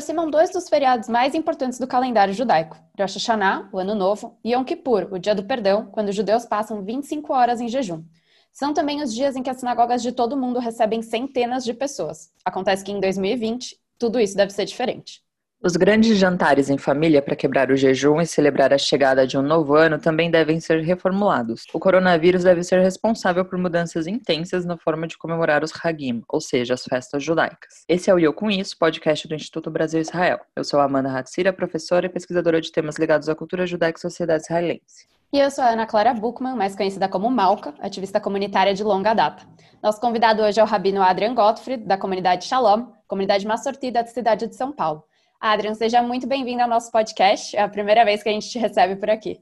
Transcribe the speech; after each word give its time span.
aproximam 0.00 0.30
dois 0.30 0.48
dos 0.48 0.66
feriados 0.66 1.10
mais 1.10 1.34
importantes 1.34 1.78
do 1.78 1.86
calendário 1.86 2.32
judaico: 2.32 2.74
Rosh 2.98 3.16
Hashanah, 3.16 3.68
o 3.70 3.78
Ano 3.78 3.94
Novo, 3.94 4.38
e 4.42 4.54
Yom 4.54 4.64
Kippur, 4.64 5.12
o 5.12 5.18
Dia 5.18 5.34
do 5.34 5.44
Perdão, 5.44 5.90
quando 5.92 6.08
os 6.08 6.16
judeus 6.16 6.46
passam 6.46 6.82
25 6.82 7.30
horas 7.34 7.60
em 7.60 7.68
jejum. 7.68 8.02
São 8.50 8.72
também 8.72 9.02
os 9.02 9.12
dias 9.12 9.36
em 9.36 9.42
que 9.42 9.50
as 9.50 9.58
sinagogas 9.58 10.02
de 10.02 10.10
todo 10.10 10.38
mundo 10.38 10.58
recebem 10.58 11.02
centenas 11.02 11.64
de 11.64 11.74
pessoas. 11.74 12.30
Acontece 12.42 12.82
que 12.82 12.90
em 12.90 12.98
2020, 12.98 13.76
tudo 13.98 14.18
isso 14.18 14.34
deve 14.34 14.52
ser 14.52 14.64
diferente. 14.64 15.20
Os 15.62 15.76
grandes 15.76 16.16
jantares 16.16 16.70
em 16.70 16.78
família 16.78 17.20
para 17.20 17.36
quebrar 17.36 17.70
o 17.70 17.76
jejum 17.76 18.18
e 18.18 18.24
celebrar 18.24 18.72
a 18.72 18.78
chegada 18.78 19.26
de 19.26 19.36
um 19.36 19.42
novo 19.42 19.74
ano 19.74 19.98
também 19.98 20.30
devem 20.30 20.58
ser 20.58 20.80
reformulados. 20.80 21.64
O 21.74 21.78
coronavírus 21.78 22.44
deve 22.44 22.62
ser 22.62 22.80
responsável 22.80 23.44
por 23.44 23.58
mudanças 23.58 24.06
intensas 24.06 24.64
na 24.64 24.78
forma 24.78 25.06
de 25.06 25.18
comemorar 25.18 25.62
os 25.62 25.70
Hagim, 25.84 26.22
ou 26.30 26.40
seja, 26.40 26.72
as 26.72 26.84
festas 26.84 27.22
judaicas. 27.22 27.84
Esse 27.86 28.08
é 28.08 28.14
o 28.14 28.18
Eu 28.18 28.32
Com 28.32 28.50
Isso, 28.50 28.74
podcast 28.78 29.28
do 29.28 29.34
Instituto 29.34 29.70
Brasil 29.70 30.00
Israel. 30.00 30.40
Eu 30.56 30.64
sou 30.64 30.80
Amanda 30.80 31.10
Hatzira, 31.10 31.52
professora 31.52 32.06
e 32.06 32.08
pesquisadora 32.08 32.58
de 32.58 32.72
temas 32.72 32.96
ligados 32.96 33.28
à 33.28 33.34
cultura 33.34 33.66
judaica 33.66 33.98
e 33.98 34.00
sociedade 34.00 34.44
israelense. 34.44 35.06
E 35.30 35.38
eu 35.38 35.50
sou 35.50 35.62
a 35.62 35.72
Ana 35.72 35.84
Clara 35.84 36.14
Buchmann, 36.14 36.56
mais 36.56 36.74
conhecida 36.74 37.06
como 37.06 37.30
Malca, 37.30 37.74
ativista 37.80 38.18
comunitária 38.18 38.72
de 38.72 38.82
longa 38.82 39.12
data. 39.12 39.46
Nosso 39.82 40.00
convidado 40.00 40.42
hoje 40.42 40.58
é 40.58 40.62
o 40.62 40.66
rabino 40.66 41.02
Adrian 41.02 41.34
Gottfried, 41.34 41.84
da 41.84 41.98
comunidade 41.98 42.46
Shalom, 42.46 42.86
comunidade 43.06 43.46
mais 43.46 43.62
sortida 43.62 44.02
da 44.02 44.08
cidade 44.08 44.46
de 44.46 44.56
São 44.56 44.72
Paulo. 44.72 45.04
Adrian, 45.40 45.74
seja 45.74 46.02
muito 46.02 46.26
bem-vindo 46.26 46.62
ao 46.62 46.68
nosso 46.68 46.92
podcast. 46.92 47.56
É 47.56 47.62
a 47.62 47.68
primeira 47.68 48.04
vez 48.04 48.22
que 48.22 48.28
a 48.28 48.32
gente 48.32 48.50
te 48.50 48.58
recebe 48.58 48.94
por 48.96 49.08
aqui. 49.08 49.40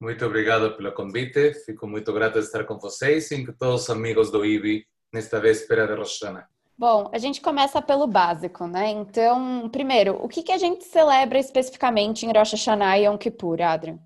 Muito 0.00 0.26
obrigado 0.26 0.76
pelo 0.76 0.90
convite. 0.90 1.54
Fico 1.64 1.86
muito 1.86 2.12
grato 2.12 2.40
de 2.40 2.46
estar 2.46 2.64
com 2.64 2.76
vocês 2.76 3.30
e 3.30 3.46
com 3.46 3.52
todos 3.52 3.82
os 3.82 3.90
amigos 3.90 4.28
do 4.28 4.44
IBI 4.44 4.84
nesta 5.12 5.38
véspera 5.38 5.86
de 5.86 5.94
Rosh 5.94 6.20
Hashanah. 6.20 6.48
Bom, 6.76 7.08
a 7.12 7.18
gente 7.18 7.40
começa 7.40 7.80
pelo 7.80 8.08
básico, 8.08 8.66
né? 8.66 8.90
Então, 8.90 9.68
primeiro, 9.70 10.16
o 10.20 10.28
que, 10.28 10.42
que 10.42 10.50
a 10.50 10.58
gente 10.58 10.82
celebra 10.82 11.38
especificamente 11.38 12.26
em 12.26 12.32
Rosh 12.36 12.50
Hashanah 12.50 12.98
e 12.98 13.04
Yom 13.06 13.16
Kippur, 13.16 13.62
Adrian? 13.62 14.00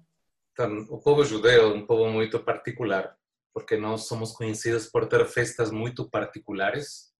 Então, 0.52 0.86
o 0.90 0.98
povo 0.98 1.24
judeu 1.24 1.72
é 1.72 1.74
um 1.74 1.86
povo 1.86 2.10
muito 2.10 2.38
particular, 2.38 3.16
porque 3.54 3.78
nós 3.78 4.06
somos 4.06 4.32
conhecidos 4.32 4.86
por 4.86 5.06
ter 5.06 5.24
festas 5.24 5.70
muito 5.70 6.08
particulares 6.08 7.14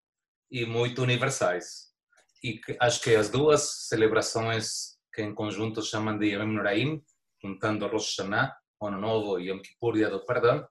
e 0.50 0.67
muito 0.67 1.02
universais 1.02 1.89
e 2.42 2.60
acho 2.80 3.02
que 3.02 3.14
as 3.14 3.28
duas 3.28 3.88
celebrações 3.88 4.98
que 5.12 5.22
em 5.22 5.34
conjunto 5.34 5.83
chamam 5.83 6.19
de 6.19 6.28
Yom 6.28 6.46
Noraim, 6.46 7.02
juntando 7.42 7.86
Rosh 7.86 8.16
Hashanah, 8.19 8.56
Ano 8.83 8.98
Novo 8.98 9.38
e 9.38 9.50
Yom 9.50 9.60
Kippur, 9.60 9.94
Dia 9.94 10.08
do 10.08 10.24
Perdão, 10.24 10.66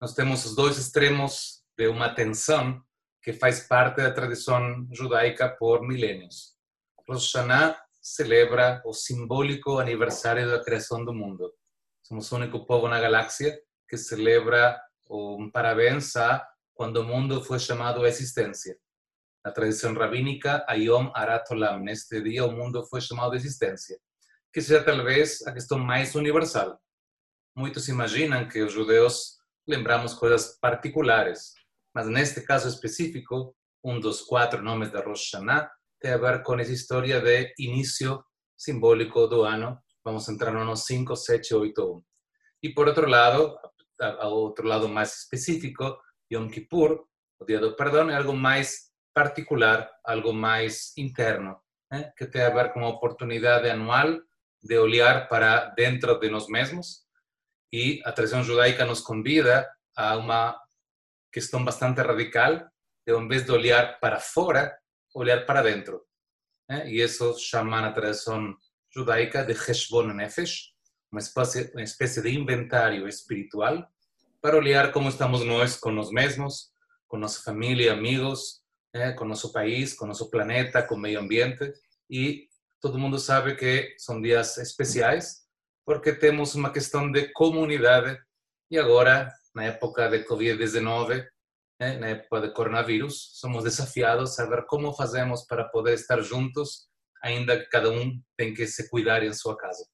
nós 0.00 0.14
temos 0.14 0.44
os 0.44 0.54
dois 0.56 0.78
extremos 0.78 1.62
de 1.76 1.86
uma 1.88 2.14
tensão 2.14 2.82
que 3.22 3.32
faz 3.32 3.66
parte 3.66 3.96
da 3.96 4.12
tradição 4.12 4.86
judaica 4.90 5.48
por 5.48 5.86
milênios. 5.86 6.56
Rosh 7.08 7.34
Hashanah 7.34 7.78
celebra 8.00 8.82
o 8.84 8.92
simbólico 8.92 9.78
aniversário 9.78 10.48
da 10.50 10.64
criação 10.64 11.04
do 11.04 11.12
mundo. 11.12 11.52
Somos 12.02 12.30
o 12.32 12.36
único 12.36 12.64
povo 12.64 12.88
na 12.88 13.00
galáxia 13.00 13.60
que 13.88 13.96
celebra 13.96 14.80
um 15.10 15.50
parabéns 15.50 16.16
a 16.16 16.46
quando 16.74 16.96
o 16.96 17.04
mundo 17.04 17.44
foi 17.44 17.58
chamado 17.58 18.02
à 18.02 18.08
existência 18.08 18.76
na 19.44 19.50
tradição 19.50 19.92
rabínica, 19.94 20.64
Ayom 20.68 21.10
Arat 21.14 21.50
Olam, 21.50 21.80
neste 21.80 22.20
dia 22.22 22.44
o 22.44 22.52
mundo 22.52 22.84
foi 22.86 23.00
chamado 23.00 23.32
de 23.32 23.38
existência, 23.38 23.98
que 24.52 24.60
seja 24.60 24.84
talvez 24.84 25.44
a 25.46 25.52
questão 25.52 25.78
mais 25.78 26.14
universal. 26.14 26.80
Muitos 27.56 27.88
imaginam 27.88 28.48
que 28.48 28.62
os 28.62 28.72
judeus 28.72 29.38
lembramos 29.66 30.14
coisas 30.14 30.58
particulares, 30.60 31.54
mas 31.94 32.06
neste 32.06 32.40
caso 32.40 32.68
específico, 32.68 33.54
um 33.84 33.98
dos 33.98 34.22
quatro 34.22 34.62
nomes 34.62 34.90
de 34.90 35.00
Rosh 35.00 35.32
Hashanah 35.32 35.70
tem 36.00 36.12
a 36.12 36.18
ver 36.18 36.42
com 36.42 36.58
essa 36.58 36.72
história 36.72 37.20
de 37.20 37.52
início 37.58 38.24
simbólico 38.56 39.26
do 39.26 39.42
ano. 39.42 39.78
Vamos 40.04 40.28
entrar 40.28 40.52
no 40.52 40.60
ano 40.60 40.76
5, 40.76 41.14
7, 41.14 41.54
8, 41.54 41.82
1. 41.82 42.02
E 42.62 42.68
por 42.72 42.88
outro 42.88 43.08
lado, 43.08 43.56
ao 44.00 44.32
outro 44.32 44.66
lado 44.66 44.88
mais 44.88 45.18
específico, 45.18 45.96
Yom 46.32 46.48
Kippur, 46.48 47.04
o 47.40 47.44
dia 47.44 47.60
do 47.60 47.76
perdão, 47.76 48.08
é 48.08 48.16
algo 48.16 48.34
mais 48.34 48.91
particular, 49.14 49.90
algo 50.04 50.32
mais 50.32 50.96
interno, 50.96 51.60
né? 51.90 52.12
que 52.16 52.26
tem 52.26 52.42
a 52.42 52.50
ver 52.50 52.72
com 52.72 52.84
a 52.84 52.88
oportunidade 52.88 53.68
anual 53.68 54.18
de 54.62 54.78
olhar 54.78 55.28
para 55.28 55.66
dentro 55.70 56.18
de 56.18 56.28
nós 56.30 56.48
mesmos 56.48 57.02
e 57.72 58.00
a 58.04 58.12
tradição 58.12 58.42
judaica 58.44 58.84
nos 58.84 59.00
convida 59.00 59.68
a 59.96 60.16
uma 60.16 60.58
questão 61.32 61.64
bastante 61.64 62.00
radical 62.00 62.68
de, 63.06 63.14
em 63.14 63.28
vez 63.28 63.44
de 63.44 63.50
olhar 63.50 63.98
para 63.98 64.20
fora, 64.20 64.76
olhar 65.14 65.44
para 65.46 65.62
dentro. 65.62 66.02
Né? 66.68 66.88
E 66.88 67.00
isso 67.00 67.36
chama 67.38 67.80
na 67.80 67.92
tradição 67.92 68.54
judaica 68.94 69.44
de 69.44 69.52
Heshbon 69.52 70.12
Nefesh, 70.12 70.72
uma 71.10 71.20
espécie, 71.20 71.70
uma 71.72 71.82
espécie 71.82 72.22
de 72.22 72.30
inventário 72.30 73.08
espiritual 73.08 73.86
para 74.40 74.56
olhar 74.56 74.92
como 74.92 75.08
estamos 75.08 75.44
nós 75.44 75.76
com 75.76 75.90
nós 75.90 76.10
mesmos, 76.10 76.70
com 77.08 77.16
nossa 77.16 77.42
família, 77.42 77.92
amigos, 77.92 78.61
né, 78.94 79.12
com 79.12 79.24
nosso 79.24 79.52
país, 79.52 79.94
com 79.94 80.06
nosso 80.06 80.30
planeta, 80.30 80.82
com 80.82 80.94
o 80.94 80.98
meio 80.98 81.20
ambiente. 81.20 81.72
E 82.10 82.48
todo 82.80 82.98
mundo 82.98 83.18
sabe 83.18 83.54
que 83.54 83.94
são 83.98 84.20
dias 84.20 84.58
especiais 84.58 85.42
porque 85.84 86.12
temos 86.12 86.54
uma 86.54 86.72
questão 86.72 87.10
de 87.10 87.32
comunidade. 87.32 88.18
E 88.70 88.78
agora, 88.78 89.28
na 89.54 89.64
época 89.64 90.08
de 90.08 90.24
Covid-19, 90.24 91.26
né, 91.80 91.98
na 91.98 92.08
época 92.08 92.40
de 92.40 92.52
coronavírus, 92.52 93.30
somos 93.34 93.64
desafiados 93.64 94.38
a 94.38 94.46
ver 94.46 94.64
como 94.66 94.94
fazemos 94.94 95.44
para 95.46 95.64
poder 95.64 95.94
estar 95.94 96.20
juntos, 96.22 96.88
ainda 97.22 97.58
que 97.58 97.68
cada 97.68 97.90
um 97.90 98.20
tem 98.36 98.54
que 98.54 98.66
se 98.66 98.88
cuidar 98.88 99.22
em 99.22 99.32
sua 99.32 99.56
casa. 99.56 99.84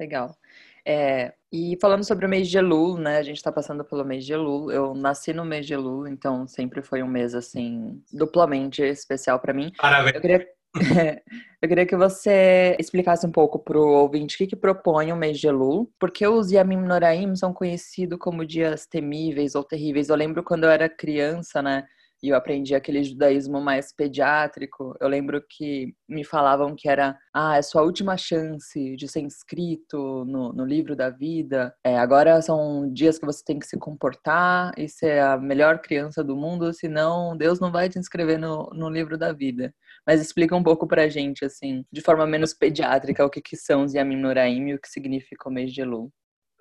Legal. 0.00 0.34
É, 0.84 1.32
e 1.52 1.76
falando 1.80 2.02
sobre 2.02 2.26
o 2.26 2.28
mês 2.28 2.48
de 2.48 2.58
Elul, 2.58 2.98
né? 2.98 3.18
A 3.18 3.22
gente 3.22 3.36
está 3.36 3.52
passando 3.52 3.84
pelo 3.84 4.04
mês 4.04 4.24
de 4.24 4.32
Elul. 4.32 4.72
Eu 4.72 4.94
nasci 4.94 5.32
no 5.32 5.44
mês 5.44 5.66
de 5.66 5.74
Elul, 5.74 6.08
então 6.08 6.46
sempre 6.46 6.82
foi 6.82 7.02
um 7.02 7.08
mês 7.08 7.34
assim 7.34 8.02
duplamente 8.12 8.82
especial 8.82 9.38
para 9.38 9.52
mim. 9.52 9.70
Parabéns. 9.78 10.14
Eu 10.14 10.20
queria, 10.20 10.48
eu 11.62 11.68
queria 11.68 11.86
que 11.86 11.96
você 11.96 12.76
explicasse 12.80 13.26
um 13.26 13.30
pouco 13.30 13.58
para 13.58 13.78
o 13.78 13.86
ouvinte 13.86 14.34
o 14.34 14.38
que, 14.38 14.46
que 14.48 14.56
propõe 14.56 15.12
o 15.12 15.16
mês 15.16 15.38
de 15.38 15.46
Elul, 15.46 15.92
porque 16.00 16.26
os 16.26 16.50
Yamim 16.50 16.78
Noraim 16.78 17.36
são 17.36 17.52
conhecidos 17.52 18.18
como 18.18 18.44
dias 18.44 18.86
temíveis 18.86 19.54
ou 19.54 19.62
terríveis. 19.62 20.08
Eu 20.08 20.16
lembro 20.16 20.42
quando 20.42 20.64
eu 20.64 20.70
era 20.70 20.88
criança, 20.88 21.62
né? 21.62 21.84
E 22.22 22.28
eu 22.28 22.36
aprendi 22.36 22.74
aquele 22.74 23.02
judaísmo 23.02 23.60
mais 23.60 23.92
pediátrico. 23.92 24.94
Eu 25.00 25.08
lembro 25.08 25.42
que 25.48 25.94
me 26.08 26.24
falavam 26.24 26.74
que 26.76 26.88
era, 26.88 27.18
ah, 27.34 27.56
é 27.56 27.62
sua 27.62 27.82
última 27.82 28.16
chance 28.16 28.96
de 28.96 29.08
ser 29.08 29.20
inscrito 29.20 30.24
no, 30.24 30.52
no 30.52 30.64
livro 30.64 30.94
da 30.94 31.10
vida. 31.10 31.74
É, 31.84 31.98
agora 31.98 32.40
são 32.40 32.92
dias 32.92 33.18
que 33.18 33.26
você 33.26 33.42
tem 33.44 33.58
que 33.58 33.66
se 33.66 33.78
comportar 33.78 34.72
e 34.78 34.88
ser 34.88 35.20
a 35.20 35.36
melhor 35.36 35.80
criança 35.80 36.22
do 36.22 36.36
mundo, 36.36 36.72
senão 36.72 37.36
Deus 37.36 37.58
não 37.58 37.72
vai 37.72 37.88
te 37.88 37.98
inscrever 37.98 38.38
no, 38.38 38.70
no 38.72 38.88
livro 38.88 39.18
da 39.18 39.32
vida. 39.32 39.74
Mas 40.06 40.20
explica 40.20 40.54
um 40.54 40.62
pouco 40.62 40.86
pra 40.86 41.08
gente, 41.08 41.44
assim, 41.44 41.84
de 41.90 42.00
forma 42.00 42.26
menos 42.26 42.54
pediátrica, 42.54 43.24
o 43.24 43.30
que, 43.30 43.40
que 43.40 43.56
são 43.56 43.84
os 43.84 43.94
Yamim 43.94 44.16
Noraim 44.16 44.68
e 44.68 44.74
o 44.74 44.80
que 44.80 44.88
significa 44.88 45.48
o 45.48 45.52
mês 45.52 45.72
de 45.72 45.80
Elul. 45.80 46.12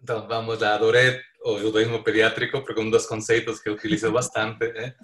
Então, 0.03 0.27
vamos 0.27 0.59
lá, 0.59 0.73
adorei 0.73 1.21
o 1.43 1.59
judaísmo 1.59 2.03
pediátrico, 2.03 2.63
porque 2.63 2.79
é 2.79 2.83
um 2.83 2.89
dos 2.89 3.05
conceitos 3.05 3.59
que 3.59 3.69
eu 3.69 3.73
utilizo 3.73 4.09
bastante, 4.11 4.71
né? 4.73 4.95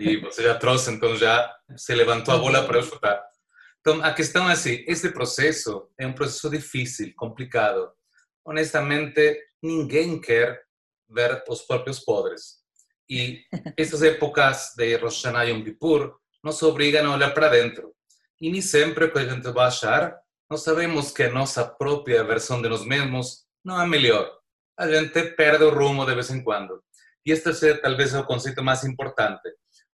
e 0.00 0.16
você 0.16 0.42
já 0.42 0.54
trouxe, 0.54 0.90
então 0.90 1.14
já 1.14 1.54
se 1.76 1.94
levantou 1.94 2.34
a 2.34 2.38
bola 2.38 2.64
para 2.66 2.78
eu 2.78 2.82
chutar. 2.82 3.22
Então, 3.80 4.02
a 4.02 4.12
questão 4.12 4.48
é 4.48 4.54
assim, 4.54 4.82
este 4.88 5.10
processo 5.10 5.88
é 5.98 6.06
um 6.06 6.12
processo 6.14 6.48
difícil, 6.48 7.12
complicado. 7.16 7.90
Honestamente, 8.44 9.38
ninguém 9.62 10.18
quer 10.20 10.62
ver 11.08 11.44
os 11.48 11.62
próprios 11.62 12.00
podres. 12.00 12.56
E 13.08 13.42
essas 13.76 14.02
épocas 14.02 14.72
de 14.76 14.96
Rosh 14.96 15.22
Hashanah 15.22 15.46
e 15.46 15.50
Yom 15.50 15.62
Kippur 15.62 16.16
nos 16.42 16.62
obrigam 16.62 17.12
a 17.12 17.14
olhar 17.14 17.32
para 17.32 17.48
dentro. 17.48 17.94
E 18.40 18.50
nem 18.50 18.62
sempre 18.62 19.04
o 19.04 19.12
que 19.12 19.18
a 19.18 19.28
gente 19.28 19.48
vai 19.50 19.66
achar, 19.66 20.18
nós 20.50 20.62
sabemos 20.62 21.10
que 21.10 21.24
a 21.24 21.30
nossa 21.30 21.64
própria 21.64 22.24
versão 22.24 22.60
de 22.60 22.68
nós 22.68 22.84
mesmos 22.84 23.44
não 23.64 23.80
é 23.80 23.86
melhor 23.86 24.35
a 24.78 24.88
gente 24.88 25.22
perde 25.34 25.64
o 25.64 25.70
rumo 25.70 26.04
de 26.04 26.14
vez 26.14 26.30
em 26.30 26.42
quando. 26.42 26.82
E 27.24 27.32
este 27.32 27.50
é 27.66 27.74
talvez 27.74 28.14
o 28.14 28.24
conceito 28.24 28.62
mais 28.62 28.84
importante. 28.84 29.50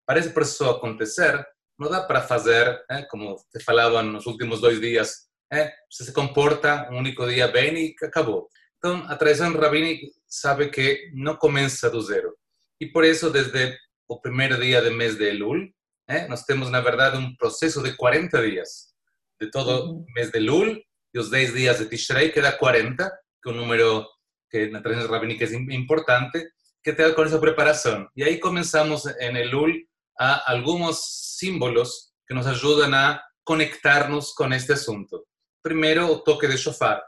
Para 0.06 0.20
esse 0.20 0.32
processo 0.32 0.70
acontecer, 0.70 1.46
não 1.78 1.90
dá 1.90 2.02
para 2.02 2.22
fazer, 2.22 2.84
eh, 2.90 3.04
como 3.04 3.36
te 3.52 3.64
falava 3.64 4.02
nos 4.02 4.26
últimos 4.26 4.62
dois 4.62 4.80
dias, 4.82 5.28
eh, 5.52 5.72
você 5.90 6.06
se 6.06 6.14
comporta 6.14 6.90
um 6.92 6.98
único 6.98 7.28
dia 7.28 7.48
bem 7.48 7.78
e 7.78 7.96
acabou. 8.04 8.50
Então, 8.78 9.06
a 9.08 9.16
tradição 9.16 9.54
rabínica 9.54 10.08
sabe 10.28 10.70
que 10.70 11.12
não 11.14 11.36
começa 11.36 11.90
do 11.90 12.02
zero. 12.02 12.36
E 12.82 12.88
por 12.88 13.04
isso, 13.04 13.30
desde 13.30 13.78
o 14.08 14.20
primeiro 14.20 14.60
dia 14.60 14.82
do 14.82 14.92
mês 14.92 15.18
de 15.18 15.26
Elul, 15.26 15.70
eh, 16.08 16.28
nós 16.28 16.44
temos, 16.44 16.70
na 16.70 16.82
verdade, 16.82 17.18
um 17.18 17.36
processo 17.36 17.84
de 17.84 17.96
40 17.96 18.42
dias. 18.42 18.94
De 19.40 19.52
todo 19.52 19.92
o 19.92 20.06
mês 20.16 20.32
de 20.32 20.38
Elul 20.38 20.82
e 21.14 21.20
os 21.20 21.30
10 21.30 21.54
dias 21.54 21.78
de 21.78 21.86
Tishrei, 21.86 22.32
que 22.32 22.42
dá 22.42 22.52
40, 22.52 23.10
que 23.44 23.50
é 23.50 23.54
um 23.54 23.56
número 23.56 24.06
que 24.50 24.70
na 24.70 24.82
tradición 24.82 25.12
rabínica 25.12 25.46
es 25.46 25.54
importante, 25.54 26.52
que 26.82 26.94
te 26.94 27.04
da 27.04 27.14
con 27.14 27.28
esa 27.28 27.40
preparación. 27.40 28.10
Y 28.16 28.24
ahí 28.24 28.40
comenzamos 28.40 29.06
en 29.20 29.38
el 29.38 29.54
UL 29.54 29.88
a 30.18 30.36
algunos 30.36 31.36
símbolos 31.38 32.14
que 32.26 32.34
nos 32.34 32.48
ayudan 32.48 32.94
a 32.94 33.24
conectar-nos 33.44 34.34
com 34.34 34.54
este 34.54 34.74
assunto. 34.74 35.26
Primeiro, 35.62 36.12
o 36.12 36.24
toque 36.24 36.48
de 36.48 36.58
shofar, 36.58 37.02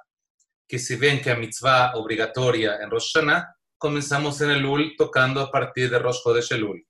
que 0.67 0.79
se 0.79 0.95
vê 0.95 1.21
que 1.21 1.29
a 1.29 1.35
mitzvah 1.35 1.93
obrigatória 1.95 2.79
em 2.81 2.89
Rosh 2.89 3.13
Hashanah, 3.13 3.47
começamos 3.77 4.41
em 4.41 4.51
Elul 4.51 4.95
tocando 4.95 5.39
a 5.39 5.51
partir 5.51 5.89
de 5.89 5.97
Rosh 5.97 6.21
Chodesh 6.23 6.51
Elul. 6.51 6.81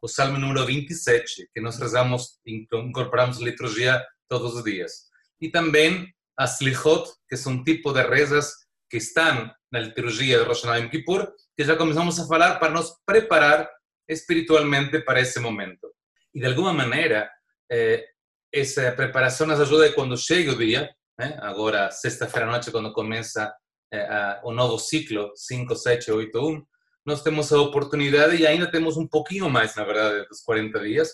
O 0.00 0.08
salmo 0.08 0.38
número 0.38 0.64
27, 0.64 1.50
que 1.52 1.60
nós 1.60 1.78
rezamos, 1.78 2.38
incorporamos 2.46 3.38
liturgia 3.38 4.04
todos 4.28 4.54
os 4.54 4.64
dias. 4.64 5.08
E 5.40 5.50
também 5.50 6.12
as 6.36 6.60
lichot, 6.60 7.10
que 7.28 7.36
são 7.36 7.54
um 7.54 7.64
tipo 7.64 7.92
de 7.92 8.02
rezas 8.02 8.52
que 8.88 8.98
estão 8.98 9.50
na 9.70 9.80
liturgia 9.80 10.38
de 10.38 10.44
Rosh 10.44 10.62
Hashanah 10.62 10.78
Yom 10.78 10.88
Kippur, 10.88 11.32
que 11.56 11.64
já 11.64 11.76
começamos 11.76 12.18
a 12.18 12.26
falar 12.26 12.58
para 12.58 12.72
nos 12.72 12.94
preparar 13.04 13.68
espiritualmente 14.08 15.00
para 15.00 15.20
esse 15.20 15.38
momento. 15.38 15.92
E 16.34 16.40
de 16.40 16.46
alguma 16.46 16.72
maneira, 16.72 17.30
eh, 17.70 18.04
essa 18.52 18.90
preparação 18.92 19.46
nos 19.46 19.60
ajuda 19.60 19.92
quando 19.92 20.16
chega 20.16 20.52
o 20.52 20.58
dia, 20.58 20.90
né? 21.18 21.36
agora 21.40 21.90
sexta-feira 21.90 22.46
à 22.46 22.50
noite, 22.50 22.70
quando 22.70 22.92
começa 22.92 23.52
eh, 23.92 24.00
a, 24.00 24.40
o 24.44 24.52
novo 24.52 24.78
ciclo 24.78 25.32
5, 25.34 25.76
7, 25.76 26.10
8, 26.10 26.38
1, 26.38 26.62
nós 27.04 27.22
temos 27.22 27.52
a 27.52 27.60
oportunidade 27.60 28.36
e 28.36 28.46
ainda 28.46 28.70
temos 28.70 28.96
um 28.96 29.06
pouquinho 29.06 29.50
mais, 29.50 29.74
na 29.74 29.84
verdade, 29.84 30.26
dos 30.28 30.40
40 30.42 30.80
dias, 30.80 31.10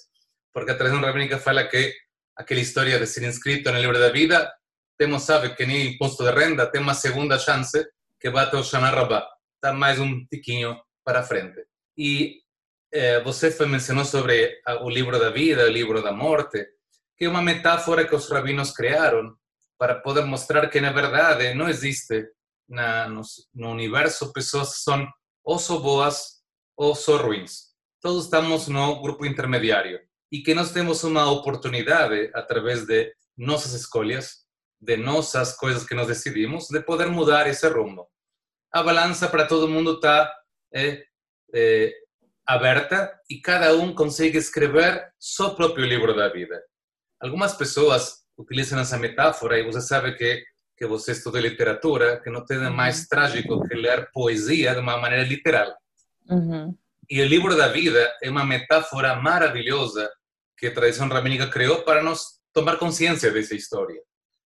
porque 0.53 0.71
a 0.71 0.77
tradição 0.77 1.01
rabínica 1.01 1.39
fala 1.39 1.65
que 1.65 1.93
aquela 2.37 2.61
história 2.61 2.99
de 2.99 3.07
ser 3.07 3.23
inscrito 3.25 3.71
no 3.71 3.79
livro 3.79 3.99
da 3.99 4.11
vida, 4.11 4.53
temos, 4.99 5.23
sabe, 5.23 5.55
que 5.55 5.67
nem 5.67 5.95
imposto 5.95 6.25
de 6.25 6.31
renda, 6.31 6.67
tem 6.67 6.81
uma 6.81 6.95
segunda 6.95 7.39
chance 7.39 7.85
que 8.25 8.39
até 8.39 8.57
o 8.57 8.65
Shana 8.65 8.89
Rabbah. 8.89 9.29
Está 9.57 9.75
mais 9.75 10.01
um 10.01 10.25
tiquinho 10.25 10.81
para 11.05 11.23
frente. 11.23 11.63
E 11.95 12.41
eh, 12.91 13.21
você 13.23 13.55
mencionou 13.67 14.07
sobre 14.07 14.63
o 14.81 14.89
livro 14.89 15.19
da 15.19 15.29
vida, 15.29 15.67
o 15.67 15.71
livro 15.71 16.03
da 16.03 16.11
morte, 16.11 16.67
que 17.19 17.27
é 17.27 17.29
uma 17.29 17.43
metáfora 17.43 18.09
que 18.09 18.15
os 18.15 18.31
rabinos 18.31 18.71
criaram 18.71 19.37
para 19.79 19.97
poder 19.97 20.25
mostrar 20.25 20.71
que, 20.71 20.81
na 20.81 20.91
verdade, 20.91 21.53
não 21.53 21.69
existe 21.69 22.27
na, 22.67 23.07
no, 23.11 23.21
no 23.55 23.73
universo 23.73 24.33
pessoas 24.33 24.71
que 24.71 24.81
são 24.81 25.07
ou 25.45 25.59
só 25.59 25.79
boas 25.79 26.41
ou 26.79 26.95
só 26.95 27.19
ruins. 27.19 27.75
Todos 28.01 28.25
estamos 28.25 28.69
no 28.69 29.03
grupo 29.03 29.27
intermediário 29.27 30.01
e 30.33 30.41
que 30.41 30.55
nós 30.55 30.73
temos 30.73 31.05
uma 31.05 31.31
oportunidade, 31.31 32.31
através 32.33 32.87
de 32.87 33.13
nossas 33.37 33.75
escolhas, 33.75 34.47
de 34.81 34.97
nossas 34.97 35.55
coisas 35.55 35.85
que 35.85 35.95
nós 35.95 36.07
decidimos, 36.07 36.69
de 36.69 36.81
poder 36.81 37.09
mudar 37.09 37.47
esse 37.47 37.69
rumo. 37.69 38.09
A 38.75 38.83
balança 38.83 39.29
para 39.29 39.47
todo 39.47 39.69
mundo 39.69 39.95
está 39.95 40.35
é, 40.75 41.05
é, 41.55 41.93
aberta 42.45 43.17
e 43.31 43.41
cada 43.41 43.73
um 43.75 43.95
consegue 43.95 44.37
escrever 44.37 45.13
seu 45.19 45.55
próprio 45.55 45.87
livro 45.87 46.15
da 46.15 46.29
vida. 46.29 46.61
Algumas 47.21 47.55
pessoas 47.55 48.25
utilizam 48.37 48.81
essa 48.81 48.99
metáfora 48.99 49.59
e 49.59 49.63
você 49.63 49.81
sabe 49.81 50.17
que 50.17 50.45
que 50.77 50.87
você 50.87 51.13
estuda 51.13 51.41
literatura, 51.41 52.21
que 52.21 52.31
não 52.31 52.45
tem 52.45 52.59
mais 52.71 53.07
trágico 53.07 53.67
que 53.67 53.75
ler 53.75 54.11
poesia 54.13 54.75
de 54.75 54.81
uma 54.81 54.99
maneira 54.99 55.25
literal. 55.25 55.73
Uhum. 56.29 56.77
E 57.09 57.21
o 57.23 57.27
livro 57.27 57.57
da 57.57 57.69
vida 57.69 58.13
é 58.23 58.29
uma 58.29 58.45
metáfora 58.45 59.15
maravilhosa 59.15 60.11
que 60.59 60.67
a 60.67 60.75
tradição 60.75 61.09
rabínica 61.09 61.49
criou 61.49 61.83
para 61.83 62.03
nos 62.03 62.41
tomar 62.53 62.77
consciência 62.77 63.31
dessa 63.31 63.55
história. 63.55 64.01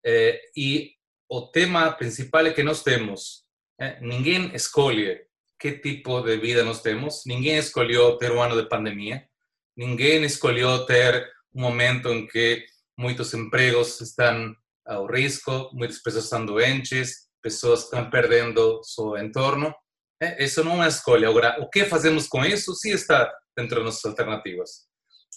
É, 0.04 0.40
e 0.56 0.90
o 1.28 1.42
tema 1.42 1.90
principal 1.92 2.46
é 2.46 2.52
que 2.52 2.62
nós 2.62 2.82
temos. 2.82 3.44
É, 3.80 3.98
ninguém 4.00 4.54
escolhe 4.54 5.22
que 5.58 5.72
tipo 5.72 6.20
de 6.20 6.36
vida 6.36 6.62
nós 6.62 6.82
temos, 6.82 7.22
ninguém 7.26 7.56
escolheu 7.56 8.18
ter 8.18 8.30
um 8.30 8.42
ano 8.42 8.60
de 8.60 8.68
pandemia, 8.68 9.26
ninguém 9.74 10.22
escolheu 10.24 10.84
ter 10.84 11.26
um 11.54 11.62
momento 11.62 12.08
em 12.10 12.26
que 12.26 12.64
muitos 12.98 13.32
empregos 13.32 13.98
estão 14.02 14.54
ao 14.86 15.06
risco, 15.06 15.70
muitas 15.72 15.98
pessoas 16.02 16.24
estão 16.24 16.44
doentes, 16.44 17.28
pessoas 17.42 17.84
estão 17.84 18.10
perdendo 18.10 18.82
seu 18.84 19.16
entorno. 19.16 19.74
É, 20.20 20.44
isso 20.44 20.62
não 20.62 20.84
é 20.84 20.88
escolha. 20.88 21.28
Agora, 21.28 21.58
o 21.60 21.70
que 21.70 21.86
fazemos 21.86 22.28
com 22.28 22.44
isso? 22.44 22.74
Sim 22.74 22.90
está 22.92 23.32
dentro 23.56 23.76
das 23.76 23.84
nossas 23.84 24.04
alternativas. 24.04 24.86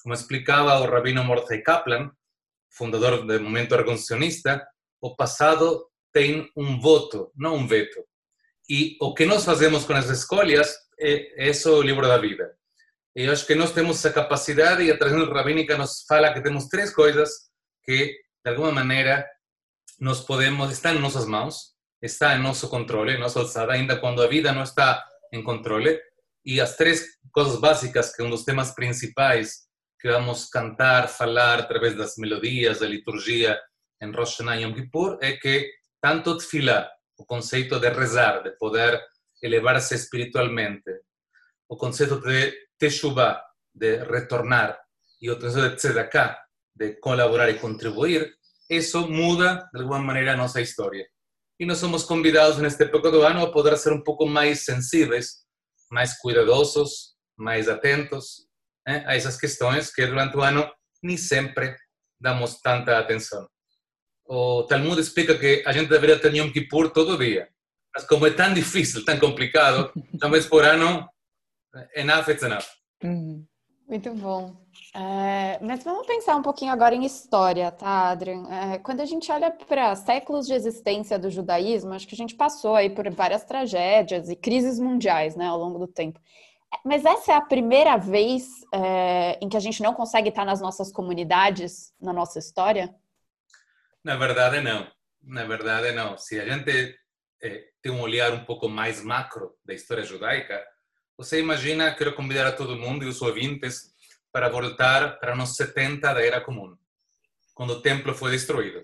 Como 0.01 0.13
explicava 0.13 0.79
o 0.79 0.85
rabino 0.85 1.23
Mordechai 1.23 1.61
Kaplan, 1.61 2.11
fundador 2.69 3.25
do 3.25 3.39
movimento 3.39 3.73
ergoncionista, 3.73 4.67
o 5.01 5.15
passado 5.15 5.87
tem 6.11 6.49
um 6.57 6.77
voto, 6.79 7.31
não 7.35 7.55
um 7.55 7.67
veto. 7.67 8.03
E 8.69 8.97
o 9.01 9.13
que 9.13 9.25
nós 9.25 9.43
fazemos 9.43 9.85
com 9.85 9.93
as 9.93 10.09
escolhas 10.09 10.73
é, 10.99 11.49
é 11.49 11.67
o 11.67 11.81
livro 11.81 12.07
da 12.07 12.17
vida. 12.17 12.55
Eu 13.15 13.31
acho 13.31 13.45
que 13.45 13.55
nós 13.55 13.71
temos 13.71 13.97
essa 13.97 14.11
capacidade 14.11 14.83
e 14.83 14.91
a 14.91 14.97
tradição 14.97 15.31
rabínica 15.31 15.77
nos 15.77 16.03
fala 16.07 16.33
que 16.33 16.41
temos 16.41 16.67
três 16.67 16.93
coisas 16.93 17.29
que, 17.83 18.17
de 18.43 18.49
alguma 18.49 18.71
maneira, 18.71 19.27
nós 19.99 20.21
podemos, 20.21 20.71
está 20.71 20.91
em 20.91 20.99
nossas 20.99 21.25
mãos, 21.25 21.73
está 22.01 22.35
em 22.35 22.41
nosso 22.41 22.69
controle, 22.69 23.17
nossa 23.17 23.39
alçada, 23.39 23.73
ainda 23.73 23.97
quando 23.97 24.21
a 24.21 24.27
vida 24.27 24.51
não 24.51 24.63
está 24.63 25.05
em 25.31 25.43
controle. 25.43 25.99
E 26.45 26.59
as 26.59 26.75
três 26.75 27.05
coisas 27.31 27.59
básicas, 27.59 28.15
que 28.15 28.21
é 28.21 28.25
um 28.25 28.29
dos 28.29 28.43
temas 28.43 28.71
principais 28.71 29.63
que 29.99 30.11
vamos 30.11 30.49
cantar, 30.49 31.07
falar 31.07 31.59
através 31.59 31.95
das 31.95 32.17
melodias, 32.17 32.79
da 32.79 32.87
liturgia 32.87 33.59
em 34.01 34.11
Rosh 34.11 34.31
Hashanah 34.31 34.57
e 34.57 34.63
Yom 34.63 34.73
Kippur, 34.73 35.17
é 35.21 35.33
que 35.33 35.71
tanto 36.01 36.37
tefilá, 36.37 36.89
o 37.17 37.25
conceito 37.25 37.79
de 37.79 37.89
rezar, 37.89 38.43
de 38.43 38.51
poder 38.51 39.01
elevar-se 39.41 39.95
espiritualmente, 39.95 40.91
o 41.69 41.75
conceito 41.75 42.19
de 42.21 42.53
teshuvah, 42.77 43.41
de 43.73 43.97
retornar, 44.03 44.79
e 45.21 45.29
o 45.29 45.39
conceito 45.39 45.69
de 45.69 45.75
tzedakah, 45.75 46.37
de 46.75 46.93
colaborar 46.99 47.49
e 47.49 47.59
contribuir, 47.59 48.33
isso 48.69 49.07
muda 49.09 49.69
de 49.73 49.81
alguma 49.81 49.99
maneira 49.99 50.33
a 50.33 50.37
nossa 50.37 50.61
história. 50.61 51.07
E 51.59 51.65
nós 51.65 51.77
somos 51.77 52.03
convidados 52.03 52.57
nesta 52.57 52.83
época 52.83 53.11
do 53.11 53.21
ano 53.21 53.43
a 53.43 53.51
poder 53.51 53.77
ser 53.77 53.93
um 53.93 54.03
pouco 54.03 54.25
mais 54.25 54.65
sensíveis, 54.65 55.43
mais 55.91 56.17
cuidadosos, 56.17 57.15
mais 57.37 57.69
atentos 57.69 58.47
né, 58.87 59.03
a 59.07 59.15
essas 59.15 59.37
questões 59.37 59.93
que 59.93 60.05
durante 60.05 60.35
o 60.35 60.41
ano 60.41 60.69
nem 61.01 61.17
sempre 61.17 61.75
damos 62.19 62.59
tanta 62.59 62.97
atenção. 62.97 63.47
O 64.25 64.63
Talmud 64.63 64.99
explica 64.99 65.37
que 65.37 65.63
a 65.65 65.71
gente 65.71 65.89
deveria 65.89 66.19
ter 66.19 66.33
Yom 66.33 66.51
Kippur 66.51 66.89
todo 66.91 67.17
dia, 67.17 67.49
mas 67.93 68.05
como 68.05 68.25
é 68.25 68.31
tão 68.31 68.53
difícil, 68.53 69.03
tão 69.03 69.19
complicado, 69.19 69.91
uma 70.13 70.31
vez 70.31 70.45
por 70.45 70.63
ano, 70.63 71.07
enough 71.95 72.29
is 72.29 72.41
enough. 72.41 72.65
Uhum. 73.03 73.45
Muito 73.87 74.13
bom. 74.15 74.55
É, 74.95 75.59
mas 75.61 75.83
vamos 75.83 76.07
pensar 76.07 76.35
um 76.35 76.41
pouquinho 76.41 76.71
agora 76.71 76.95
em 76.95 77.03
história, 77.05 77.69
tá, 77.71 78.09
Adrian? 78.09 78.47
É, 78.49 78.77
quando 78.79 79.01
a 79.01 79.05
gente 79.05 79.31
olha 79.31 79.51
para 79.51 79.95
séculos 79.95 80.47
de 80.47 80.53
existência 80.53 81.19
do 81.19 81.29
judaísmo, 81.29 81.93
acho 81.93 82.07
que 82.07 82.15
a 82.15 82.17
gente 82.17 82.33
passou 82.33 82.75
aí 82.75 82.89
por 82.89 83.09
várias 83.11 83.43
tragédias 83.43 84.29
e 84.29 84.35
crises 84.35 84.79
mundiais, 84.79 85.35
né, 85.35 85.47
ao 85.47 85.59
longo 85.59 85.79
do 85.79 85.87
tempo. 85.87 86.19
É, 86.73 86.77
mas 86.85 87.03
essa 87.05 87.33
é 87.33 87.35
a 87.35 87.41
primeira 87.41 87.97
vez 87.97 88.47
é, 88.73 89.37
em 89.41 89.49
que 89.49 89.57
a 89.57 89.59
gente 89.59 89.83
não 89.83 89.93
consegue 89.93 90.29
estar 90.29 90.45
nas 90.45 90.61
nossas 90.61 90.91
comunidades, 90.91 91.93
na 92.01 92.13
nossa 92.13 92.39
história? 92.39 92.95
Na 94.03 94.17
verdade, 94.17 94.59
não. 94.59 94.91
Na 95.21 95.45
verdade, 95.45 95.91
não. 95.93 96.17
Se 96.17 96.39
a 96.39 96.45
gente 96.45 96.99
é, 97.41 97.69
tem 97.81 97.91
um 97.91 98.01
olhar 98.01 98.33
um 98.33 98.43
pouco 98.43 98.67
mais 98.67 99.01
macro 99.01 99.55
da 99.63 99.73
história 99.73 100.03
judaica, 100.03 100.63
você 101.17 101.39
imagina, 101.39 101.93
quero 101.95 102.13
convidar 102.13 102.47
a 102.47 102.51
todo 102.51 102.75
mundo 102.75 103.05
e 103.05 103.07
os 103.07 103.21
ouvintes 103.21 103.93
para 104.31 104.49
voltar 104.49 105.19
para 105.19 105.35
nos 105.35 105.55
70 105.55 106.13
da 106.13 106.21
Era 106.21 106.41
Comum, 106.41 106.75
quando 107.53 107.71
o 107.71 107.81
templo 107.81 108.13
foi 108.13 108.31
destruído. 108.31 108.81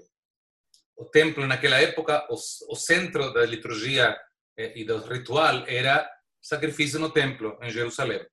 O 0.95 1.05
templo, 1.05 1.47
naquela 1.47 1.81
época, 1.81 2.27
o, 2.29 2.35
o 2.35 2.75
centro 2.75 3.33
da 3.33 3.45
liturgia 3.45 4.15
eh, 4.55 4.73
e 4.75 4.83
do 4.85 4.99
ritual 4.99 5.65
era 5.67 6.09
sacrifício 6.41 6.99
no 6.99 7.09
templo, 7.09 7.57
em 7.61 7.69
Jerusalém. 7.69 8.25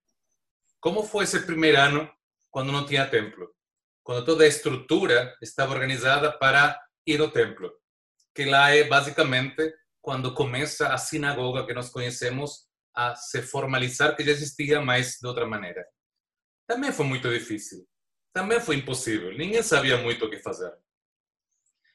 Como 0.79 1.03
foi 1.03 1.25
esse 1.25 1.41
primeiro 1.47 1.81
ano 1.81 2.11
quando 2.51 2.71
não 2.71 2.85
tinha 2.85 3.09
templo? 3.09 3.56
Quando 4.07 4.25
toda 4.25 4.45
a 4.45 4.47
estrutura 4.47 5.37
estava 5.43 5.75
organizada 5.75 6.31
para 6.31 6.81
ir 7.05 7.21
ao 7.21 7.29
templo, 7.29 7.73
que 8.33 8.45
lá 8.45 8.71
é 8.71 8.85
basicamente 8.85 9.75
quando 10.01 10.33
começa 10.33 10.95
a 10.95 10.97
sinagoga 10.97 11.67
que 11.67 11.75
nós 11.75 11.91
conhecemos 11.91 12.69
a 12.95 13.17
se 13.17 13.43
formalizar, 13.43 14.15
que 14.15 14.23
já 14.23 14.31
existia, 14.31 14.81
mas 14.81 15.19
de 15.21 15.27
outra 15.27 15.45
maneira. 15.45 15.85
Também 16.69 16.93
foi 16.93 17.05
muito 17.05 17.29
difícil. 17.29 17.85
Também 18.33 18.61
foi 18.61 18.77
impossível. 18.77 19.37
Ninguém 19.37 19.61
sabia 19.61 19.97
muito 19.97 20.25
o 20.25 20.31
que 20.31 20.39
fazer. 20.39 20.73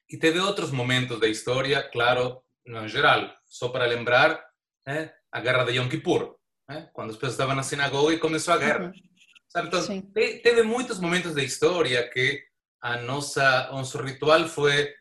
E 0.09 0.17
teve 0.17 0.37
outros 0.37 0.69
momentos 0.69 1.17
da 1.17 1.29
história, 1.29 1.81
claro, 1.81 2.43
no 2.65 2.89
geral, 2.89 3.33
só 3.45 3.69
para 3.69 3.85
lembrar, 3.85 4.43
né, 4.85 5.13
a 5.31 5.39
guerra 5.39 5.63
de 5.63 5.77
Yom 5.77 5.87
Kippur, 5.87 6.35
né, 6.67 6.89
quando 6.91 7.11
as 7.11 7.15
pessoas 7.15 7.35
estavam 7.35 7.55
na 7.55 7.63
sinagoga 7.63 8.13
e 8.13 8.19
começou 8.19 8.53
a 8.53 8.57
guerra. 8.57 8.87
Uhum. 8.87 9.10
Sabe? 9.51 9.67
Então, 9.67 10.01
teve 10.41 10.63
muitos 10.63 10.97
momentos 10.97 11.35
da 11.35 11.43
história 11.43 12.07
que 12.09 12.41
a 12.79 12.97
nossa 12.97 13.69
nosso 13.71 14.01
ritual 14.01 14.47
foi 14.47 14.95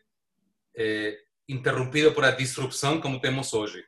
eh, 0.75 1.17
interrompido 1.47 2.11
por 2.11 2.25
a 2.25 2.31
disrupção 2.31 2.99
como 2.99 3.21
temos 3.21 3.53
hoje. 3.53 3.81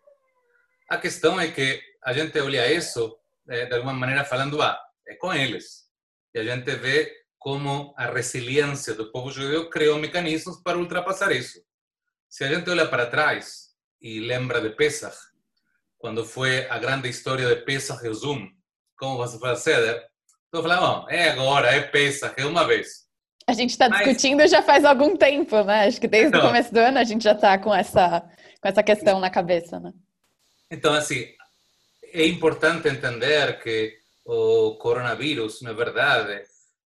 A 0.90 0.98
questão 0.98 1.40
é 1.40 1.52
que 1.52 1.82
a 2.02 2.14
gente 2.14 2.40
olha 2.40 2.72
isso 2.72 3.18
eh, 3.50 3.66
de 3.66 3.76
alguma 3.76 3.92
maneira 3.92 4.24
falando, 4.24 4.62
ah, 4.62 4.80
é 5.06 5.16
com 5.16 5.34
eles. 5.34 5.90
E 6.34 6.40
a 6.40 6.44
gente 6.46 6.74
vê 6.78 7.12
como 7.38 7.94
a 7.98 8.06
resiliência 8.06 8.96
do 8.96 9.12
povo 9.12 9.32
judeu 9.32 9.70
criou 9.70 10.00
mecanismos 10.00 10.62
para 10.62 10.78
ultrapassar 10.78 11.34
isso. 11.34 11.62
Se 12.30 12.46
a 12.46 12.48
gente 12.48 12.70
olha 12.70 12.88
para 12.88 13.06
trás 13.06 13.76
e 14.02 14.22
lembra 14.22 14.62
de 14.62 14.70
Pesach, 14.70 15.18
quando 15.98 16.26
foi 16.26 16.70
a 16.70 16.80
grande 16.80 17.10
história 17.10 17.54
de 17.54 17.62
Pesach 17.64 18.08
e 18.08 18.14
Zoom, 18.14 18.50
como 18.96 19.18
você 19.18 19.38
faz 19.38 19.60
Seder, 19.60 20.13
então 20.54 20.62
falando, 20.62 21.10
é 21.10 21.30
agora, 21.30 21.68
é 21.74 21.82
Pesach, 21.82 22.36
é 22.38 22.46
uma 22.46 22.64
vez. 22.68 23.08
A 23.48 23.54
gente 23.54 23.72
está 23.72 23.88
discutindo 23.88 24.38
Mas... 24.38 24.52
já 24.52 24.62
faz 24.62 24.86
algum 24.86 25.18
tempo, 25.18 25.64
né? 25.64 25.88
Acho 25.88 26.00
que 26.00 26.08
desde 26.08 26.28
então, 26.30 26.42
o 26.42 26.48
começo 26.48 26.72
do 26.72 26.80
ano 26.80 27.00
a 27.00 27.04
gente 27.04 27.24
já 27.24 27.32
está 27.32 27.58
com 27.58 27.74
essa, 27.74 28.22
com 28.62 28.68
essa 28.68 28.84
questão 28.84 29.20
na 29.20 29.32
cabeça, 29.32 29.80
né? 29.80 29.92
Então, 30.70 30.94
assim, 30.94 31.26
é 32.14 32.28
importante 32.28 32.88
entender 32.88 33.60
que 33.64 33.98
o 34.24 34.76
coronavírus, 34.76 35.62
na 35.64 35.74
verdade, 35.74 36.44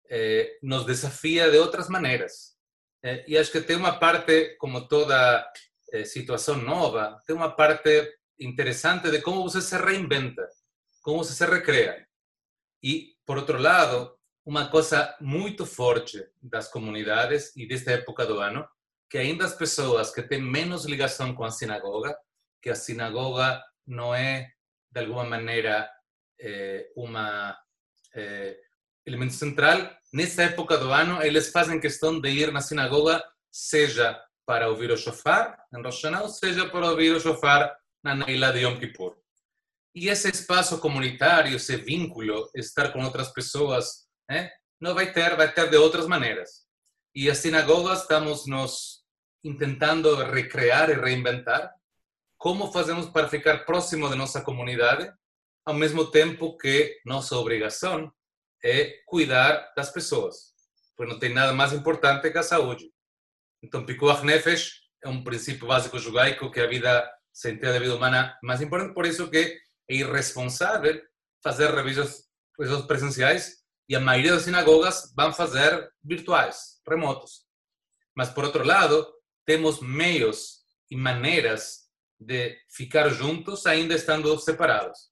eh, 0.09 0.57
nos 0.61 0.85
desafia 0.85 1.49
de 1.49 1.57
outras 1.57 1.87
maneiras. 1.87 2.57
Eh, 3.01 3.23
e 3.29 3.37
acho 3.37 3.51
que 3.51 3.61
tem 3.61 3.77
uma 3.77 3.97
parte, 3.97 4.57
como 4.59 4.89
toda 4.89 5.49
eh, 5.93 6.03
situação 6.03 6.57
nova, 6.57 7.17
tem 7.25 7.33
uma 7.33 7.49
parte 7.49 8.13
interessante 8.37 9.09
de 9.09 9.21
como 9.21 9.41
você 9.41 9.61
se 9.61 9.77
reinventa, 9.77 10.47
como 11.01 11.23
você 11.23 11.33
se 11.33 11.45
recria. 11.49 12.05
E, 12.83 13.15
por 13.25 13.37
outro 13.37 13.57
lado, 13.57 14.13
uma 14.45 14.69
coisa 14.69 15.15
muito 15.21 15.65
forte 15.65 16.21
das 16.41 16.67
comunidades 16.67 17.55
e 17.55 17.67
desta 17.67 17.91
época 17.91 18.25
do 18.25 18.39
ano, 18.39 18.67
que 19.09 19.17
ainda 19.17 19.45
as 19.45 19.55
pessoas 19.55 20.13
que 20.13 20.21
têm 20.21 20.41
menos 20.41 20.85
ligação 20.85 21.33
com 21.33 21.45
a 21.45 21.51
sinagoga, 21.51 22.17
que 22.61 22.69
a 22.69 22.75
sinagoga 22.75 23.63
não 23.87 24.13
é, 24.13 24.49
de 24.91 24.99
alguma 24.99 25.23
maneira, 25.23 25.89
eh, 26.39 26.89
uma 26.95 27.57
eh, 28.15 28.57
elemento 29.05 29.33
central, 29.33 29.89
nessa 30.11 30.43
época 30.43 30.77
do 30.77 30.91
ano, 30.91 31.21
eles 31.21 31.49
fazem 31.49 31.79
questão 31.79 32.19
de 32.19 32.29
ir 32.29 32.51
na 32.51 32.61
sinagoga, 32.61 33.23
seja 33.51 34.19
para 34.45 34.69
ouvir 34.69 34.91
o 34.91 34.97
shofar, 34.97 35.57
em 35.73 35.81
Rosh 35.81 36.03
Hashanah, 36.03 36.27
seja 36.27 36.69
para 36.69 36.89
ouvir 36.89 37.15
o 37.15 37.19
shofar 37.19 37.75
na 38.03 38.15
Neila 38.15 38.51
de 38.51 38.59
Yom 38.59 38.77
Kippur. 38.77 39.22
E 39.95 40.09
esse 40.09 40.29
espaço 40.29 40.79
comunitário, 40.79 41.55
esse 41.55 41.75
vínculo, 41.77 42.49
estar 42.55 42.91
com 42.91 43.03
outras 43.03 43.31
pessoas, 43.31 44.07
né, 44.29 44.49
não 44.81 44.93
vai 44.93 45.13
ter, 45.13 45.35
vai 45.35 45.51
ter 45.51 45.69
de 45.69 45.77
outras 45.77 46.07
maneiras. 46.07 46.63
E 47.15 47.29
as 47.29 47.37
sinagogas 47.37 48.01
estamos 48.01 48.47
nos 48.47 49.03
tentando 49.59 50.15
recriar 50.15 50.89
e 50.89 50.93
reinventar 50.93 51.71
como 52.37 52.71
fazemos 52.71 53.05
para 53.05 53.29
ficar 53.29 53.65
próximo 53.65 54.09
de 54.09 54.15
nossa 54.15 54.41
comunidade, 54.41 55.09
ao 55.65 55.73
mesmo 55.73 56.11
tempo 56.11 56.57
que 56.57 56.99
nossa 57.05 57.37
obrigação 57.37 58.11
é 58.61 58.99
cuidar 59.05 59.71
das 59.77 59.89
pessoas, 59.89 60.53
porque 60.95 61.11
não 61.11 61.19
tem 61.19 61.33
nada 61.33 61.53
mais 61.53 61.71
importante 61.71 62.29
que 62.29 62.37
a 62.37 62.43
saúde. 62.43 62.91
Então, 63.61 63.85
Pikuach 63.85 64.25
Nefesh 64.25 64.81
é 65.01 65.07
um 65.07 65.23
princípio 65.23 65.67
básico 65.67 65.97
judaico 65.99 66.51
que 66.51 66.59
a 66.59 66.67
vida 66.67 67.09
sentido 67.31 67.71
da 67.71 67.79
vida 67.79 67.95
humana 67.95 68.37
mais 68.43 68.61
importante, 68.61 68.93
por 68.93 69.05
isso 69.05 69.29
que 69.29 69.57
é 69.89 69.95
irresponsável 69.95 71.01
fazer 71.43 71.73
revisões, 71.73 72.23
revisões 72.57 72.85
presenciais 72.85 73.63
e 73.87 73.95
a 73.95 73.99
maioria 73.99 74.33
das 74.33 74.43
sinagogas 74.43 75.13
vão 75.15 75.33
fazer 75.33 75.91
virtuais, 76.03 76.81
remotos. 76.87 77.45
Mas, 78.15 78.29
por 78.29 78.45
outro 78.45 78.63
lado, 78.63 79.05
temos 79.45 79.81
meios 79.81 80.63
e 80.89 80.95
maneiras 80.95 81.89
de 82.19 82.57
ficar 82.69 83.09
juntos 83.09 83.65
ainda 83.65 83.95
estando 83.95 84.37
separados. 84.39 85.11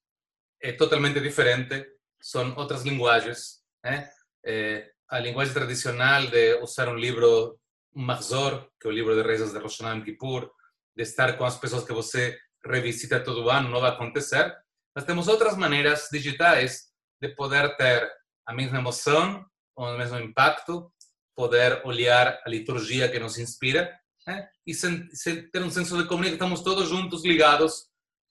É 0.62 0.72
totalmente 0.72 1.20
diferente, 1.20 1.86
são 2.22 2.56
outras 2.56 2.84
linguagens. 2.84 3.62
Né? 3.84 4.10
É, 4.46 4.92
a 5.10 5.20
linguagem 5.20 5.54
tradicional 5.54 6.28
de 6.28 6.56
usar 6.62 6.88
um 6.88 6.96
livro, 6.96 7.60
um 7.94 8.04
Mahzor, 8.04 8.70
que 8.80 8.88
é 8.88 8.90
o 8.90 8.94
livro 8.94 9.16
de 9.16 9.28
rezas 9.28 9.52
de 9.52 9.60
Rosh 9.60 9.80
Hashanah 9.80 10.06
Kippur, 10.06 10.50
de 10.96 11.04
estar 11.04 11.38
com 11.38 11.44
as 11.44 11.58
pessoas 11.58 11.84
que 11.84 11.94
você 11.94 12.38
revisita 12.66 13.24
todo 13.24 13.50
ano, 13.50 13.70
não 13.70 13.82
vai 13.82 13.92
acontecer. 13.92 14.56
Mas 14.96 15.06
temos 15.06 15.28
outras 15.28 15.58
maneiras 15.58 16.08
digitais 16.12 16.92
de 17.22 17.30
poder 17.30 17.76
ter 17.78 18.10
a 18.46 18.54
mesma 18.54 18.80
emoção, 18.80 19.46
o 19.76 19.98
mesmo 19.98 20.20
impacto, 20.20 20.92
poder 21.36 21.82
olhar 21.86 22.40
a 22.46 22.50
liturgia 22.50 23.10
que 23.10 23.20
nos 23.20 23.38
inspira 23.38 23.98
né? 24.28 24.50
e 24.66 24.74
ter 25.52 25.62
um 25.62 25.72
senso 25.72 25.98
de 25.98 26.08
comunidade, 26.08 26.36
estamos 26.36 26.62
todos 26.62 26.90
juntos, 26.90 27.24
ligados, 27.24 27.88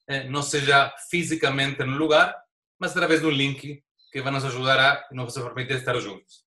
eh, 0.08 0.28
não 0.28 0.42
seja 0.42 0.92
fisicamente 1.10 1.82
no 1.84 1.96
lugar, 1.96 2.36
mas 2.78 2.92
através 2.92 3.20
de 3.20 3.26
um 3.26 3.30
link 3.30 3.82
que 4.12 4.22
vai 4.22 4.32
nos 4.32 4.44
ajudar 4.44 4.78
a 4.78 5.08
nos 5.12 5.34
permitir 5.34 5.76
estar 5.76 5.98
juntos. 6.00 6.44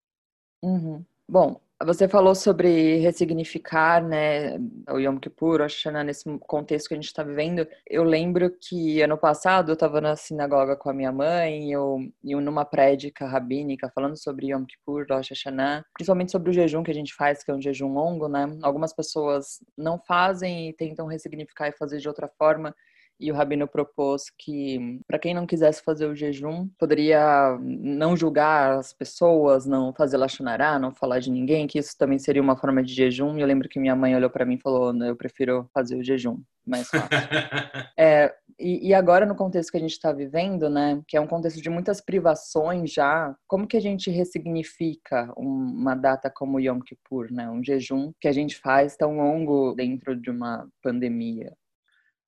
Uhum. 0.61 1.05
Bom, 1.27 1.61
você 1.85 2.07
falou 2.07 2.35
sobre 2.35 2.97
ressignificar, 2.97 4.03
né, 4.03 4.57
o 4.89 4.99
Yom 4.99 5.17
Kippur, 5.17 5.59
o 5.59 5.63
Hashanah, 5.63 6.03
nesse 6.03 6.23
contexto 6.39 6.87
que 6.87 6.93
a 6.93 6.97
gente 6.97 7.07
está 7.07 7.23
vivendo. 7.23 7.67
Eu 7.87 8.03
lembro 8.03 8.49
que 8.49 9.01
ano 9.01 9.17
passado 9.17 9.71
eu 9.71 9.73
estava 9.73 9.99
na 9.99 10.15
sinagoga 10.15 10.75
com 10.75 10.89
a 10.89 10.93
minha 10.93 11.11
mãe, 11.11 11.71
eu, 11.71 11.99
e 12.23 12.35
numa 12.35 12.65
prédica 12.65 13.25
rabínica 13.25 13.91
falando 13.93 14.17
sobre 14.17 14.47
Yom 14.51 14.65
Kippur, 14.65 15.05
Rosh 15.09 15.29
Hashanah, 15.29 15.85
principalmente 15.93 16.31
sobre 16.31 16.49
o 16.49 16.53
jejum 16.53 16.83
que 16.83 16.91
a 16.91 16.95
gente 16.95 17.13
faz, 17.13 17.43
que 17.43 17.51
é 17.51 17.53
um 17.53 17.61
jejum 17.61 17.93
longo, 17.93 18.27
né? 18.27 18.45
Algumas 18.61 18.93
pessoas 18.93 19.59
não 19.77 19.99
fazem 19.99 20.69
e 20.69 20.73
tentam 20.73 21.07
ressignificar 21.07 21.69
e 21.69 21.77
fazer 21.77 21.99
de 21.99 22.07
outra 22.07 22.29
forma 22.37 22.75
e 23.19 23.31
o 23.31 23.35
rabino 23.35 23.67
propôs 23.67 24.23
que 24.37 24.99
para 25.07 25.19
quem 25.19 25.33
não 25.33 25.45
quisesse 25.45 25.83
fazer 25.83 26.05
o 26.07 26.15
jejum, 26.15 26.67
poderia 26.77 27.57
não 27.61 28.15
julgar 28.15 28.79
as 28.79 28.93
pessoas, 28.93 29.65
não 29.65 29.93
fazer 29.93 30.17
lachonará, 30.17 30.77
não 30.79 30.93
falar 30.93 31.19
de 31.19 31.31
ninguém, 31.31 31.67
que 31.67 31.79
isso 31.79 31.97
também 31.97 32.19
seria 32.19 32.41
uma 32.41 32.57
forma 32.57 32.83
de 32.83 32.93
jejum. 32.93 33.37
E 33.37 33.41
eu 33.41 33.47
lembro 33.47 33.69
que 33.69 33.79
minha 33.79 33.95
mãe 33.95 34.15
olhou 34.15 34.29
para 34.29 34.45
mim 34.45 34.55
e 34.55 34.61
falou: 34.61 34.93
"Eu 35.03 35.15
prefiro 35.15 35.69
fazer 35.73 35.95
o 35.95 36.03
jejum, 36.03 36.39
mais 36.65 36.87
fácil". 36.89 37.09
é, 37.97 38.33
e, 38.59 38.89
e, 38.89 38.93
agora 38.93 39.25
no 39.25 39.35
contexto 39.35 39.71
que 39.71 39.77
a 39.77 39.79
gente 39.79 39.91
está 39.91 40.11
vivendo, 40.11 40.69
né, 40.69 41.01
que 41.07 41.17
é 41.17 41.21
um 41.21 41.27
contexto 41.27 41.61
de 41.61 41.69
muitas 41.69 41.99
privações 42.01 42.91
já, 42.91 43.35
como 43.47 43.67
que 43.67 43.77
a 43.77 43.81
gente 43.81 44.09
ressignifica 44.11 45.31
uma 45.35 45.95
data 45.95 46.29
como 46.29 46.59
Yom 46.59 46.79
Kippur, 46.79 47.31
né, 47.31 47.49
um 47.49 47.63
jejum 47.63 48.11
que 48.19 48.27
a 48.27 48.31
gente 48.31 48.55
faz 48.57 48.95
tão 48.95 49.17
longo 49.17 49.73
dentro 49.75 50.15
de 50.15 50.29
uma 50.29 50.67
pandemia? 50.81 51.53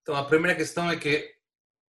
Então, 0.06 0.16
a 0.16 0.24
primeira 0.24 0.56
questão 0.56 0.88
é 0.88 0.98
que 0.98 1.34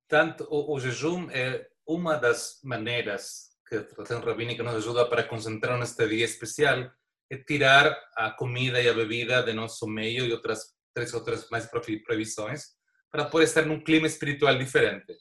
tanto 0.08 0.44
o, 0.48 0.74
o 0.74 0.80
jejum 0.80 1.28
é 1.30 1.68
uma 1.86 2.16
das 2.16 2.58
maneiras 2.64 3.50
que 3.68 3.76
a 3.76 3.84
tradição 3.84 4.22
rabínica 4.22 4.62
nos 4.62 4.76
ajuda 4.76 5.04
para 5.04 5.22
concentrar 5.22 5.78
neste 5.78 6.08
dia 6.08 6.24
especial, 6.24 6.90
é 7.30 7.36
tirar 7.36 7.94
a 8.16 8.30
comida 8.30 8.80
e 8.80 8.88
a 8.88 8.94
bebida 8.94 9.42
de 9.42 9.52
nosso 9.52 9.86
meio 9.86 10.24
e 10.24 10.32
outras 10.32 10.74
três 10.94 11.12
outras 11.12 11.50
mais 11.50 11.68
previsões 12.06 12.68
para 13.12 13.26
poder 13.26 13.44
estar 13.44 13.66
num 13.66 13.84
clima 13.84 14.06
espiritual 14.06 14.56
diferente. 14.56 15.14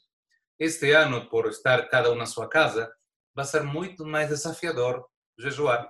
Este 0.58 0.92
ano, 0.92 1.28
por 1.28 1.48
estar 1.48 1.90
cada 1.90 2.10
um 2.10 2.14
na 2.14 2.24
sua 2.24 2.48
casa, 2.48 2.90
vai 3.34 3.44
ser 3.44 3.62
muito 3.62 4.06
mais 4.06 4.30
desafiador 4.30 5.06
jejuar. 5.38 5.86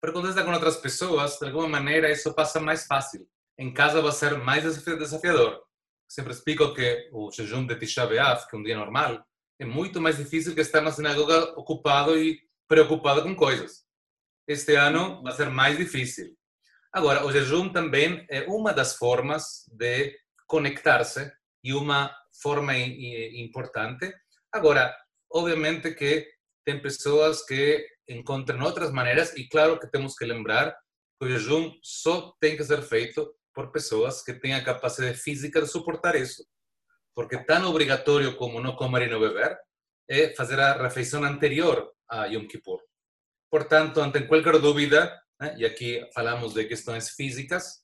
Quando 0.00 0.28
está 0.28 0.44
com 0.44 0.52
outras 0.52 0.76
pessoas, 0.76 1.40
de 1.40 1.46
alguma 1.46 1.68
maneira, 1.68 2.08
isso 2.08 2.32
passa 2.32 2.60
mais 2.60 2.86
fácil. 2.86 3.26
Em 3.58 3.74
casa 3.74 4.00
vai 4.00 4.12
ser 4.12 4.38
mais 4.38 4.62
desafiador 4.62 5.65
sempre 6.08 6.32
explico 6.32 6.72
que 6.74 7.08
o 7.12 7.30
jejum 7.30 7.66
de 7.66 7.76
Tisha 7.76 8.06
B'Av, 8.06 8.46
que 8.48 8.56
é 8.56 8.58
um 8.58 8.62
dia 8.62 8.76
normal, 8.76 9.24
é 9.58 9.64
muito 9.64 10.00
mais 10.00 10.18
difícil 10.18 10.54
que 10.54 10.60
estar 10.60 10.80
na 10.80 10.92
sinagoga 10.92 11.58
ocupado 11.58 12.18
e 12.18 12.40
preocupado 12.68 13.22
com 13.22 13.34
coisas. 13.34 13.84
Este 14.46 14.74
ano 14.74 15.22
vai 15.22 15.32
ser 15.32 15.48
mais 15.50 15.76
difícil. 15.76 16.36
Agora, 16.92 17.24
o 17.26 17.32
jejum 17.32 17.68
também 17.70 18.26
é 18.30 18.42
uma 18.42 18.72
das 18.72 18.96
formas 18.96 19.64
de 19.72 20.16
conectar-se 20.46 21.30
e 21.64 21.74
uma 21.74 22.14
forma 22.40 22.76
importante. 22.76 24.14
Agora, 24.52 24.96
obviamente 25.30 25.94
que 25.94 26.26
tem 26.64 26.80
pessoas 26.80 27.44
que 27.44 27.86
encontram 28.08 28.62
outras 28.62 28.92
maneiras 28.92 29.36
e 29.36 29.48
claro 29.48 29.78
que 29.78 29.90
temos 29.90 30.14
que 30.14 30.24
lembrar 30.24 30.76
que 31.18 31.26
o 31.26 31.28
jejum 31.28 31.72
só 31.82 32.34
tem 32.40 32.56
que 32.56 32.64
ser 32.64 32.82
feito 32.82 33.34
por 33.56 33.72
pessoas 33.72 34.22
que 34.22 34.34
têm 34.34 34.52
a 34.52 34.62
capacidade 34.62 35.16
física 35.16 35.62
de 35.62 35.66
suportar 35.66 36.14
isso. 36.14 36.46
Porque 37.14 37.42
tão 37.42 37.70
obrigatório 37.70 38.36
como 38.36 38.60
não 38.60 38.76
comer 38.76 39.06
e 39.06 39.10
não 39.10 39.18
beber 39.18 39.58
é 40.06 40.34
fazer 40.34 40.60
a 40.60 40.74
refeição 40.74 41.24
anterior 41.24 41.90
a 42.06 42.26
Yom 42.26 42.46
Kippur. 42.46 42.82
Portanto, 43.50 43.98
ante 44.00 44.26
qualquer 44.26 44.60
dúvida, 44.60 45.18
né, 45.40 45.56
e 45.56 45.64
aqui 45.64 46.06
falamos 46.12 46.52
de 46.52 46.66
questões 46.66 47.10
físicas 47.10 47.82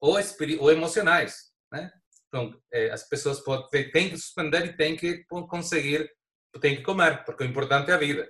ou, 0.00 0.16
ou 0.58 0.72
emocionais, 0.72 1.52
né? 1.72 1.92
Então, 2.26 2.60
é, 2.72 2.90
as 2.90 3.08
pessoas 3.08 3.38
podem, 3.40 3.90
têm 3.92 4.10
que 4.10 4.18
suspender 4.18 4.64
e 4.66 4.76
têm 4.76 4.96
que 4.96 5.22
conseguir, 5.48 6.10
têm 6.60 6.76
que 6.76 6.82
comer, 6.82 7.24
porque 7.24 7.44
o 7.44 7.46
importante 7.46 7.90
é 7.90 7.94
a 7.94 7.98
vida. 7.98 8.28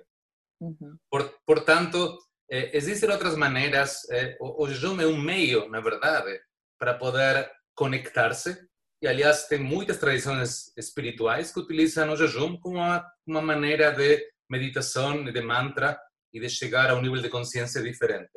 Uhum. 0.61 0.97
Por, 1.09 1.39
portanto, 1.45 2.19
é, 2.51 2.77
existem 2.77 3.09
outras 3.09 3.35
maneiras, 3.35 4.07
é, 4.11 4.37
o, 4.39 4.63
o 4.63 4.69
jejum 4.69 5.01
é 5.01 5.07
um 5.07 5.19
meio, 5.19 5.67
na 5.69 5.79
verdade, 5.79 6.39
para 6.83 6.95
poder 6.95 7.49
conectar-se. 7.73 8.67
E, 9.01 9.07
aliás, 9.07 9.47
tem 9.47 9.57
muitas 9.57 9.97
tradições 9.97 10.69
espirituais 10.75 11.49
que 11.49 11.61
utilizam 11.61 12.11
o 12.11 12.17
jejum 12.17 12.57
como 12.57 12.75
uma, 12.75 13.09
uma 13.25 13.41
maneira 13.41 13.89
de 13.93 14.21
meditação 14.49 15.23
de 15.23 15.41
mantra 15.41 15.97
e 16.33 16.41
de 16.41 16.49
chegar 16.49 16.89
a 16.89 16.95
um 16.95 17.01
nível 17.01 17.21
de 17.21 17.29
consciência 17.29 17.81
diferente. 17.81 18.33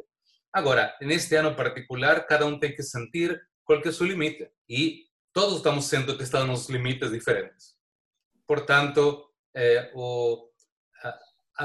Agora, 0.52 0.96
neste 1.00 1.34
ano 1.34 1.56
particular, 1.56 2.24
cada 2.24 2.46
um 2.46 2.56
tem 2.56 2.72
que 2.72 2.84
sentir 2.84 3.36
qual 3.64 3.82
que 3.82 3.88
é 3.88 3.90
o 3.90 3.92
seu 3.94 4.06
limite 4.06 4.48
e 4.68 5.06
todos 5.32 5.56
estamos 5.56 5.86
sendo 5.86 6.16
testados 6.16 6.46
nos 6.46 6.68
limites 6.68 7.10
diferentes. 7.10 7.74
Portanto, 8.46 9.28
é, 9.56 9.90
o, 9.92 10.48
a, 11.02 11.18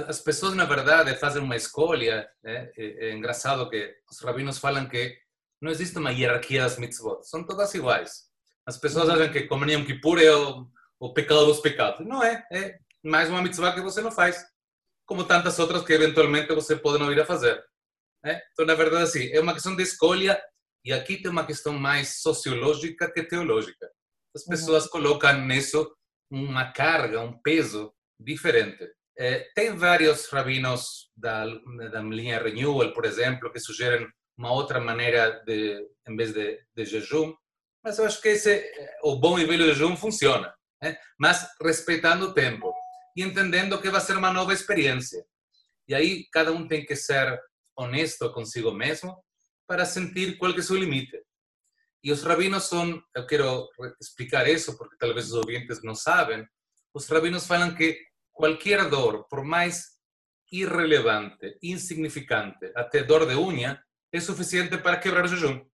as 0.09 0.19
pessoas, 0.19 0.55
na 0.55 0.65
verdade, 0.65 1.13
fazem 1.19 1.43
uma 1.43 1.55
escolha. 1.55 2.27
Né? 2.43 2.71
É, 2.75 3.09
é, 3.09 3.13
engraçado 3.13 3.69
que 3.69 3.97
os 4.09 4.19
rabinos 4.21 4.57
falam 4.57 4.89
que 4.89 5.20
não 5.61 5.71
existe 5.71 5.97
uma 5.97 6.11
hierarquia 6.11 6.63
das 6.63 6.77
mitzvot, 6.77 7.23
são 7.23 7.45
todas 7.45 7.73
iguais. 7.73 8.29
As 8.65 8.77
pessoas 8.77 9.09
acham 9.09 9.31
que 9.31 9.47
comer 9.47 9.73
Yom 9.73 9.85
Kippur 9.85 10.19
é 10.19 10.31
o, 10.35 10.67
o 10.99 11.13
pecado 11.13 11.45
dos 11.45 11.59
pecados. 11.59 12.05
Não 12.05 12.23
é, 12.23 12.45
é 12.51 12.79
mais 13.03 13.29
uma 13.29 13.41
mitzvah 13.41 13.73
que 13.73 13.81
você 13.81 14.01
não 14.01 14.11
faz, 14.11 14.43
como 15.05 15.25
tantas 15.25 15.59
outras 15.59 15.83
que 15.83 15.93
eventualmente 15.93 16.53
você 16.53 16.75
pode 16.75 16.99
não 16.99 17.11
ir 17.11 17.19
a 17.19 17.25
fazer. 17.25 17.61
Né? 18.23 18.41
Então, 18.51 18.65
na 18.65 18.75
verdade, 18.75 19.03
assim, 19.03 19.31
é 19.31 19.39
uma 19.39 19.53
questão 19.53 19.75
de 19.75 19.83
escolha 19.83 20.41
e 20.83 20.91
aqui 20.91 21.17
tem 21.17 21.31
uma 21.31 21.45
questão 21.45 21.73
mais 21.73 22.21
sociológica 22.21 23.11
que 23.11 23.23
teológica. 23.23 23.89
As 24.35 24.45
pessoas 24.45 24.85
uhum. 24.85 24.91
colocam 24.91 25.45
nisso 25.45 25.95
uma 26.29 26.71
carga, 26.71 27.21
um 27.21 27.39
peso 27.41 27.93
diferente. 28.19 28.87
É, 29.17 29.47
tem 29.53 29.75
vários 29.75 30.27
rabinos 30.27 31.11
da, 31.15 31.45
da 31.91 32.01
linha 32.01 32.41
Renewal, 32.41 32.93
por 32.93 33.05
exemplo, 33.05 33.51
que 33.51 33.59
sugerem 33.59 34.07
uma 34.41 34.51
outra 34.51 34.79
maneira 34.79 35.43
de, 35.45 35.87
em 36.07 36.15
vez 36.15 36.33
de, 36.33 36.59
de 36.75 36.85
jejum, 36.85 37.31
mas 37.83 37.99
eu 37.99 38.05
acho 38.05 38.19
que 38.19 38.29
esse, 38.29 38.73
o 39.03 39.15
bom 39.15 39.37
e 39.37 39.45
velho 39.45 39.67
jejum 39.67 39.95
funciona, 39.95 40.51
né? 40.81 40.97
mas 41.19 41.47
respeitando 41.61 42.25
o 42.25 42.33
tempo 42.33 42.73
e 43.15 43.21
entendendo 43.21 43.79
que 43.79 43.91
vai 43.91 44.01
ser 44.01 44.17
uma 44.17 44.33
nova 44.33 44.51
experiência. 44.51 45.23
E 45.87 45.93
aí 45.93 46.27
cada 46.31 46.51
um 46.51 46.67
tem 46.67 46.83
que 46.83 46.95
ser 46.95 47.39
honesto 47.77 48.33
consigo 48.33 48.71
mesmo 48.71 49.15
para 49.67 49.85
sentir 49.85 50.39
qual 50.39 50.51
é 50.51 50.55
o 50.55 50.63
seu 50.63 50.75
limite. 50.75 51.21
E 52.03 52.11
os 52.11 52.23
rabinos 52.23 52.63
são, 52.63 52.99
eu 53.15 53.27
quero 53.27 53.69
explicar 54.01 54.47
isso 54.47 54.75
porque 54.75 54.97
talvez 54.97 55.27
os 55.27 55.33
ouvintes 55.33 55.83
não 55.83 55.93
sabem, 55.93 56.43
os 56.95 57.07
rabinos 57.07 57.45
falam 57.45 57.75
que 57.75 57.95
qualquer 58.31 58.89
dor, 58.89 59.27
por 59.29 59.43
mais 59.43 59.85
irrelevante, 60.51 61.57
insignificante, 61.61 62.71
até 62.75 63.03
dor 63.03 63.27
de 63.27 63.35
unha, 63.35 63.79
é 64.11 64.19
suficiente 64.19 64.77
para 64.77 64.97
quebrar 64.97 65.25
o 65.25 65.27
jejum. 65.27 65.65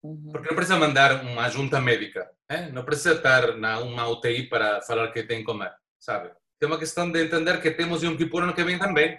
Porque 0.00 0.48
não 0.48 0.56
precisa 0.56 0.78
mandar 0.78 1.24
uma 1.24 1.48
junta 1.48 1.80
médica, 1.80 2.30
eh? 2.48 2.70
não 2.70 2.84
precisa 2.84 3.14
estar 3.14 3.56
na 3.56 3.80
uma 3.80 4.08
UTI 4.08 4.48
para 4.48 4.80
falar 4.82 5.10
que 5.12 5.22
tem 5.22 5.38
que 5.38 5.44
comer, 5.44 5.72
sabe? 5.98 6.30
É 6.60 6.66
uma 6.66 6.78
questão 6.78 7.10
de 7.10 7.22
entender 7.24 7.60
que 7.60 7.70
temos 7.70 8.02
um 8.02 8.16
Kippur 8.16 8.42
ano 8.42 8.54
que 8.54 8.64
vem 8.64 8.78
também. 8.78 9.18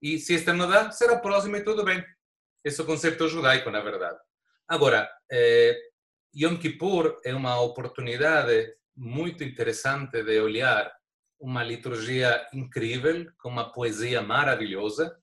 E 0.00 0.18
se 0.18 0.34
este 0.34 0.52
não 0.52 0.68
dá, 0.68 0.90
será 0.90 1.14
o 1.14 1.20
próximo 1.20 1.56
e 1.56 1.64
tudo 1.64 1.84
bem. 1.84 2.04
Esse 2.64 2.80
é 2.80 2.84
o 2.84 2.86
conceito 2.86 3.28
judaico, 3.28 3.70
na 3.70 3.80
verdade. 3.80 4.18
Agora, 4.66 5.10
eh, 5.30 5.76
Yom 6.34 6.56
Kippur 6.56 7.20
é 7.24 7.34
uma 7.34 7.60
oportunidade 7.60 8.74
muito 8.96 9.42
interessante 9.42 10.22
de 10.22 10.40
olhar 10.40 10.90
uma 11.40 11.64
liturgia 11.64 12.46
incrível, 12.52 13.26
com 13.38 13.48
uma 13.48 13.72
poesia 13.72 14.22
maravilhosa, 14.22 15.18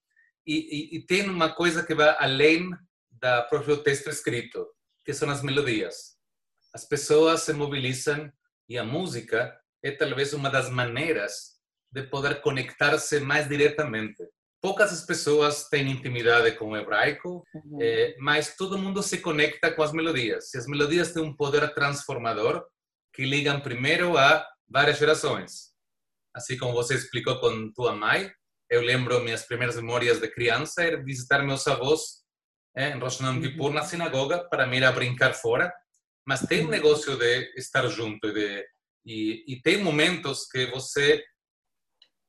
e, 0.47 0.95
e, 0.95 0.97
e 0.97 1.05
tem 1.05 1.29
uma 1.29 1.53
coisa 1.53 1.85
que 1.85 1.93
vai 1.93 2.15
além 2.19 2.69
do 2.69 3.49
próprio 3.49 3.77
texto 3.83 4.09
escrito, 4.09 4.65
que 5.05 5.13
são 5.13 5.29
as 5.29 5.41
melodias. 5.41 6.15
As 6.73 6.85
pessoas 6.85 7.41
se 7.41 7.53
mobilizam 7.53 8.31
e 8.69 8.77
a 8.77 8.83
música 8.83 9.59
é 9.83 9.91
talvez 9.91 10.33
uma 10.33 10.49
das 10.49 10.69
maneiras 10.69 11.57
de 11.91 12.03
poder 12.03 12.41
conectar-se 12.41 13.19
mais 13.19 13.47
diretamente 13.47 14.23
poucas 14.61 14.91
as 14.91 15.05
pessoas 15.05 15.69
têm 15.69 15.89
intimidade 15.89 16.51
com 16.57 16.71
o 16.71 16.77
hebraico, 16.77 17.43
uhum. 17.53 17.77
é, 17.81 18.15
mas 18.19 18.55
todo 18.55 18.77
mundo 18.77 19.01
se 19.03 19.19
conecta 19.19 19.71
com 19.71 19.83
as 19.83 19.91
melodias. 19.91 20.53
E 20.53 20.57
as 20.57 20.67
melodias 20.67 21.13
têm 21.13 21.23
um 21.23 21.35
poder 21.35 21.73
transformador 21.73 22.65
que 23.13 23.25
ligam 23.25 23.59
primeiro 23.59 24.17
a 24.17 24.45
várias 24.69 24.97
gerações. 24.97 25.71
Assim 26.35 26.57
como 26.57 26.73
você 26.73 26.95
explicou 26.95 27.39
com 27.39 27.71
tua 27.73 27.95
mãe, 27.95 28.29
eu 28.69 28.81
lembro 28.81 29.21
minhas 29.21 29.43
primeiras 29.43 29.75
memórias 29.75 30.19
de 30.19 30.27
criança 30.27 30.83
era 30.83 31.01
visitar 31.01 31.43
meus 31.43 31.67
avós 31.67 32.23
é, 32.75 32.89
em 32.89 32.99
Rosh 32.99 33.19
Hashanah 33.19 33.41
Kippur 33.41 33.73
na 33.73 33.83
sinagoga 33.83 34.47
para 34.49 34.67
me 34.67 34.77
ir 34.77 34.83
a 34.83 34.91
brincar 34.91 35.33
fora. 35.33 35.73
Mas 36.25 36.41
tem 36.41 36.65
um 36.65 36.69
negócio 36.69 37.17
de 37.17 37.53
estar 37.55 37.87
junto 37.87 38.27
e, 38.27 38.33
de, 38.33 38.65
e, 39.05 39.53
e 39.53 39.61
tem 39.61 39.81
momentos 39.81 40.47
que 40.47 40.65
você 40.67 41.23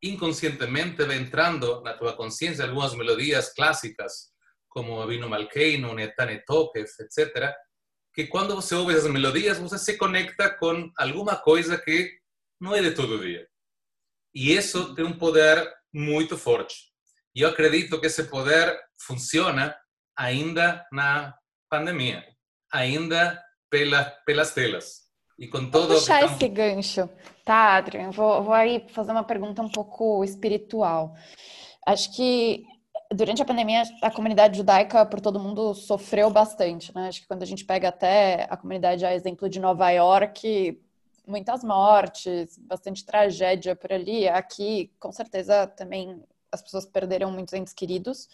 inconscientemente 0.02 1.04
va 1.04 1.14
entrando 1.16 1.82
na 1.82 1.94
tua 1.94 2.16
consciência 2.16 2.64
algumas 2.64 2.94
melodias 2.94 3.52
clássicas, 3.52 4.28
como 4.68 5.00
Avino 5.00 5.28
Malkeino, 5.28 5.92
Netane 5.92 6.44
Tokef, 6.44 6.92
etc., 7.00 7.52
que 8.14 8.26
quando 8.26 8.54
você 8.54 8.74
ouve 8.74 8.94
essas 8.94 9.10
melodias, 9.10 9.58
você 9.58 9.78
se 9.78 9.96
conecta 9.96 10.50
com 10.50 10.90
alguma 10.96 11.36
coisa 11.36 11.76
que 11.76 12.10
não 12.60 12.74
é 12.74 12.80
de 12.80 12.92
todo 12.92 13.20
dia. 13.20 13.46
E 14.34 14.52
isso 14.52 14.94
tem 14.94 15.04
um 15.04 15.18
poder 15.18 15.68
muito 15.92 16.36
forte. 16.36 16.76
E 17.34 17.42
eu 17.42 17.48
acredito 17.48 18.00
que 18.00 18.06
esse 18.06 18.24
poder 18.24 18.78
funciona 19.00 19.76
ainda 20.16 20.84
na 20.92 21.34
pandemia, 21.70 22.24
ainda 22.72 23.40
pela, 23.70 24.04
pelas 24.26 24.52
telas. 24.52 25.08
E 25.38 25.46
com 25.46 25.70
todo 25.70 25.88
Vou 25.88 25.98
puxar 25.98 26.24
esse 26.24 26.48
gancho, 26.48 27.08
tá, 27.44 27.76
Adrian? 27.76 28.10
Vou, 28.10 28.42
vou 28.42 28.52
aí 28.52 28.84
fazer 28.88 29.12
uma 29.12 29.22
pergunta 29.22 29.62
um 29.62 29.68
pouco 29.68 30.24
espiritual. 30.24 31.14
Acho 31.86 32.14
que 32.16 32.64
durante 33.14 33.40
a 33.40 33.44
pandemia 33.44 33.82
a 34.02 34.10
comunidade 34.10 34.56
judaica 34.56 35.06
por 35.06 35.20
todo 35.20 35.38
mundo 35.38 35.74
sofreu 35.74 36.28
bastante, 36.30 36.92
né? 36.94 37.08
Acho 37.08 37.20
que 37.20 37.28
quando 37.28 37.42
a 37.42 37.46
gente 37.46 37.64
pega 37.64 37.88
até 37.88 38.46
a 38.50 38.56
comunidade 38.56 39.04
a 39.04 39.14
exemplo 39.14 39.48
de 39.48 39.60
Nova 39.60 39.88
York, 39.90 40.80
muitas 41.28 41.62
mortes, 41.62 42.58
bastante 42.58 43.04
tragédia 43.04 43.76
por 43.76 43.92
ali. 43.92 44.28
Aqui, 44.28 44.92
com 44.98 45.12
certeza, 45.12 45.66
também 45.66 46.24
as 46.50 46.62
pessoas 46.62 46.86
perderam 46.86 47.30
muitos 47.30 47.54
entes 47.54 47.74
queridos. 47.74 48.28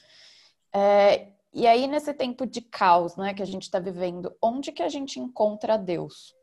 É, 0.72 1.28
e 1.52 1.66
aí, 1.66 1.86
nesse 1.86 2.12
tempo 2.14 2.46
de 2.46 2.60
caos 2.60 3.16
né, 3.16 3.34
que 3.34 3.42
a 3.42 3.46
gente 3.46 3.62
está 3.62 3.78
vivendo, 3.78 4.36
onde 4.40 4.72
que 4.72 4.82
a 4.82 4.88
gente 4.88 5.20
encontra 5.20 5.76
Deus? 5.76 6.34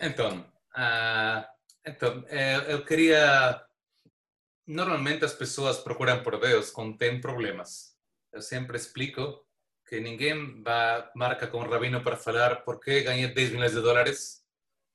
Então, 0.00 0.40
uh, 0.76 1.44
então 1.84 2.24
é, 2.28 2.72
eu 2.72 2.84
queria. 2.84 3.62
Normalmente 4.66 5.24
as 5.24 5.32
pessoas 5.32 5.78
procuram 5.78 6.22
por 6.22 6.38
Deus 6.38 6.70
quando 6.70 6.96
têm 6.96 7.20
problemas. 7.20 7.96
Eu 8.32 8.42
sempre 8.42 8.76
explico 8.76 9.44
que 9.88 9.98
ninguém 9.98 10.62
vai 10.62 11.08
marca 11.14 11.46
com 11.46 11.58
o 11.58 11.68
rabino 11.68 12.02
para 12.02 12.16
falar 12.16 12.56
por 12.56 12.78
que 12.78 13.00
ganhei 13.00 13.28
10 13.28 13.52
milhões 13.52 13.72
de 13.72 13.80
dólares, 13.80 14.44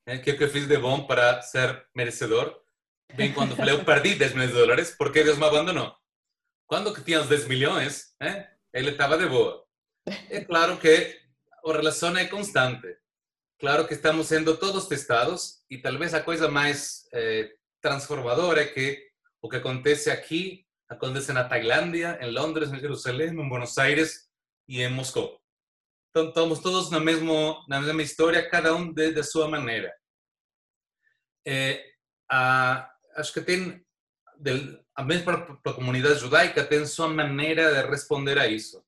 né? 0.06 0.18
que 0.18 0.30
é 0.30 0.34
o 0.34 0.38
que 0.38 0.48
fiz 0.48 0.66
de 0.66 0.78
bom 0.78 1.06
para 1.06 1.40
ser 1.42 1.86
merecedor. 1.94 2.54
Bem, 3.14 3.32
quando 3.32 3.56
falei, 3.56 3.74
eu 3.74 3.84
perdi 3.84 4.14
10 4.14 4.32
milhões 4.32 4.50
de 4.50 4.56
dólares, 4.56 4.90
por 4.90 5.12
que 5.12 5.22
Deus 5.22 5.38
me 5.38 5.44
abandonou? 5.44 5.94
Quando 6.66 6.94
que 6.94 7.02
tinha 7.02 7.20
os 7.20 7.28
10 7.28 7.46
milhões, 7.46 8.14
né? 8.20 8.50
ele 8.72 8.90
estava 8.90 9.16
de 9.16 9.26
boa. 9.26 9.64
É 10.28 10.44
claro 10.44 10.76
que 10.78 11.20
a 11.64 11.72
relação 11.72 12.16
é 12.16 12.26
constante. 12.26 12.96
Claro 13.58 13.86
que 13.86 13.94
estamos 13.94 14.26
sendo 14.26 14.56
todos 14.56 14.88
testados 14.88 15.62
e 15.70 15.78
talvez 15.78 16.12
a 16.12 16.22
coisa 16.22 16.48
mais 16.48 17.08
eh, 17.12 17.50
transformadora 17.80 18.62
é 18.62 18.66
que 18.66 19.06
o 19.40 19.48
que 19.48 19.56
acontece 19.56 20.10
aqui 20.10 20.66
acontece 20.88 21.32
na 21.32 21.44
Tailândia, 21.44 22.18
em 22.20 22.30
Londres, 22.30 22.72
em 22.72 22.80
Jerusalém, 22.80 23.28
em 23.28 23.48
Buenos 23.48 23.78
Aires 23.78 24.28
e 24.68 24.82
em 24.82 24.90
Moscou. 24.90 25.40
Estamos 26.16 26.60
todos 26.60 26.90
na, 26.92 27.00
mesmo, 27.00 27.64
na 27.68 27.80
mesma 27.80 28.00
cada 28.48 28.72
um 28.72 28.92
de, 28.92 29.12
de 29.12 29.22
sua. 29.48 29.92
É, 31.44 31.84
a, 32.30 32.88
acho 33.16 33.32
que 33.32 33.40
tem, 33.40 33.84
de, 34.38 34.80
a 34.94 35.02
mesma 35.02 35.56
para 35.56 35.72
judaica, 36.14 36.62
tem 36.62 36.86
sua 36.86 37.08
maneira 37.08 37.74
de 37.74 37.90
responder 37.90 38.38
a 38.38 38.46
isso. 38.46 38.80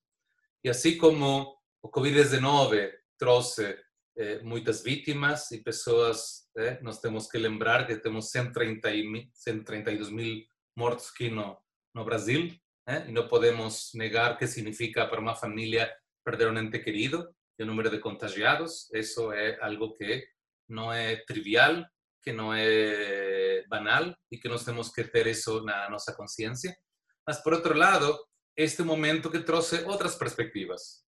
E 0.62 0.68
assim 0.68 0.96
como 0.96 1.56
o 1.82 1.90
Covid-19 1.90 2.92
trouxe 3.18 3.76
eh, 4.16 4.40
muitas 4.42 4.84
vítimas 4.84 5.50
e 5.50 5.62
pessoas, 5.64 6.48
eh, 6.56 6.78
nós 6.80 7.00
temos 7.00 7.28
que 7.28 7.38
lembrar 7.38 7.88
que 7.88 7.96
temos 7.96 8.30
130 8.30 8.88
132 9.32 10.10
mil 10.10 10.44
mortos 10.76 11.10
aqui 11.10 11.28
no, 11.28 11.58
no 11.92 12.04
Brasil, 12.04 12.54
eh, 12.86 13.06
e 13.08 13.12
não 13.12 13.26
podemos 13.26 13.90
negar 13.94 14.38
que 14.38 14.46
significa 14.46 15.06
para 15.06 15.20
uma 15.20 15.34
família 15.34 15.92
perder 16.26 16.50
um 16.50 16.58
ente 16.58 16.80
querido 16.80 17.32
e 17.56 17.62
o 17.62 17.66
número 17.66 17.88
de 17.88 18.00
contagiados, 18.00 18.92
isso 18.92 19.30
é 19.32 19.56
algo 19.62 19.94
que 19.94 20.26
não 20.68 20.92
é 20.92 21.16
trivial, 21.24 21.84
que 22.20 22.32
não 22.32 22.52
é 22.52 23.64
banal 23.68 24.12
e 24.32 24.36
que 24.36 24.48
nós 24.48 24.64
temos 24.64 24.90
que 24.90 25.04
ter 25.04 25.28
isso 25.28 25.62
na 25.62 25.88
nossa 25.88 26.12
consciência. 26.12 26.76
Mas, 27.24 27.38
por 27.38 27.52
outro 27.54 27.74
lado, 27.74 28.18
este 28.56 28.82
momento 28.82 29.30
que 29.30 29.40
trouxe 29.40 29.84
outras 29.84 30.16
perspectivas. 30.16 31.04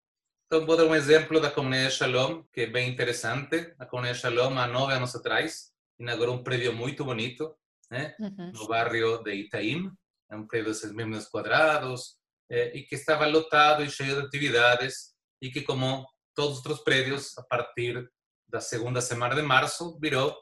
Então, 0.47 0.67
vou 0.67 0.77
dar 0.77 0.85
um 0.85 0.95
exemplo 0.95 1.41
da 1.41 1.51
comunidade 1.51 1.95
Shalom, 1.95 2.45
que 2.53 2.63
é 2.63 2.67
bem 2.67 2.91
interessante. 2.91 3.75
A 3.79 3.87
comunidade 3.87 4.21
Shalom, 4.21 4.59
há 4.59 4.67
nove 4.67 4.93
anos 4.93 5.17
atrás, 5.17 5.73
inaugurou 5.99 6.35
um 6.35 6.45
prédio 6.45 6.75
muito 6.75 7.03
bonito, 7.05 7.57
né? 7.91 8.15
Uhum. 8.21 8.53
no 8.53 8.69
bairro 8.69 9.23
de 9.23 9.33
Itaim, 9.35 9.91
é 10.31 10.37
um 10.37 10.47
prédio 10.47 10.73
de 10.73 10.79
6 10.79 10.93
mil 10.93 11.07
metros 11.07 11.29
quadrados, 11.29 12.19
eh, 12.51 12.73
e 12.77 12.83
que 12.83 12.95
estava 12.95 13.27
lotado 13.27 13.83
e 13.83 13.91
cheio 13.91 14.21
de 14.21 14.27
atividades, 14.27 15.15
e 15.41 15.51
que, 15.51 15.63
como 15.63 16.07
todos 16.35 16.65
os 16.65 16.81
prédios, 16.81 17.37
a 17.39 17.43
partir 17.43 18.09
da 18.49 18.61
segunda 18.61 19.01
semana 19.01 19.35
de 19.35 19.43
março, 19.43 19.99
virou 20.01 20.37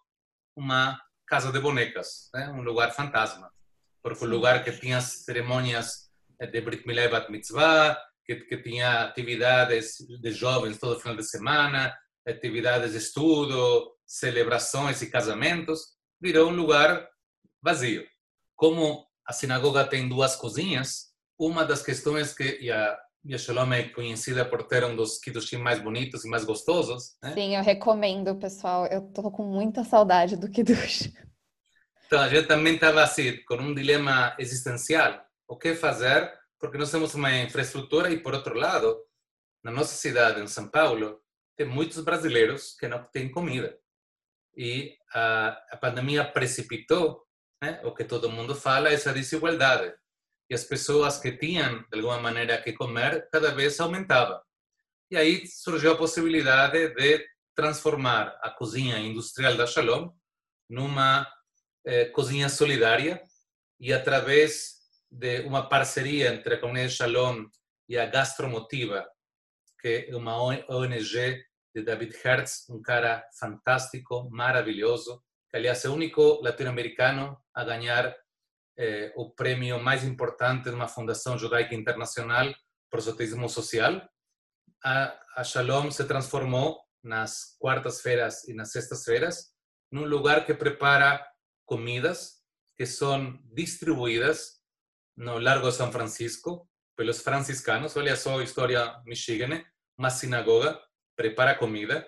uma 0.57 0.99
casa 1.27 1.51
de 1.51 1.59
bonecas, 1.59 2.29
né? 2.35 2.51
um 2.51 2.63
lugar 2.63 2.93
fantasma. 2.93 3.51
Porque 4.03 4.25
o 4.25 4.29
lugar 4.29 4.63
que 4.63 4.73
tinha 4.73 5.01
cerimônias 5.01 6.11
de 6.39 6.61
Brit 6.61 6.87
Milá 6.87 7.03
e 7.03 7.09
Bat 7.09 7.31
Mitzvah, 7.31 7.99
que, 8.25 8.37
que 8.37 8.59
tinha 8.59 9.05
atividades 9.05 9.97
de 10.21 10.31
jovens 10.33 10.79
todo 10.79 11.01
final 11.01 11.17
de 11.17 11.25
semana, 11.25 11.97
atividades 12.27 12.93
de 12.93 12.99
estudo, 12.99 13.95
celebrações 14.07 15.01
e 15.03 15.11
casamentos, 15.11 15.95
virou 16.21 16.51
um 16.51 16.57
lugar 16.57 17.09
vazio. 17.63 18.05
Como 18.55 19.07
a 19.27 19.33
sinagoga 19.33 19.85
tem 19.87 20.09
duas 20.09 20.37
cozinhas, 20.37 21.14
uma 21.39 21.65
das 21.65 21.83
questões 21.83 22.33
que 22.33 22.59
e 22.61 22.71
a, 22.71 22.99
e 23.25 23.35
a 23.35 23.39
Shalom 23.39 23.73
é 23.73 23.89
conhecida 23.89 24.45
por 24.45 24.65
ter 24.65 24.85
um 24.85 24.95
dos 24.95 25.19
kiddushim 25.19 25.57
mais 25.57 25.81
bonitos 25.81 26.25
e 26.25 26.29
mais 26.29 26.45
gostosos. 26.45 27.17
Né? 27.23 27.33
Sim, 27.33 27.57
eu 27.57 27.63
recomendo, 27.63 28.37
pessoal. 28.37 28.87
Eu 28.87 29.03
tô 29.13 29.31
com 29.31 29.43
muita 29.45 29.83
saudade 29.83 30.37
do 30.37 30.51
kiddush. 30.51 31.11
Então, 32.07 32.21
a 32.21 32.29
gente 32.29 32.47
também 32.47 32.75
estava 32.75 33.03
assim, 33.03 33.43
com 33.45 33.57
um 33.57 33.75
dilema 33.75 34.37
existencial. 34.39 35.25
O 35.49 35.57
que 35.57 35.75
fazer? 35.75 36.31
Porque 36.61 36.79
nós 36.79 36.91
temos 36.91 37.15
uma 37.15 37.35
infraestrutura 37.39 38.11
e, 38.11 38.19
por 38.21 38.35
outro 38.35 38.55
lado, 38.55 38.97
na 39.63 39.71
nossa 39.71 39.97
cidade, 39.97 40.41
em 40.41 40.47
São 40.47 40.69
Paulo, 40.69 41.19
tem 41.57 41.67
muitos 41.67 42.05
brasileiros 42.05 42.77
que 42.79 42.87
não 42.87 43.03
têm 43.05 43.31
comida. 43.31 43.77
E 44.57 44.97
a, 45.15 45.49
a 45.71 45.77
pandemia 45.77 46.25
precipitou 46.25 47.25
né, 47.63 47.81
o 47.83 47.95
que 47.95 48.05
todo 48.05 48.31
mundo 48.31 48.55
fala, 48.55 48.91
essa 48.91 49.13
desigualdade. 49.13 49.93
As 50.55 50.65
pessoas 50.65 51.19
que 51.19 51.33
tinham, 51.33 51.85
de 51.91 51.99
alguma 51.99 52.21
maneira, 52.21 52.63
que 52.63 52.73
comer, 52.73 53.29
cada 53.31 53.53
vez 53.53 53.81
aumentava. 53.81 54.43
E 55.11 55.17
aí 55.17 55.47
surgiu 55.47 55.93
a 55.93 55.97
possibilidade 55.97 56.95
de 56.95 57.27
transformar 57.55 58.39
a 58.43 58.51
cozinha 58.51 58.99
industrial 58.99 59.57
da 59.57 59.67
Shalom 59.67 60.11
numa 60.69 61.27
eh, 61.85 62.07
cozinha 62.07 62.49
solidária 62.49 63.23
e 63.79 63.93
através 63.93 64.75
de 65.11 65.41
uma 65.41 65.69
parceria 65.69 66.33
entre 66.33 66.55
a 66.55 66.61
comunidade 66.61 66.95
Shalom 66.95 67.47
e 67.89 67.99
a 67.99 68.07
Gastromotiva, 68.07 69.07
que 69.81 70.09
é 70.09 70.17
uma 70.17 70.43
ONG 70.43 71.45
de 71.75 71.83
David 71.83 72.17
Hertz, 72.25 72.69
um 72.71 72.81
cara 72.81 73.25
fantástico, 73.39 74.29
maravilhoso, 74.31 75.23
que 75.51 75.57
aliás 75.57 75.85
é 75.85 75.89
o 75.89 75.95
único 75.95 76.41
latino-americano 76.43 77.37
a 77.55 77.65
ganhar 77.65 78.17
eh, 78.77 79.13
o 79.17 79.31
prêmio 79.31 79.81
mais 79.81 80.05
importante 80.05 80.65
de 80.65 80.75
uma 80.75 80.89
fundação 80.89 81.39
judaica 81.39 81.75
internacional 81.75 82.53
por 82.91 83.01
soteísmo 83.01 83.49
social. 83.49 84.01
A, 84.85 85.19
a 85.37 85.45
Shalom 85.45 85.91
se 85.91 86.05
transformou 86.05 86.81
nas 87.03 87.57
quartas-feiras 87.59 88.47
e 88.49 88.55
nas 88.55 88.73
sextas-feiras 88.73 89.53
num 89.93 90.05
lugar 90.05 90.45
que 90.45 90.55
prepara 90.55 91.25
comidas 91.65 92.43
que 92.77 92.87
são 92.87 93.39
distribuídas 93.53 94.61
no 95.17 95.39
Largo 95.39 95.71
São 95.71 95.93
Francisco 95.93 96.69
pelos 96.97 97.21
franciscanos. 97.21 97.97
Olha 97.97 98.17
só 98.17 98.39
a 98.39 98.43
história 98.43 99.01
Michigan, 99.07 99.63
uma 99.97 100.11
sinagoga 100.11 100.81
prepara 101.17 101.55
comida 101.55 102.07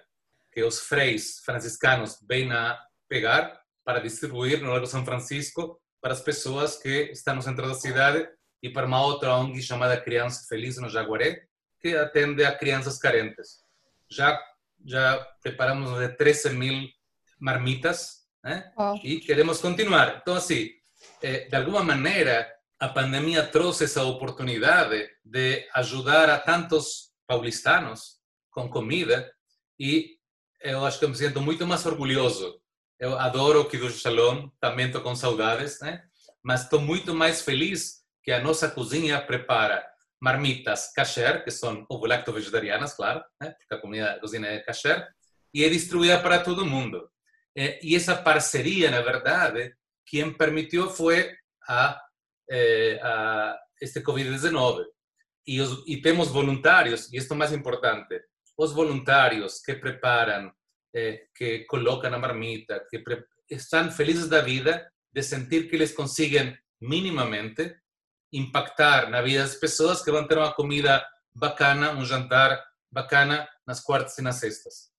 que 0.52 0.64
os 0.64 0.80
freis 0.80 1.38
franciscanos 1.44 2.18
vêm 2.28 2.50
a 2.50 2.76
pegar 3.08 3.60
para 3.84 4.00
distribuir 4.00 4.60
no 4.60 4.70
Largo 4.70 4.86
São 4.86 5.04
Francisco 5.04 5.80
para 6.06 6.12
as 6.12 6.20
pessoas 6.20 6.76
que 6.76 7.10
estão 7.10 7.34
no 7.34 7.42
centro 7.42 7.66
da 7.66 7.74
cidade 7.74 8.28
e 8.62 8.70
para 8.70 8.86
uma 8.86 9.04
outra 9.04 9.34
ONG 9.34 9.60
chamada 9.60 10.00
Criança 10.00 10.46
Feliz 10.48 10.76
no 10.76 10.88
Jaguaré, 10.88 11.42
que 11.80 11.96
atende 11.96 12.44
a 12.44 12.56
crianças 12.56 12.96
carentes. 12.96 13.56
Já 14.08 14.40
já 14.84 15.18
preparamos 15.42 15.98
de 15.98 16.08
13 16.10 16.50
mil 16.50 16.88
marmitas 17.40 18.18
né? 18.40 18.72
oh. 18.76 18.94
e 19.02 19.18
queremos 19.18 19.60
continuar. 19.60 20.20
Então, 20.22 20.36
assim, 20.36 20.70
eh, 21.20 21.48
de 21.48 21.56
alguma 21.56 21.82
maneira, 21.82 22.48
a 22.78 22.88
pandemia 22.88 23.44
trouxe 23.44 23.82
essa 23.82 24.04
oportunidade 24.04 25.10
de 25.24 25.66
ajudar 25.74 26.30
a 26.30 26.38
tantos 26.38 27.10
paulistanos 27.26 28.20
com 28.52 28.68
comida 28.68 29.28
e 29.76 30.16
eu 30.60 30.86
acho 30.86 31.00
que 31.00 31.06
me 31.08 31.16
sinto 31.16 31.40
muito 31.40 31.66
mais 31.66 31.84
orgulhoso 31.84 32.60
eu 32.98 33.18
adoro 33.18 33.60
o 33.60 33.68
Kiddush 33.68 34.00
Shalom, 34.00 34.48
também 34.60 34.86
estou 34.86 35.02
com 35.02 35.14
saudades, 35.14 35.80
né? 35.80 36.02
Mas 36.42 36.62
estou 36.62 36.80
muito 36.80 37.14
mais 37.14 37.42
feliz 37.42 38.04
que 38.22 38.32
a 38.32 38.40
nossa 38.40 38.70
cozinha 38.70 39.20
prepara 39.20 39.86
marmitas 40.20 40.92
kasher, 40.92 41.44
que 41.44 41.50
são 41.50 41.84
ovo-lacto-vegetarianas, 41.88 42.94
claro, 42.94 43.22
né? 43.40 43.50
porque 43.50 43.74
a, 43.74 43.78
comida, 43.78 44.18
cozinha 44.20 44.48
é 44.48 44.60
kasher, 44.60 45.06
e 45.52 45.64
é 45.64 45.68
distribuída 45.68 46.20
para 46.20 46.38
todo 46.38 46.66
mundo. 46.66 47.10
E 47.54 47.94
essa 47.94 48.16
parceria, 48.16 48.90
na 48.90 49.00
verdade, 49.00 49.74
quem 50.04 50.32
permitiu 50.32 50.90
foi 50.90 51.34
a, 51.68 51.98
eh, 52.50 53.00
a 53.02 53.58
este 53.80 54.00
Covid-19. 54.00 54.84
E, 55.46 55.58
e 55.86 56.02
temos 56.02 56.28
voluntários, 56.28 57.10
e 57.12 57.16
isto 57.16 57.32
é 57.32 57.36
mais 57.36 57.52
importante, 57.52 58.20
os 58.58 58.72
voluntários 58.72 59.60
que 59.60 59.74
preparam 59.74 60.52
eh, 60.96 61.26
que 61.34 61.66
colocam 61.66 62.10
na 62.10 62.18
marmita, 62.18 62.82
que 62.88 63.04
estão 63.50 63.90
felizes 63.90 64.28
da 64.28 64.40
vida 64.40 64.90
de 65.12 65.22
sentir 65.22 65.68
que 65.68 65.76
eles 65.76 65.92
conseguem 65.92 66.56
minimamente 66.80 67.76
impactar 68.32 69.10
na 69.10 69.20
vida 69.20 69.42
das 69.42 69.56
pessoas 69.56 70.02
que 70.02 70.10
vão 70.10 70.26
ter 70.26 70.38
uma 70.38 70.54
comida 70.54 71.06
bacana, 71.34 71.92
um 71.92 72.02
jantar 72.02 72.64
bacana 72.90 73.46
nas 73.66 73.80
quartas 73.80 74.16
e 74.16 74.22
nas 74.22 74.36
sextas. 74.36 74.90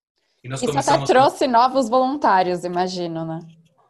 E 0.44 0.48
nós 0.48 0.62
Isso 0.62 0.78
até 0.78 1.04
trouxe 1.04 1.48
novos 1.48 1.90
voluntários, 1.90 2.64
imagino, 2.64 3.26
né? 3.26 3.40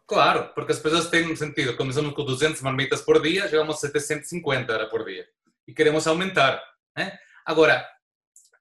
Claro, 0.08 0.54
porque 0.56 0.72
as 0.72 0.80
pessoas 0.80 1.10
têm 1.10 1.30
um 1.30 1.36
sentido. 1.36 1.76
Começamos 1.76 2.14
com 2.14 2.24
200 2.24 2.62
marmitas 2.62 3.02
por 3.02 3.22
dia, 3.22 3.50
chegamos 3.50 3.76
a 3.76 3.80
750 3.80 4.88
por 4.88 5.04
dia. 5.04 5.28
E 5.68 5.74
queremos 5.74 6.08
aumentar. 6.08 6.64
Né? 6.96 7.20
Agora, 7.46 7.86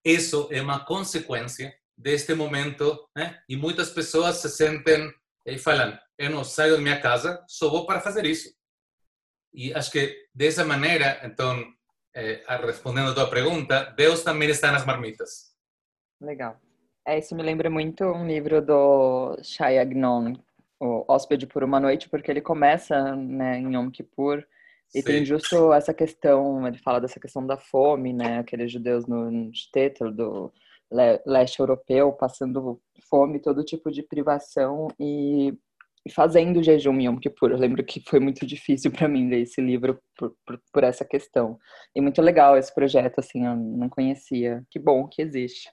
isso 0.04 0.48
é 0.50 0.60
uma 0.60 0.84
consequência 0.84 1.72
deste 1.96 2.34
momento, 2.34 3.08
né? 3.16 3.40
E 3.48 3.56
muitas 3.56 3.90
pessoas 3.90 4.36
se 4.36 4.50
sentem 4.50 5.12
e 5.44 5.58
falam: 5.58 5.98
eu 6.18 6.30
não 6.30 6.44
saio 6.44 6.76
da 6.76 6.82
minha 6.82 7.00
casa, 7.00 7.44
só 7.48 7.70
vou 7.70 7.86
para 7.86 8.00
fazer 8.00 8.24
isso. 8.24 8.54
E 9.52 9.72
acho 9.72 9.90
que 9.90 10.26
dessa 10.34 10.64
maneira, 10.64 11.20
então, 11.24 11.64
eh, 12.14 12.42
respondendo 12.64 13.10
a 13.10 13.14
tua 13.14 13.30
pergunta, 13.30 13.94
Deus 13.96 14.22
também 14.22 14.50
está 14.50 14.70
nas 14.70 14.84
marmitas. 14.84 15.54
Legal. 16.20 16.60
É, 17.06 17.18
isso 17.18 17.34
me 17.36 17.42
lembra 17.42 17.70
muito 17.70 18.04
um 18.04 18.26
livro 18.26 18.60
do 18.60 19.38
Shai 19.42 19.78
Agnon, 19.78 20.34
o 20.80 21.04
Hóspede 21.06 21.46
por 21.46 21.62
uma 21.62 21.78
Noite, 21.78 22.08
porque 22.08 22.30
ele 22.30 22.40
começa 22.40 23.14
né, 23.14 23.58
em 23.58 23.74
Yom 23.74 23.90
Kippur 23.90 24.44
e 24.94 25.00
Sim. 25.00 25.04
tem 25.04 25.24
justo 25.24 25.72
essa 25.72 25.94
questão, 25.94 26.66
ele 26.66 26.78
fala 26.78 27.00
dessa 27.00 27.20
questão 27.20 27.46
da 27.46 27.56
fome, 27.56 28.12
né, 28.12 28.38
aqueles 28.38 28.72
judeus 28.72 29.06
no 29.06 29.50
Shtetl, 29.54 30.10
do 30.10 30.52
leste 30.90 31.60
europeu, 31.60 32.12
passando 32.12 32.80
fome, 33.08 33.40
todo 33.40 33.64
tipo 33.64 33.90
de 33.90 34.02
privação 34.02 34.88
e, 34.98 35.52
fazendo 36.12 36.62
jejum 36.62 37.00
Yom 37.00 37.18
Kippur. 37.18 37.50
Eu 37.50 37.58
lembro 37.58 37.84
que 37.84 38.02
foi 38.06 38.20
muito 38.20 38.46
difícil 38.46 38.90
para 38.90 39.08
mim 39.08 39.28
ler 39.28 39.42
esse 39.42 39.60
livro 39.60 39.98
por, 40.16 40.34
por, 40.46 40.60
por, 40.72 40.84
essa 40.84 41.04
questão. 41.04 41.58
E 41.94 42.00
muito 42.00 42.22
legal 42.22 42.56
esse 42.56 42.74
projeto, 42.74 43.18
assim, 43.18 43.46
eu 43.46 43.56
não 43.56 43.88
conhecia. 43.88 44.62
Que 44.70 44.78
bom 44.78 45.06
que 45.08 45.22
existe. 45.22 45.68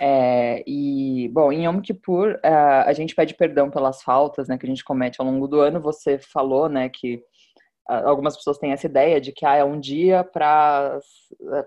É, 0.00 0.62
e, 0.66 1.28
bom, 1.32 1.52
em 1.52 1.66
Yom 1.66 1.80
Kippur, 1.80 2.38
a, 2.42 2.84
a 2.84 2.92
gente 2.92 3.14
pede 3.14 3.34
perdão 3.34 3.70
pelas 3.70 4.02
faltas 4.02 4.48
né, 4.48 4.56
que 4.56 4.64
a 4.64 4.68
gente 4.68 4.84
comete 4.84 5.20
ao 5.20 5.26
longo 5.26 5.46
do 5.46 5.60
ano. 5.60 5.80
Você 5.80 6.18
falou, 6.18 6.68
né, 6.68 6.88
que 6.88 7.22
algumas 7.86 8.36
pessoas 8.36 8.58
têm 8.58 8.72
essa 8.72 8.86
ideia 8.86 9.18
de 9.20 9.32
que 9.32 9.46
ah, 9.46 9.56
é 9.56 9.64
um 9.64 9.80
dia 9.80 10.22
para 10.22 11.00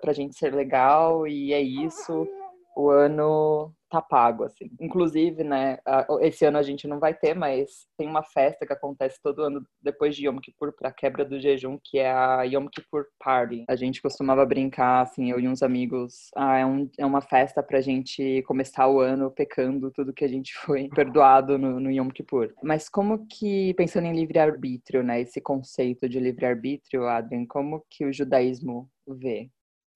a 0.05 0.13
gente 0.13 0.37
ser 0.37 0.53
legal 0.53 1.27
e 1.27 1.51
é 1.51 1.59
isso 1.59 2.27
o 2.75 2.89
ano 2.89 3.73
tá 3.91 4.01
pago, 4.01 4.45
assim. 4.45 4.71
Inclusive, 4.79 5.43
né, 5.43 5.77
esse 6.21 6.45
ano 6.45 6.57
a 6.57 6.63
gente 6.63 6.87
não 6.87 6.97
vai 6.97 7.13
ter, 7.13 7.35
mas 7.35 7.85
tem 7.97 8.07
uma 8.07 8.23
festa 8.23 8.65
que 8.65 8.71
acontece 8.71 9.19
todo 9.21 9.43
ano 9.43 9.65
depois 9.81 10.15
de 10.15 10.25
Yom 10.25 10.39
Kippur 10.39 10.73
para 10.73 10.93
quebra 10.93 11.25
do 11.25 11.39
jejum, 11.39 11.77
que 11.83 11.99
é 11.99 12.09
a 12.09 12.43
Yom 12.43 12.67
Kippur 12.67 13.05
Party. 13.19 13.65
A 13.67 13.75
gente 13.75 14.01
costumava 14.01 14.45
brincar, 14.45 15.01
assim, 15.01 15.29
eu 15.29 15.39
e 15.39 15.47
uns 15.47 15.61
amigos, 15.61 16.29
ah, 16.37 16.57
é, 16.57 16.65
um, 16.65 16.89
é 16.97 17.05
uma 17.05 17.21
festa 17.21 17.61
pra 17.61 17.81
gente 17.81 18.41
começar 18.43 18.87
o 18.87 19.01
ano 19.01 19.29
pecando 19.29 19.91
tudo 19.91 20.13
que 20.13 20.23
a 20.23 20.29
gente 20.29 20.53
foi 20.53 20.87
perdoado 20.95 21.57
no, 21.57 21.79
no 21.79 21.91
Yom 21.91 22.09
Kippur. 22.09 22.53
Mas 22.63 22.87
como 22.87 23.27
que, 23.27 23.73
pensando 23.73 24.07
em 24.07 24.15
livre-arbítrio, 24.15 25.03
né, 25.03 25.19
esse 25.19 25.41
conceito 25.41 26.07
de 26.07 26.19
livre-arbítrio, 26.19 27.07
Adrian, 27.07 27.45
como 27.45 27.83
que 27.89 28.05
o 28.05 28.13
judaísmo 28.13 28.89
vê? 29.05 29.49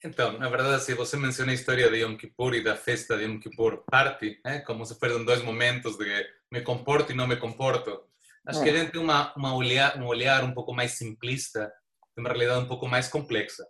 Então, 0.05 0.37
na 0.37 0.47
verdade, 0.49 0.83
se 0.83 0.93
você 0.93 1.17
menciona 1.17 1.51
a 1.51 1.55
história 1.55 1.89
de 1.89 1.97
Yom 1.97 2.15
Kippur 2.15 2.53
e 2.53 2.63
da 2.63 2.75
festa 2.75 3.17
de 3.17 3.23
Yom 3.23 3.39
Kippur 3.39 3.83
Party, 3.89 4.39
né? 4.45 4.59
como 4.59 4.85
se 4.85 4.93
fossem 4.99 5.25
dois 5.25 5.41
momentos 5.41 5.97
de 5.97 6.05
me 6.51 6.61
comporto 6.61 7.11
e 7.11 7.15
não 7.15 7.27
me 7.27 7.37
comporto, 7.37 8.07
acho 8.45 8.59
é. 8.61 8.63
que 8.63 8.69
a 8.69 8.77
gente 8.77 8.91
tem 8.91 9.01
uma, 9.01 9.33
uma 9.35 9.55
olhar, 9.55 9.97
um 9.97 10.05
olhar 10.05 10.43
um 10.43 10.53
pouco 10.53 10.73
mais 10.73 10.91
simplista 10.91 11.73
uma 12.17 12.29
realidade 12.29 12.63
um 12.63 12.67
pouco 12.67 12.87
mais 12.87 13.07
complexa. 13.07 13.67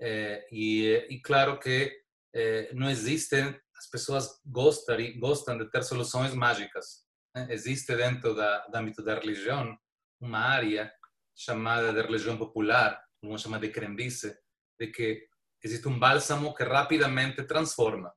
É, 0.00 0.46
e, 0.50 1.06
e, 1.10 1.20
claro 1.20 1.58
que 1.58 1.92
é, 2.34 2.72
não 2.74 2.88
existem, 2.88 3.54
as 3.76 3.88
pessoas 3.90 4.40
gostam, 4.46 4.96
gostam 5.18 5.58
de 5.58 5.70
ter 5.70 5.82
soluções 5.82 6.34
mágicas. 6.34 7.04
Né? 7.36 7.46
Existe 7.50 7.94
dentro 7.94 8.34
da, 8.34 8.66
do 8.66 8.76
âmbito 8.76 9.02
da 9.02 9.14
religião 9.14 9.78
uma 10.20 10.40
área 10.40 10.90
chamada 11.36 11.92
de 11.92 12.00
religião 12.00 12.36
popular, 12.36 13.00
uma 13.22 13.38
chamada 13.38 13.66
de 13.66 13.72
crendice, 13.72 14.36
de 14.80 14.88
que 14.88 15.28
existe 15.62 15.88
um 15.88 15.98
bálsamo 15.98 16.54
que 16.54 16.64
rapidamente 16.64 17.42
transforma. 17.44 18.12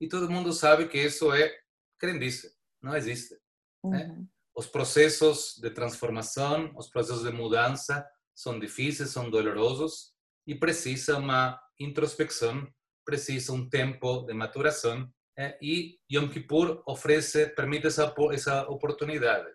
E 0.00 0.08
todo 0.08 0.30
mundo 0.30 0.52
sabe 0.52 0.88
que 0.88 0.98
isso 0.98 1.32
é 1.32 1.52
crendice, 1.98 2.54
não 2.80 2.96
existe. 2.96 3.36
Né? 3.84 4.06
Uhum. 4.06 4.28
Os 4.54 4.66
processos 4.66 5.56
de 5.60 5.70
transformação, 5.70 6.72
os 6.76 6.88
processos 6.88 7.24
de 7.24 7.30
mudança 7.30 8.06
são 8.34 8.58
difíceis, 8.58 9.10
são 9.10 9.30
dolorosos 9.30 10.12
e 10.46 10.54
precisa 10.54 11.18
uma 11.18 11.60
introspecção, 11.78 12.66
precisa 13.04 13.52
um 13.52 13.68
tempo 13.68 14.22
de 14.22 14.32
maturação 14.34 15.12
é, 15.36 15.56
e 15.62 15.98
Yom 16.12 16.28
Kippur 16.28 16.82
oferece, 16.86 17.46
permite 17.50 17.86
essa, 17.86 18.12
essa 18.32 18.68
oportunidade. 18.68 19.48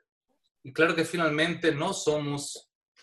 E 0.63 0.71
claro 0.71 0.95
que 0.95 1.03
finalmente 1.03 1.71
nós 1.71 1.97
somos 2.03 2.53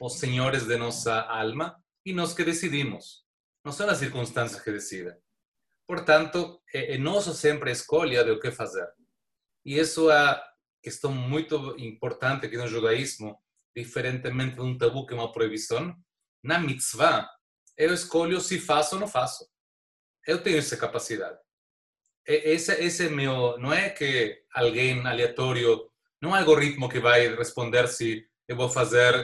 os 0.01 0.19
senhores 0.19 0.67
de 0.67 0.77
nossa 0.79 1.21
alma 1.21 1.77
e 2.07 2.13
nós 2.15 2.33
que 2.33 2.43
decidimos. 2.43 3.23
Não 3.71 3.77
são 3.77 3.89
as 3.89 3.99
circunstâncias 3.99 4.61
que 4.61 4.73
decidem. 4.73 5.15
Portanto, 5.87 6.61
é, 6.75 6.97
é 6.97 7.21
sempre 7.33 7.71
a 7.71 7.73
escolha 7.73 8.25
de 8.25 8.33
o 8.33 8.41
que 8.41 8.51
fazer. 8.51 8.89
E 9.65 9.79
isso 9.79 10.11
é 10.11 10.43
questão 10.83 11.13
muito 11.13 11.77
importante 11.79 12.47
aqui 12.47 12.57
no 12.57 12.67
judaísmo, 12.67 13.39
diferentemente 13.77 14.57
de 14.57 14.61
um 14.61 14.77
tabu 14.77 15.07
que 15.07 15.15
é 15.15 15.17
uma 15.17 15.31
proibição. 15.31 15.95
Na 16.43 16.59
mitzvah, 16.59 17.31
eu 17.77 17.95
escolho 17.95 18.41
se 18.41 18.59
faço 18.59 18.97
ou 18.97 19.01
não 19.03 19.07
faço. 19.07 19.49
Eu 20.27 20.43
tenho 20.43 20.59
essa 20.59 20.77
capacidade. 20.77 21.39
Esse, 22.27 22.73
esse 22.73 23.07
é 23.07 23.09
meu, 23.09 23.57
não 23.61 23.73
é 23.73 23.89
que 23.89 24.43
alguém 24.53 25.07
aleatório, 25.07 25.89
não 26.21 26.31
é 26.31 26.33
um 26.33 26.41
algoritmo 26.41 26.89
que 26.89 26.99
vai 26.99 27.37
responder 27.37 27.87
se 27.87 28.27
eu 28.49 28.57
vou 28.57 28.69
fazer 28.69 29.15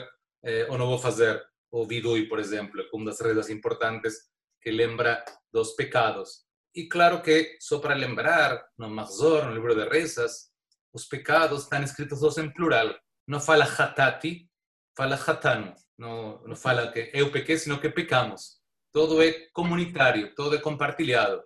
eh, 0.41 0.67
ou 0.69 0.77
não 0.77 0.87
vou 0.87 0.97
fazer. 0.97 1.45
O 1.69 1.85
Vidui, 1.85 2.29
por 2.29 2.39
exemplo, 2.39 2.79
é 2.79 2.87
uma 2.93 3.07
das 3.07 3.19
regras 3.19 3.49
importantes 3.49 4.36
que 4.67 4.71
lembra 4.71 5.23
dos 5.49 5.75
pecados. 5.75 6.45
E 6.75 6.89
claro 6.89 7.21
que, 7.21 7.55
só 7.57 7.79
para 7.79 7.95
lembrar, 7.95 8.61
no 8.77 8.89
Mahzor, 8.89 9.45
no 9.45 9.53
livro 9.53 9.73
de 9.73 9.87
rezas, 9.87 10.51
os 10.93 11.05
pecados 11.05 11.63
estão 11.63 11.81
escritos 11.81 12.19
todos 12.19 12.37
em 12.37 12.51
plural. 12.51 12.93
Não 13.25 13.39
fala 13.39 13.63
hatati, 13.63 14.51
fala 14.93 15.15
hatanu. 15.15 15.73
Não, 15.97 16.43
não 16.45 16.55
fala 16.57 16.91
que 16.91 17.09
eu 17.13 17.31
pequei, 17.31 17.57
sino 17.57 17.79
que 17.79 17.89
pecamos. 17.89 18.57
Todo 18.91 19.23
é 19.23 19.47
comunitário, 19.53 20.35
todo 20.35 20.57
é 20.57 20.59
compartilhado. 20.59 21.41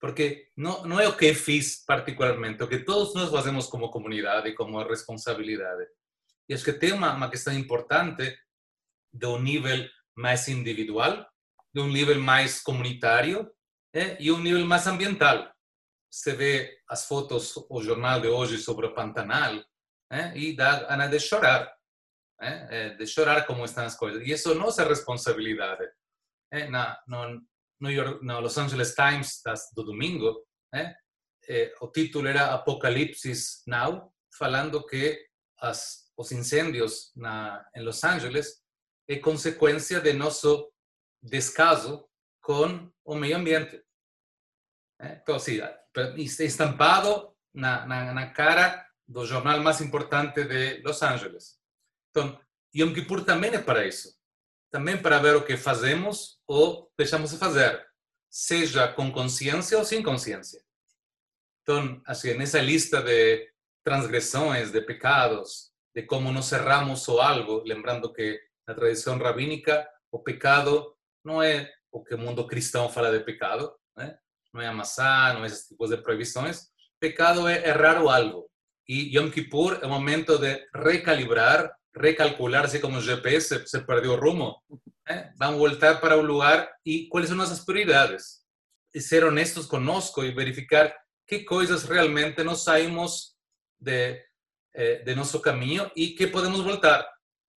Porque 0.00 0.48
não, 0.56 0.82
não 0.84 0.98
é 0.98 1.06
o 1.06 1.16
que 1.16 1.34
fiz 1.34 1.84
particularmente, 1.84 2.62
o 2.62 2.68
que 2.68 2.78
todos 2.78 3.14
nós 3.14 3.30
fazemos 3.30 3.66
como 3.66 3.90
comunidade, 3.90 4.54
como 4.54 4.82
responsabilidade. 4.82 5.86
E 6.48 6.54
acho 6.54 6.64
que 6.64 6.72
tem 6.72 6.92
uma, 6.92 7.12
uma 7.12 7.30
questão 7.30 7.52
importante 7.52 8.34
um 9.24 9.38
nível 9.38 9.86
mais 10.16 10.48
individual, 10.48 11.26
de 11.76 11.82
um 11.82 11.88
nível 11.88 12.18
mais 12.18 12.62
comunitário 12.62 13.52
é, 13.94 14.16
e 14.18 14.32
um 14.32 14.40
nível 14.40 14.66
ambiental. 14.86 15.52
Você 16.10 16.34
vê 16.34 16.78
as 16.88 17.06
fotos, 17.06 17.54
o 17.68 17.82
jornal 17.82 18.18
de 18.18 18.28
hoje 18.28 18.56
sobre 18.56 18.88
Pantanal, 18.94 19.62
é, 20.10 20.34
e 20.34 20.56
dá 20.56 20.84
ganas 20.84 21.10
de 21.10 21.20
chorar, 21.20 21.70
é, 22.40 22.94
de 22.94 23.06
chorar 23.06 23.46
como 23.46 23.62
estão 23.62 23.84
as 23.84 23.94
coisas. 23.94 24.22
E 24.22 24.32
isso 24.32 24.50
é 24.50 24.54
nossa 24.54 24.88
responsabilidade. 24.88 25.86
Na, 26.70 26.98
no, 27.06 27.42
New 27.80 27.92
York, 27.92 28.24
no 28.24 28.40
Los 28.40 28.56
Angeles 28.56 28.94
Times 28.94 29.42
do 29.74 29.82
domingo, 29.82 30.46
o 31.82 31.88
título 31.88 32.26
era 32.28 32.54
Apocalipsis 32.54 33.62
Now, 33.66 34.14
falando 34.38 34.86
que 34.86 35.26
as, 35.58 36.10
os 36.16 36.32
incêndios 36.32 37.12
na, 37.14 37.62
em 37.74 37.82
Los 37.82 38.02
Angeles 38.02 38.62
é 39.08 39.16
consequência 39.16 40.00
de 40.00 40.12
nosso 40.14 40.72
descaso 41.22 42.08
com 42.40 42.90
o 43.04 43.14
meio 43.14 43.36
ambiente. 43.36 43.82
Então, 45.00 45.36
assim, 45.36 45.60
estampado 46.18 47.34
na, 47.52 47.86
na, 47.86 48.30
cara 48.30 48.86
do 49.06 49.24
jornal 49.26 49.60
mais 49.60 49.80
importante 49.80 50.44
de 50.44 50.80
Los 50.82 51.02
Angeles. 51.02 51.58
Então, 52.10 52.38
Yom 52.74 52.92
Kippur 52.92 53.24
também 53.24 53.54
é 53.54 53.60
para 53.60 53.86
isso. 53.86 54.16
Também 54.70 55.00
para 55.00 55.18
ver 55.18 55.36
o 55.36 55.44
que 55.44 55.56
fazemos 55.56 56.40
ou 56.46 56.90
deixamos 56.98 57.30
de 57.30 57.38
fazer, 57.38 57.86
seja 58.30 58.88
com 58.88 59.12
consciência 59.12 59.78
ou 59.78 59.84
sem 59.84 60.02
consciência. 60.02 60.62
Então, 61.62 62.00
assim, 62.06 62.34
nessa 62.34 62.60
lista 62.60 63.02
de 63.02 63.50
transgressões, 63.84 64.70
de 64.70 64.80
pecados, 64.80 65.72
de 65.94 66.02
como 66.02 66.32
nos 66.32 66.50
erramos 66.52 67.06
ou 67.08 67.20
algo, 67.20 67.62
lembrando 67.64 68.12
que 68.12 68.40
na 68.66 68.74
tradição 68.74 69.18
rabínica 69.18 69.88
o 70.10 70.18
pecado 70.18 70.95
não 71.26 71.42
é 71.42 71.68
o 71.90 72.04
que 72.04 72.14
o 72.14 72.18
mundo 72.18 72.46
cristão 72.46 72.88
fala 72.88 73.10
de 73.10 73.24
pecado, 73.24 73.74
né? 73.96 74.16
não 74.54 74.62
é 74.62 74.68
amassar, 74.68 75.34
não 75.34 75.44
é 75.44 75.48
tipos 75.48 75.90
de 75.90 75.96
proibições. 75.96 76.68
Pecado 77.00 77.48
é 77.48 77.68
errar 77.68 78.00
o 78.00 78.08
algo. 78.08 78.48
E 78.88 79.16
Yom 79.16 79.28
Kippur 79.28 79.80
é 79.82 79.86
o 79.86 79.90
momento 79.90 80.38
de 80.38 80.64
recalibrar, 80.72 81.74
recalcular, 81.94 82.64
assim 82.64 82.80
como 82.80 82.98
o 82.98 83.02
GPS 83.02 83.66
se 83.66 83.80
perdeu 83.80 84.12
o 84.12 84.16
rumo. 84.16 84.56
Né? 85.08 85.32
Vamos 85.36 85.58
voltar 85.58 86.00
para 86.00 86.16
o 86.16 86.22
lugar 86.22 86.72
e 86.84 87.08
quais 87.08 87.28
são 87.28 87.36
nossas 87.36 87.64
prioridades. 87.64 88.44
E 88.94 89.00
ser 89.00 89.24
honestos 89.24 89.66
conosco 89.66 90.22
e 90.24 90.32
verificar 90.32 90.94
que 91.26 91.40
coisas 91.40 91.82
realmente 91.82 92.42
nós 92.44 92.62
saímos 92.62 93.34
de, 93.80 94.24
eh, 94.74 95.02
de 95.02 95.14
nosso 95.16 95.40
caminho 95.40 95.90
e 95.96 96.10
que 96.10 96.28
podemos 96.28 96.60
voltar, 96.60 97.04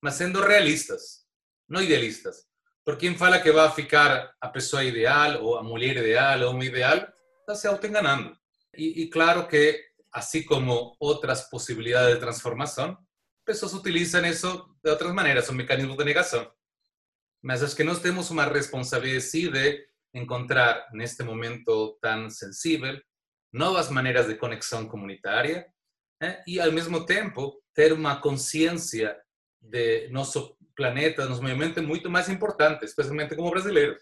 mas 0.02 0.16
sendo 0.16 0.42
realistas, 0.42 1.24
não 1.70 1.84
idealistas. 1.84 2.49
Por 2.86 2.98
quem 2.98 3.18
fala 3.18 3.40
que 3.40 3.52
vai 3.52 3.70
ficar 3.72 4.34
a 4.42 4.48
pessoa 4.48 4.84
ideal, 4.84 5.44
ou 5.44 5.58
a 5.58 5.64
mulher 5.64 5.98
ideal, 5.98 6.42
ou 6.42 6.54
um 6.54 6.64
ideal, 6.64 7.08
está 7.42 7.56
se 7.56 7.68
auto-enganando. 7.68 8.36
E, 8.76 9.08
claro 9.08 9.48
que, 9.48 9.84
assim 10.14 10.44
como 10.44 10.96
outras 11.00 11.50
possibilidades 11.50 12.16
de 12.16 12.20
transformação, 12.20 12.98
pessoas 13.46 13.74
utilizam 13.74 14.26
isso 14.26 14.76
de 14.84 14.90
outras 14.90 15.14
maneiras, 15.14 15.46
são 15.46 15.56
mecanismos 15.56 15.98
de 15.98 16.04
negação. 16.04 16.50
Mas 17.42 17.64
acho 17.64 17.76
que 17.76 17.84
nós 17.84 18.00
temos 18.00 18.30
uma 18.30 18.46
responsabilidade 18.46 19.50
de 19.52 19.86
encontrar, 20.14 20.88
neste 20.94 21.24
momento 21.24 21.98
tão 22.02 22.30
sensível, 22.30 23.00
novas 23.52 23.90
maneiras 23.90 24.28
de 24.28 24.36
conexão 24.36 24.88
comunitária 24.88 25.66
eh? 26.22 26.44
e, 26.46 26.60
ao 26.60 26.72
mesmo 26.72 27.06
tempo, 27.06 27.62
ter 27.74 27.92
uma 27.92 28.22
consciência 28.22 29.18
de 29.62 30.10
nosso 30.10 30.56
planeta, 30.80 31.26
nos 31.26 31.42
movimentos 31.42 31.84
muito 31.86 32.10
mais 32.10 32.30
importantes, 32.30 32.90
especialmente 32.90 33.36
como 33.36 33.50
brasileiros. 33.50 34.02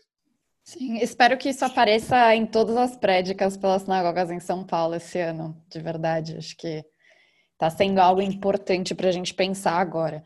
Sim, 0.64 0.98
espero 0.98 1.38
que 1.38 1.50
isso 1.50 1.66
apareça 1.66 2.36
em 2.36 2.46
todas 2.46 2.78
as 2.78 2.96
prédicas 2.96 3.58
pelas 3.58 3.82
sinagogas 3.82 4.30
em 4.30 4.40
São 4.40 4.64
Paulo 4.64 4.94
esse 4.94 5.20
ano, 5.20 5.60
de 5.68 5.80
verdade. 5.80 6.38
Acho 6.38 6.56
que 6.56 6.86
está 7.54 7.70
sendo 7.72 8.00
algo 8.00 8.22
importante 8.22 8.94
para 8.94 9.10
a 9.10 9.12
gente 9.12 9.34
pensar 9.34 9.80
agora. 9.80 10.24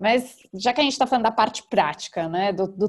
Mas 0.00 0.36
já 0.52 0.72
que 0.72 0.80
a 0.80 0.82
gente 0.82 0.94
está 0.94 1.06
falando 1.06 1.24
da 1.24 1.30
parte 1.30 1.62
prática, 1.70 2.28
né, 2.28 2.52
do, 2.52 2.66
do 2.66 2.88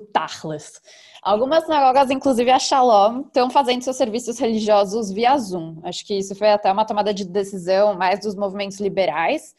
algumas 1.21 1.65
sinagogas, 1.65 2.09
inclusive 2.09 2.49
a 2.49 2.57
Shalom, 2.57 3.21
estão 3.27 3.51
fazendo 3.51 3.83
seus 3.83 3.97
serviços 3.97 4.39
religiosos 4.39 5.11
via 5.11 5.37
Zoom. 5.37 5.79
Acho 5.83 6.03
que 6.07 6.17
isso 6.17 6.33
foi 6.33 6.49
até 6.49 6.71
uma 6.71 6.85
tomada 6.85 7.13
de 7.13 7.25
decisão 7.25 7.95
mais 7.95 8.21
dos 8.21 8.33
movimentos 8.33 8.79
liberais, 8.79 9.53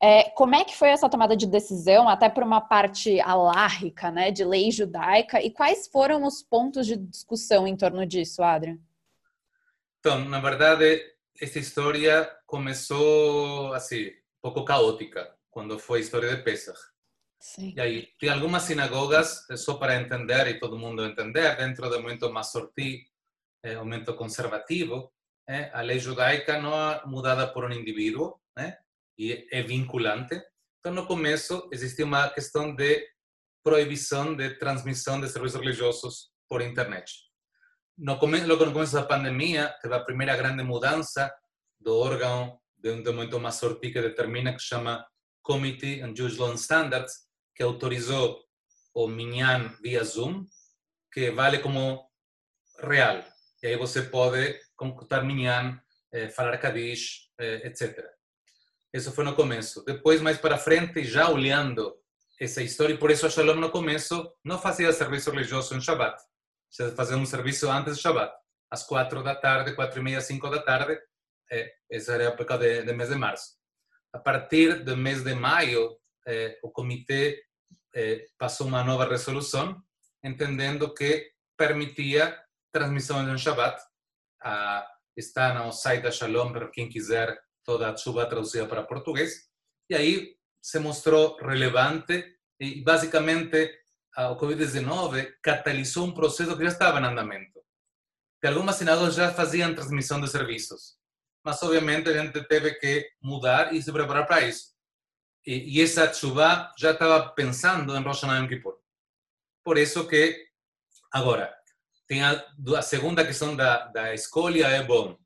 é, 0.00 0.30
como 0.30 0.54
é 0.54 0.64
que 0.64 0.76
foi 0.76 0.90
essa 0.90 1.08
tomada 1.08 1.36
de 1.36 1.46
decisão, 1.46 2.08
até 2.08 2.28
por 2.28 2.44
uma 2.44 2.60
parte 2.60 3.20
alárrica, 3.20 4.10
né, 4.10 4.30
de 4.30 4.44
lei 4.44 4.70
judaica, 4.70 5.42
e 5.42 5.50
quais 5.50 5.88
foram 5.88 6.24
os 6.24 6.42
pontos 6.42 6.86
de 6.86 6.96
discussão 6.96 7.66
em 7.66 7.76
torno 7.76 8.06
disso, 8.06 8.42
Adrian? 8.42 8.78
Então, 9.98 10.24
na 10.24 10.40
verdade, 10.40 11.02
essa 11.40 11.58
história 11.58 12.30
começou 12.46 13.72
assim, 13.74 14.06
um 14.06 14.40
pouco 14.40 14.64
caótica, 14.64 15.34
quando 15.50 15.78
foi 15.78 15.98
a 15.98 16.02
história 16.02 16.36
de 16.36 16.42
Pesach. 16.42 16.78
Sim. 17.40 17.74
E 17.76 17.80
aí, 17.80 18.08
tem 18.18 18.30
algumas 18.30 18.62
sinagogas, 18.62 19.46
só 19.56 19.74
para 19.74 20.00
entender 20.00 20.46
e 20.46 20.58
todo 20.60 20.78
mundo 20.78 21.04
entender, 21.04 21.56
dentro 21.56 21.88
do 21.88 21.96
movimento 21.96 22.32
Masorti, 22.32 23.04
é, 23.64 23.74
o 23.74 23.78
movimento 23.78 24.14
conservativo, 24.14 25.12
é, 25.48 25.70
a 25.72 25.80
lei 25.80 25.98
judaica 25.98 26.60
não 26.60 26.72
é 26.74 27.02
mudada 27.06 27.46
por 27.46 27.64
um 27.64 27.72
indivíduo, 27.72 28.38
né? 28.56 28.78
E 29.18 29.46
é 29.50 29.62
vinculante. 29.62 30.40
Então, 30.78 30.92
no 30.94 31.06
começo, 31.06 31.68
existia 31.72 32.04
uma 32.04 32.28
questão 32.30 32.74
de 32.74 33.06
proibição 33.62 34.34
de 34.34 34.50
transmissão 34.58 35.20
de 35.20 35.28
serviços 35.28 35.60
religiosos 35.60 36.30
por 36.48 36.62
internet. 36.62 37.12
No 37.98 38.16
começo, 38.18 38.46
logo 38.46 38.64
no 38.64 38.72
começo 38.72 38.94
da 38.94 39.02
pandemia, 39.02 39.74
teve 39.82 39.94
a 39.94 40.04
primeira 40.04 40.36
grande 40.36 40.62
mudança 40.62 41.34
do 41.80 41.96
órgão 41.96 42.58
de 42.76 42.90
um 42.90 43.02
documento 43.02 43.40
Masorti 43.40 43.90
que 43.90 44.00
determina, 44.00 44.54
que 44.54 44.62
chama 44.62 45.04
Committee 45.42 46.02
on 46.04 46.14
Jewish 46.14 46.38
Law 46.38 46.52
and 46.52 46.54
Standards, 46.54 47.12
que 47.54 47.62
autorizou 47.62 48.44
o 48.94 49.08
minyan 49.08 49.76
via 49.82 50.04
Zoom, 50.04 50.46
que 51.12 51.30
vale 51.32 51.58
como 51.58 52.08
real. 52.78 53.24
E 53.62 53.66
aí 53.66 53.76
você 53.76 54.02
pode 54.02 54.60
computar 54.76 55.24
minyan, 55.24 55.82
eh, 56.12 56.28
falar 56.28 56.58
Kadish, 56.58 57.32
eh, 57.38 57.66
etc. 57.66 58.17
Isso 58.92 59.12
foi 59.12 59.24
no 59.24 59.34
começo. 59.34 59.84
Depois, 59.84 60.20
mais 60.20 60.38
para 60.38 60.56
frente, 60.56 61.04
já 61.04 61.28
olhando 61.28 61.94
essa 62.40 62.62
história, 62.62 62.94
e 62.94 62.98
por 62.98 63.10
isso 63.10 63.26
a 63.26 63.30
Shalom 63.30 63.56
no 63.56 63.70
começo 63.70 64.32
não 64.44 64.58
fazia 64.58 64.92
serviço 64.92 65.30
religioso 65.30 65.74
em 65.74 65.80
Shabbat. 65.80 66.20
Você 66.70 66.94
fazia 66.94 67.16
um 67.16 67.26
serviço 67.26 67.70
antes 67.70 67.96
de 67.96 68.02
Shabbat, 68.02 68.32
às 68.70 68.84
quatro 68.84 69.22
da 69.22 69.34
tarde, 69.34 69.74
quatro 69.74 70.00
e 70.00 70.02
meia, 70.02 70.20
cinco 70.20 70.48
da 70.48 70.62
tarde. 70.62 70.98
Eh, 71.50 71.72
essa 71.90 72.14
era 72.14 72.24
a 72.24 72.32
época 72.32 72.56
de, 72.56 72.82
de 72.82 72.92
mês 72.92 73.08
de 73.08 73.16
março. 73.16 73.56
A 74.12 74.18
partir 74.18 74.84
do 74.84 74.96
mês 74.96 75.22
de 75.22 75.34
maio, 75.34 75.98
eh, 76.26 76.58
o 76.62 76.70
comitê 76.70 77.42
eh, 77.94 78.26
passou 78.38 78.66
uma 78.66 78.84
nova 78.84 79.06
resolução, 79.06 79.82
entendendo 80.22 80.94
que 80.94 81.30
permitia 81.56 82.38
transmissão 82.72 83.28
em 83.28 83.36
Shabbat. 83.36 83.82
Ah, 84.42 84.86
está 85.16 85.52
no 85.52 85.72
site 85.72 86.02
da 86.02 86.10
Shalom 86.10 86.52
para 86.52 86.70
quem 86.70 86.88
quiser 86.88 87.36
toda 87.68 87.90
a 87.90 87.96
chuva 87.98 88.24
traduzida 88.24 88.66
para 88.66 88.82
português. 88.82 89.46
E 89.90 89.94
aí 89.94 90.34
se 90.62 90.78
mostrou 90.78 91.36
relevante 91.36 92.38
e 92.58 92.82
basicamente 92.82 93.70
o 94.16 94.36
Covid-19 94.36 95.34
catalisou 95.42 96.06
um 96.06 96.14
processo 96.14 96.56
que 96.56 96.62
já 96.64 96.70
estava 96.70 96.98
em 96.98 97.04
andamento. 97.04 97.60
Que 98.40 98.46
algumas 98.46 98.76
sinagogas 98.76 99.14
já 99.14 99.34
faziam 99.34 99.74
transmissão 99.74 100.18
de 100.18 100.28
serviços, 100.30 100.96
mas 101.44 101.62
obviamente 101.62 102.08
a 102.08 102.24
gente 102.24 102.42
teve 102.48 102.72
que 102.76 103.06
mudar 103.20 103.74
e 103.74 103.82
se 103.82 103.92
preparar 103.92 104.26
para 104.26 104.40
isso. 104.40 104.72
E, 105.46 105.76
e 105.76 105.82
essa 105.82 106.10
chuva 106.10 106.72
já 106.78 106.92
estava 106.92 107.28
pensando 107.34 107.94
em 107.94 108.02
Rosh 108.02 108.22
Hashanah 108.22 108.38
Yom 108.38 108.48
Kippur. 108.48 108.78
Por 109.62 109.76
isso 109.76 110.08
que, 110.08 110.42
agora, 111.12 111.54
tem 112.06 112.22
a, 112.24 112.82
segunda 112.82 113.26
questão 113.26 113.54
da, 113.54 113.88
da 113.88 114.14
escolha 114.14 114.68
é 114.68 114.82
bom. 114.82 115.18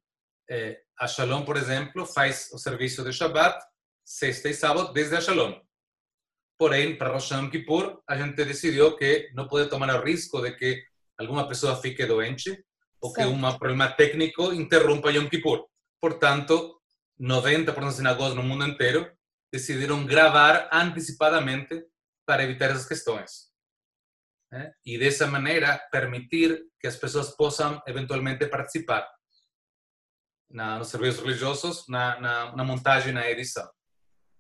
É, 0.51 0.83
a 0.99 1.07
Shalom, 1.07 1.45
por 1.45 1.57
exemplo, 1.57 2.07
faz 2.07 2.51
o 2.53 2.59
serviço 2.59 3.03
de 3.05 3.13
Shabbat 3.13 3.59
sexta 4.05 4.49
e 4.49 4.55
sábado 4.55 4.93
desde 4.93 5.17
a 5.17 5.21
Shalom. 5.21 5.61
Porém, 6.59 6.97
para 6.97 7.11
Rosh 7.11 7.31
Hashanah 7.31 7.51
Kippur, 7.51 8.03
a 8.07 8.17
gente 8.17 8.45
decidiu 8.45 8.97
que 8.97 9.31
não 9.35 9.49
pode 9.49 9.69
tomar 9.69 9.95
o 9.95 10.05
risco 10.05 10.41
de 10.41 10.53
que 10.53 10.85
alguma 11.19 11.49
pessoa 11.49 11.81
fique 11.81 12.07
doente 12.07 12.65
ou 13.01 13.13
que 13.13 13.23
um 13.25 13.41
problema 13.59 13.91
técnico 13.91 14.53
interrompa 14.53 15.11
Yom 15.11 15.29
Kippur. 15.29 15.67
Portanto, 16.01 16.81
90% 17.21 17.75
das 17.75 17.95
sinagogas 17.95 18.35
no 18.35 18.43
mundo 18.43 18.67
inteiro 18.67 19.11
decidiram 19.53 20.07
gravar 20.07 20.69
antecipadamente 20.73 21.85
para 22.25 22.45
evitar 22.45 22.71
essas 22.71 22.87
questões. 22.87 23.51
Né? 24.51 24.73
E 24.87 24.99
dessa 24.99 25.27
maneira 25.27 25.79
permitir 25.91 26.65
que 26.81 26.87
as 26.87 26.97
pessoas 26.97 27.35
possam 27.35 27.83
eventualmente 27.87 28.47
participar 28.47 29.09
na, 30.53 30.79
nos 30.79 30.89
serviços 30.89 31.23
religiosos, 31.23 31.87
na, 31.89 32.21
na, 32.21 32.57
na 32.57 32.65
montagem, 32.65 33.13
na 33.13 33.29
edição. 33.31 33.69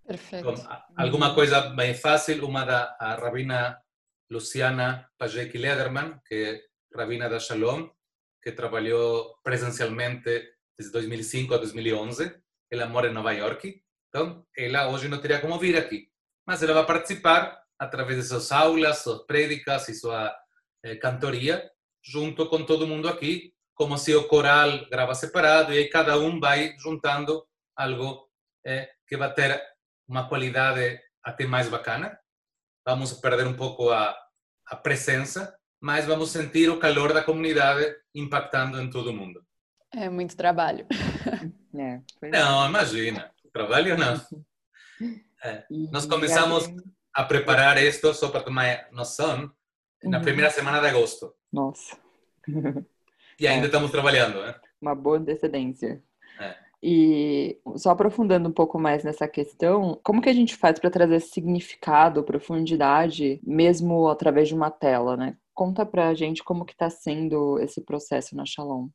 Perfeito. 0.06 0.50
Então, 0.50 0.82
alguma 0.96 1.34
coisa 1.34 1.60
bem 1.70 1.94
fácil, 1.94 2.46
uma 2.46 2.64
da 2.64 2.96
a 3.00 3.14
rabina 3.14 3.78
Luciana 4.30 5.08
Pajek 5.18 5.56
Lederman, 5.56 6.20
que 6.26 6.34
é 6.34 6.60
rabina 6.96 7.28
da 7.28 7.38
Shalom, 7.38 7.88
que 8.42 8.52
trabalhou 8.52 9.34
presencialmente 9.42 10.24
desde 10.76 10.92
2005 10.92 11.54
a 11.54 11.58
2011. 11.58 12.34
Ela 12.70 12.86
mora 12.86 13.08
em 13.08 13.12
Nova 13.12 13.32
York. 13.32 13.82
Então, 14.08 14.44
ela 14.56 14.88
hoje 14.88 15.08
não 15.08 15.20
teria 15.20 15.40
como 15.40 15.58
vir 15.58 15.76
aqui. 15.76 16.08
Mas 16.46 16.62
ela 16.62 16.74
vai 16.74 16.86
participar 16.86 17.62
através 17.78 18.18
de 18.18 18.24
suas 18.24 18.50
aulas, 18.50 18.98
suas 18.98 19.24
prédicas 19.26 19.88
e 19.88 19.94
sua 19.94 20.34
eh, 20.82 20.96
cantoria, 20.96 21.70
junto 22.02 22.48
com 22.48 22.64
todo 22.64 22.86
mundo 22.86 23.08
aqui, 23.08 23.52
como 23.74 23.96
se 23.98 24.14
o 24.14 24.28
coral 24.28 24.86
grava 24.90 25.14
separado 25.14 25.72
e 25.72 25.78
aí 25.78 25.88
cada 25.88 26.18
um 26.18 26.38
vai 26.38 26.76
juntando 26.78 27.44
algo 27.76 28.28
eh, 28.64 28.90
que 29.06 29.16
vai 29.16 29.32
ter 29.32 29.60
uma 30.08 30.28
qualidade 30.28 31.00
até 31.22 31.46
mais 31.46 31.68
bacana. 31.68 32.18
Vamos 32.86 33.12
perder 33.14 33.46
um 33.46 33.56
pouco 33.56 33.90
a, 33.90 34.16
a 34.66 34.76
presença, 34.76 35.56
mas 35.80 36.04
vamos 36.04 36.30
sentir 36.30 36.68
o 36.68 36.78
calor 36.78 37.12
da 37.12 37.22
comunidade 37.22 37.96
impactando 38.14 38.80
em 38.80 38.90
todo 38.90 39.12
mundo. 39.12 39.44
É 39.94 40.08
muito 40.08 40.36
trabalho. 40.36 40.86
É, 41.74 42.00
não, 42.30 42.68
imagina. 42.68 43.32
Trabalho 43.52 43.96
não. 43.96 44.20
É, 45.42 45.64
nós 45.90 46.06
começamos 46.06 46.70
a 47.14 47.24
preparar 47.24 47.82
isto, 47.82 48.12
só 48.14 48.28
para 48.28 48.42
tomar 48.42 48.88
noção, 48.92 49.50
na 50.02 50.20
primeira 50.20 50.50
semana 50.50 50.80
de 50.80 50.88
agosto. 50.88 51.34
Nossa. 51.52 51.96
E 53.42 53.46
ainda 53.48 53.66
é. 53.66 53.66
estamos 53.66 53.90
trabalhando, 53.90 54.40
né? 54.40 54.54
Uma 54.80 54.94
boa 54.94 55.18
antecedência. 55.18 56.00
É. 56.38 56.54
E 56.80 57.58
só 57.74 57.90
aprofundando 57.90 58.48
um 58.48 58.52
pouco 58.52 58.78
mais 58.78 59.02
nessa 59.02 59.26
questão, 59.26 59.98
como 60.04 60.22
que 60.22 60.28
a 60.28 60.32
gente 60.32 60.54
faz 60.54 60.78
para 60.78 60.90
trazer 60.90 61.18
significado, 61.18 62.22
profundidade, 62.22 63.40
mesmo 63.42 64.08
através 64.08 64.46
de 64.46 64.54
uma 64.54 64.70
tela, 64.70 65.16
né? 65.16 65.36
Conta 65.52 65.84
pra 65.84 66.14
gente 66.14 66.44
como 66.44 66.64
que 66.64 66.72
está 66.72 66.88
sendo 66.88 67.58
esse 67.58 67.80
processo 67.80 68.36
na 68.36 68.46
Shalom. 68.46 68.88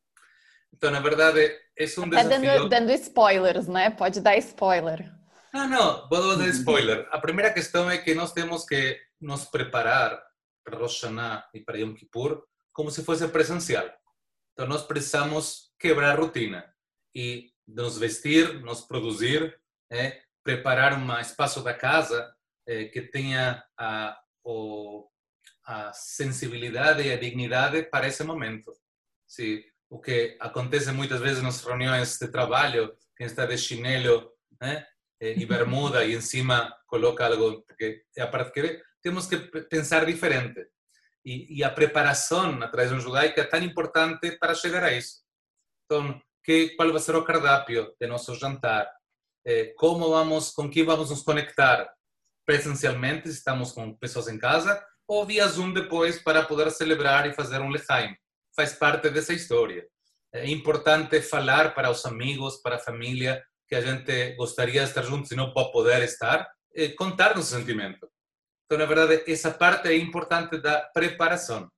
Então, 0.73 0.91
na 0.91 1.01
verdade, 1.01 1.41
é 1.77 1.83
um 1.99 2.05
Até 2.05 2.23
desafio... 2.23 2.39
Dando, 2.39 2.69
dando 2.69 2.91
spoilers, 2.93 3.67
né? 3.67 3.89
Pode 3.89 4.21
dar 4.21 4.37
spoiler. 4.37 5.11
Não, 5.53 5.67
não, 5.67 6.07
vou 6.07 6.37
dar 6.37 6.47
spoiler. 6.55 7.05
A 7.11 7.19
primeira 7.19 7.51
questão 7.51 7.91
é 7.91 7.97
que 7.97 8.15
nós 8.15 8.31
temos 8.31 8.65
que 8.65 8.97
nos 9.19 9.43
preparar 9.43 10.17
para 10.63 10.77
Rosh 10.77 11.01
Hashanah 11.01 11.43
e 11.53 11.59
para 11.59 11.79
Yom 11.79 11.93
Kippur 11.93 12.43
como 12.71 12.89
se 12.89 13.03
fosse 13.03 13.27
presencial. 13.27 13.85
Então, 14.57 14.67
nós 14.67 14.81
precisamos 14.81 15.71
quebrar 15.77 16.13
a 16.13 16.19
rotina 16.19 16.65
e 17.13 17.51
nos 17.67 17.99
vestir, 17.99 18.59
nos 18.61 18.81
produzir, 18.81 19.55
é, 19.87 20.19
preparar 20.43 20.97
um 20.97 21.19
espaço 21.19 21.61
da 21.61 21.75
casa 21.75 22.33
é, 22.65 22.85
que 22.85 23.03
tenha 23.03 23.63
a, 23.77 24.19
o, 24.43 25.07
a 25.63 25.93
sensibilidade 25.93 27.03
e 27.03 27.13
a 27.13 27.17
dignidade 27.17 27.83
para 27.83 28.07
esse 28.07 28.23
momento. 28.23 28.73
Se 29.27 29.63
o 29.91 30.01
que 30.01 30.35
acontece 30.39 30.91
muitas 30.91 31.21
vezes 31.21 31.43
nas 31.43 31.63
reuniões 31.63 32.17
de 32.17 32.27
trabalho, 32.27 32.97
quem 33.15 33.27
está 33.27 33.45
de 33.45 33.59
chinelo 33.59 34.31
né, 34.59 34.87
e 35.21 35.45
bermuda 35.45 36.03
e 36.03 36.15
em 36.15 36.21
cima 36.21 36.75
coloca 36.87 37.27
algo, 37.27 37.61
porque 37.61 38.05
é 38.15 38.23
a 38.23 38.27
parte 38.27 38.51
que 38.53 38.81
temos 39.03 39.27
que 39.27 39.37
pensar 39.69 40.03
diferente. 40.03 40.67
E, 41.27 41.57
e 41.57 41.61
a 41.61 41.69
preparação 41.69 42.53
na 42.53 42.69
tradição 42.69 43.01
judaica 43.01 43.41
é 43.41 43.43
tão 43.43 43.59
importante 43.61 44.37
para 44.37 44.55
chegar 44.55 44.81
a 44.81 44.93
isso. 44.93 45.17
Então, 45.83 46.21
que, 46.41 46.69
qual 46.77 46.89
vai 46.89 47.01
ser 47.01 47.17
o 47.17 47.25
cardápio 47.25 47.93
de 47.99 48.07
nosso 48.07 48.33
jantar, 48.35 48.89
eh, 49.45 49.73
como 49.75 50.09
vamos, 50.09 50.51
com 50.51 50.69
quem 50.69 50.85
vamos 50.85 51.09
nos 51.09 51.23
conectar 51.23 51.93
presencialmente, 52.45 53.27
se 53.27 53.39
estamos 53.39 53.73
com 53.73 53.93
pessoas 53.97 54.29
em 54.29 54.39
casa, 54.39 54.81
ou 55.05 55.25
via 55.25 55.45
Zoom 55.49 55.73
depois 55.73 56.17
para 56.23 56.43
poder 56.43 56.71
celebrar 56.71 57.27
e 57.27 57.33
fazer 57.33 57.59
um 57.59 57.71
lechaim. 57.71 58.15
Faz 58.55 58.71
parte 58.71 59.09
dessa 59.09 59.33
história. 59.33 59.85
É 60.33 60.47
importante 60.47 61.21
falar 61.21 61.75
para 61.75 61.91
os 61.91 62.05
amigos, 62.05 62.61
para 62.61 62.77
a 62.77 62.79
família, 62.79 63.43
que 63.67 63.75
a 63.75 63.81
gente 63.81 64.33
gostaria 64.37 64.81
de 64.81 64.87
estar 64.87 65.03
juntos 65.03 65.29
e 65.31 65.35
não 65.35 65.51
pode 65.51 65.73
poder 65.73 66.01
estar, 66.03 66.49
eh, 66.73 66.87
contar 66.93 67.35
nosso 67.35 67.53
sentimento. 67.53 68.07
Então, 68.67 68.77
na 68.77 68.85
verdade, 68.85 69.23
essa 69.31 69.51
parte 69.51 69.87
é 69.87 69.95
importante 69.95 70.57
da 70.59 70.81
preparação. 70.93 71.71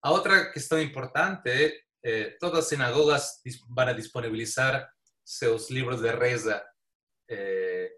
A 0.00 0.12
outra 0.12 0.52
questão 0.52 0.80
importante 0.80 1.50
é 1.50 1.72
eh, 2.04 2.36
todas 2.38 2.60
as 2.60 2.68
sinagogas 2.68 3.40
vão 3.68 3.94
disponibilizar 3.96 4.88
seus 5.24 5.70
livros 5.70 6.00
de 6.00 6.10
reza 6.12 6.64
eh, 7.28 7.90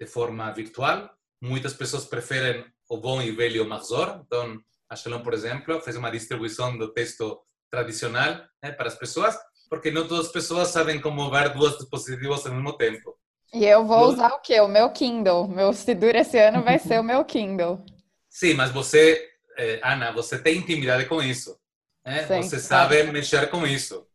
de 0.00 0.06
forma 0.06 0.50
virtual. 0.52 1.10
Muitas 1.40 1.74
pessoas 1.74 2.06
preferem 2.06 2.64
o 2.88 2.96
bom 2.96 3.20
e 3.20 3.30
velho 3.30 3.68
Mahzor. 3.68 4.22
Então, 4.24 4.58
a 4.88 4.96
Shalom, 4.96 5.22
por 5.22 5.34
exemplo, 5.34 5.78
fez 5.82 5.96
uma 5.96 6.10
distribuição 6.10 6.78
do 6.78 6.94
texto 6.94 7.44
tradicional 7.70 8.42
né, 8.62 8.72
para 8.72 8.88
as 8.88 8.94
pessoas, 8.94 9.36
porque 9.68 9.90
não 9.90 10.08
todas 10.08 10.26
as 10.26 10.32
pessoas 10.32 10.68
sabem 10.68 10.98
como 10.98 11.30
ver 11.30 11.52
duas 11.52 11.76
dispositivos 11.76 12.46
ao 12.46 12.54
mesmo 12.54 12.74
tempo. 12.78 13.18
E 13.56 13.64
eu 13.64 13.86
vou 13.86 14.08
usar 14.08 14.34
o 14.34 14.40
quê? 14.40 14.60
O 14.60 14.68
meu 14.68 14.90
Kindle. 14.90 15.48
Meu 15.48 15.72
Sidur 15.72 16.14
esse 16.14 16.38
ano 16.38 16.62
vai 16.62 16.78
ser 16.78 17.00
o 17.00 17.02
meu 17.02 17.24
Kindle. 17.24 17.82
Sim, 18.28 18.52
mas 18.52 18.70
você, 18.70 19.30
eh, 19.56 19.80
Ana, 19.82 20.12
você 20.12 20.38
tem 20.38 20.58
intimidade 20.58 21.06
com 21.06 21.22
isso. 21.22 21.58
Né? 22.04 22.26
Sim, 22.26 22.42
Você 22.42 22.58
sabe 22.58 23.02
mexer 23.04 23.48
com 23.48 23.66
isso. 23.66 24.06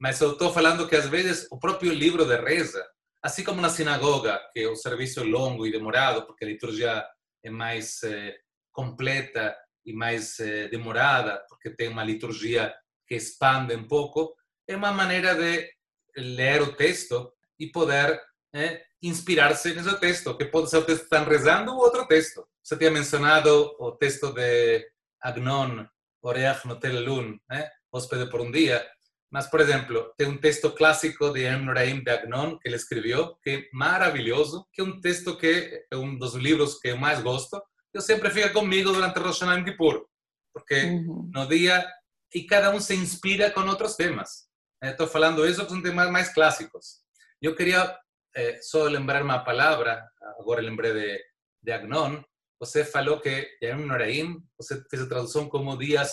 Mas 0.00 0.18
eu 0.22 0.32
estou 0.32 0.50
falando 0.50 0.88
que 0.88 0.96
às 0.96 1.06
vezes 1.10 1.46
o 1.50 1.58
próprio 1.58 1.92
livro 1.92 2.24
de 2.24 2.36
reza, 2.36 2.82
assim 3.22 3.44
como 3.44 3.60
na 3.60 3.68
sinagoga, 3.68 4.40
que 4.54 4.66
o 4.66 4.74
serviço 4.74 5.20
é 5.20 5.24
longo 5.24 5.66
e 5.66 5.72
demorado, 5.72 6.24
porque 6.24 6.46
a 6.46 6.48
liturgia 6.48 7.04
é 7.44 7.50
mais 7.50 8.02
eh, 8.02 8.34
completa 8.72 9.54
e 9.84 9.92
mais 9.92 10.40
eh, 10.40 10.68
demorada, 10.68 11.44
porque 11.50 11.68
tem 11.68 11.88
uma 11.88 12.02
liturgia 12.02 12.74
que 13.06 13.14
expande 13.14 13.76
um 13.76 13.86
pouco, 13.86 14.34
é 14.66 14.74
uma 14.74 14.90
maneira 14.90 15.34
de 15.34 15.68
ler 16.16 16.62
o 16.62 16.72
texto 16.72 17.30
e 17.58 17.66
poder 17.66 18.18
eh, 18.54 18.82
inspirar-se 19.02 19.74
nesse 19.74 19.98
texto, 19.98 20.36
que 20.36 20.46
pode 20.46 20.70
ser 20.70 20.78
o 20.78 20.84
texto 20.84 21.08
que 21.08 21.14
estão 21.14 21.24
rezando 21.24 21.72
ou 21.72 21.78
outro 21.78 22.06
texto. 22.06 22.46
você 22.62 22.76
tinha 22.76 22.90
mencionado 22.90 23.76
o 23.78 23.92
texto 23.92 24.32
de 24.32 24.86
Agnon, 25.22 25.86
Oreach 26.22 26.66
no 26.66 26.78
Telelun, 26.78 27.38
né? 27.48 27.70
Hóspede 27.92 28.30
por 28.30 28.40
um 28.40 28.50
dia. 28.50 28.86
Mas, 29.30 29.46
por 29.48 29.60
exemplo, 29.60 30.12
tem 30.16 30.28
um 30.28 30.38
texto 30.38 30.70
clássico 30.72 31.30
de 31.32 31.42
M. 31.42 31.64
Noraim 31.64 32.02
de 32.02 32.10
Agnon 32.10 32.58
que 32.58 32.68
ele 32.68 32.76
escreveu, 32.76 33.36
que 33.42 33.50
é 33.50 33.68
maravilhoso, 33.72 34.66
que 34.72 34.80
é 34.80 34.84
um 34.84 35.00
texto 35.00 35.36
que 35.36 35.84
é 35.90 35.96
um 35.96 36.16
dos 36.16 36.34
livros 36.34 36.78
que 36.78 36.88
eu 36.88 36.96
mais 36.96 37.20
gosto. 37.20 37.60
Eu 37.92 38.00
sempre 38.00 38.30
fica 38.30 38.50
comigo 38.50 38.92
durante 38.92 39.18
Rosh 39.18 39.40
Hashanah 39.40 39.64
Kippur, 39.64 40.06
porque 40.52 40.84
uhum. 40.84 41.30
no 41.32 41.46
dia 41.46 41.86
e 42.34 42.44
cada 42.44 42.70
um 42.70 42.80
se 42.80 42.94
inspira 42.94 43.50
com 43.50 43.60
outros 43.62 43.94
temas. 43.94 44.46
Estou 44.82 45.06
falando 45.06 45.46
isso 45.46 45.64
que 45.64 45.70
são 45.70 45.82
temas 45.82 46.10
mais 46.10 46.32
clássicos. 46.32 47.00
Eu 47.40 47.54
queria 47.54 47.96
eh, 48.36 48.58
só 48.60 48.84
lembrar 48.84 49.22
uma 49.22 49.38
palavra, 49.38 50.06
agora 50.38 50.60
lembrei 50.60 50.92
de, 50.92 51.24
de 51.62 51.72
Agnon. 51.72 52.22
Você 52.60 52.84
falou 52.84 53.20
que 53.20 53.58
Yamim 53.62 53.86
Noraim, 53.86 54.42
você 54.58 54.82
fez 54.90 55.02
a 55.02 55.08
tradução 55.08 55.48
como 55.48 55.76
dias 55.76 56.12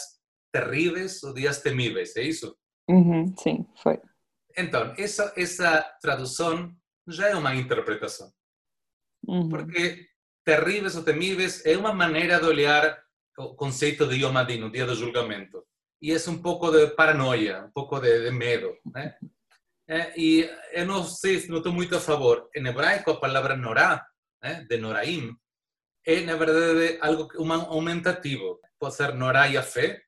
terríveis 0.51 1.21
ou 1.23 1.33
dias 1.33 1.61
temíveis, 1.61 2.15
é 2.15 2.23
isso? 2.23 2.55
Uhum, 2.89 3.33
sim, 3.37 3.65
foi. 3.81 3.99
Então, 4.57 4.93
essa, 4.97 5.33
essa 5.35 5.81
tradução 6.01 6.73
já 7.07 7.29
é 7.29 7.35
uma 7.35 7.55
interpretação. 7.55 8.31
Uhum. 9.27 9.49
Porque 9.49 10.07
terríveis 10.45 10.95
ou 10.95 11.03
temíveis 11.03 11.65
é 11.65 11.77
uma 11.77 11.93
maneira 11.93 12.39
de 12.39 12.45
olhar 12.45 13.03
o 13.37 13.55
conceito 13.55 14.07
de 14.07 14.23
Yom 14.23 14.37
Adin, 14.37 14.63
o 14.63 14.71
dia 14.71 14.85
do 14.85 14.95
julgamento. 14.95 15.63
E 16.01 16.11
é 16.11 16.29
um 16.29 16.41
pouco 16.41 16.69
de 16.71 16.87
paranoia, 16.87 17.65
um 17.65 17.71
pouco 17.71 17.99
de, 17.99 18.25
de 18.25 18.31
medo. 18.31 18.77
Né? 18.93 19.17
É, 19.93 20.11
e 20.17 20.49
eu 20.71 20.87
não 20.87 21.03
sei 21.03 21.39
se 21.39 21.49
não 21.49 21.57
estou 21.57 21.71
muito 21.71 21.95
a 21.95 21.99
favor. 21.99 22.49
Em 22.55 22.65
hebraico, 22.65 23.11
a 23.11 23.19
palavra 23.19 23.55
norá, 23.55 24.03
né, 24.41 24.65
de 24.67 24.77
Noraim, 24.77 25.37
é, 26.03 26.21
na 26.21 26.35
verdade, 26.35 26.97
algo 26.99 27.29
um 27.37 27.53
aumentativo. 27.53 28.59
Pode 28.79 28.95
ser 28.95 29.13
Norá 29.13 29.47
e 29.47 29.55
a 29.55 29.61
fé, 29.61 30.01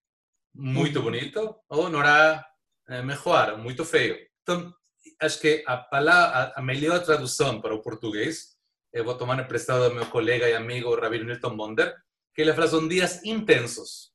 muito 0.55 1.03
bonito, 1.03 1.55
ou 1.69 1.87
Norá 1.87 2.43
é, 2.89 3.03
Mejoar, 3.03 3.59
muito 3.59 3.85
feio. 3.85 4.17
Então, 4.41 4.73
acho 5.21 5.39
que 5.39 5.63
a, 5.67 5.77
palavra, 5.77 6.51
a 6.55 6.61
melhor 6.63 7.03
tradução 7.03 7.61
para 7.61 7.75
o 7.75 7.83
português, 7.83 8.55
eu 8.91 9.05
vou 9.05 9.15
tomar 9.15 9.39
emprestado 9.39 9.87
do 9.87 9.93
meu 9.93 10.07
colega 10.07 10.49
e 10.49 10.55
amigo 10.55 10.99
Rabino 10.99 11.25
Newton 11.25 11.55
Bonder, 11.55 11.95
que 12.33 12.41
ele 12.41 12.55
fala 12.55 12.67
são 12.67 12.87
dias 12.87 13.23
intensos. 13.23 14.11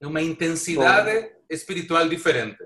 É 0.00 0.06
uma 0.06 0.22
intensidade 0.22 1.20
Bom. 1.20 1.44
espiritual 1.50 2.08
diferente. 2.08 2.64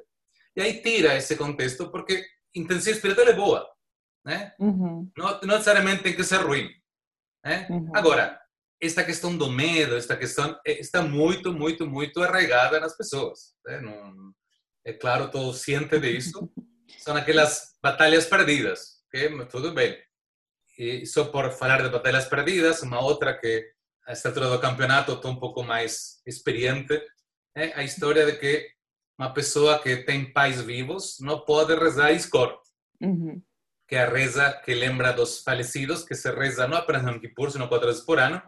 E 0.56 0.60
aí 0.60 0.82
tira 0.82 1.16
esse 1.16 1.36
contexto, 1.36 1.90
porque 1.90 2.24
intensidade 2.54 2.96
espiritual 2.96 3.28
é 3.28 3.32
boa. 3.32 3.70
Né? 4.24 4.52
Uhum. 4.58 5.10
Não, 5.16 5.40
não 5.40 5.54
necessariamente 5.54 6.02
tem 6.02 6.14
que 6.14 6.24
ser 6.24 6.38
ruim. 6.38 6.70
Né? 7.44 7.66
Uhum. 7.70 7.90
Agora, 7.94 8.40
esta 8.80 9.04
questão 9.04 9.36
do 9.36 9.50
medo, 9.50 9.96
esta 9.96 10.16
questão 10.16 10.58
está 10.64 11.02
muito, 11.02 11.52
muito, 11.52 11.86
muito 11.86 12.22
arraigada 12.22 12.80
nas 12.80 12.96
pessoas. 12.96 13.54
Né? 13.66 13.80
Não, 13.80 14.32
é 14.84 14.92
claro, 14.92 15.30
todos 15.30 15.60
cientes 15.62 16.00
disso. 16.00 16.50
São 16.98 17.14
aquelas 17.16 17.76
batalhas 17.82 18.26
perdidas, 18.26 19.00
que 19.10 19.28
tudo 19.46 19.72
bem. 19.72 19.98
E 20.78 21.04
só 21.04 21.26
por 21.26 21.50
falar 21.52 21.82
de 21.82 21.90
batalhas 21.90 22.24
perdidas, 22.24 22.82
uma 22.82 23.00
outra 23.00 23.38
que 23.38 23.70
a 24.06 24.12
esta 24.12 24.28
altura 24.30 24.48
do 24.48 24.60
campeonato 24.60 25.12
estou 25.12 25.30
um 25.30 25.38
pouco 25.38 25.62
mais 25.62 26.22
experiente, 26.26 26.98
é 27.54 27.74
a 27.74 27.82
história 27.82 28.24
de 28.24 28.38
que 28.38 28.70
uma 29.20 29.34
pessoa 29.34 29.78
que 29.78 29.98
tem 29.98 30.32
pais 30.32 30.62
vivos 30.62 31.18
não 31.20 31.40
pode 31.40 31.74
rezar 31.74 32.10
Iskor, 32.10 32.58
uhum. 33.02 33.42
que 33.86 33.94
é 33.94 34.04
a 34.04 34.08
reza 34.08 34.50
que 34.64 34.72
lembra 34.72 35.12
dos 35.12 35.42
falecidos, 35.42 36.02
que 36.02 36.14
se 36.14 36.30
reza 36.30 36.66
não 36.66 36.78
apenas 36.78 37.04
no 37.04 37.20
Kippur, 37.20 37.50
sino 37.50 37.68
quatro 37.68 37.88
vezes 37.88 38.02
por 38.02 38.18
ano, 38.18 38.40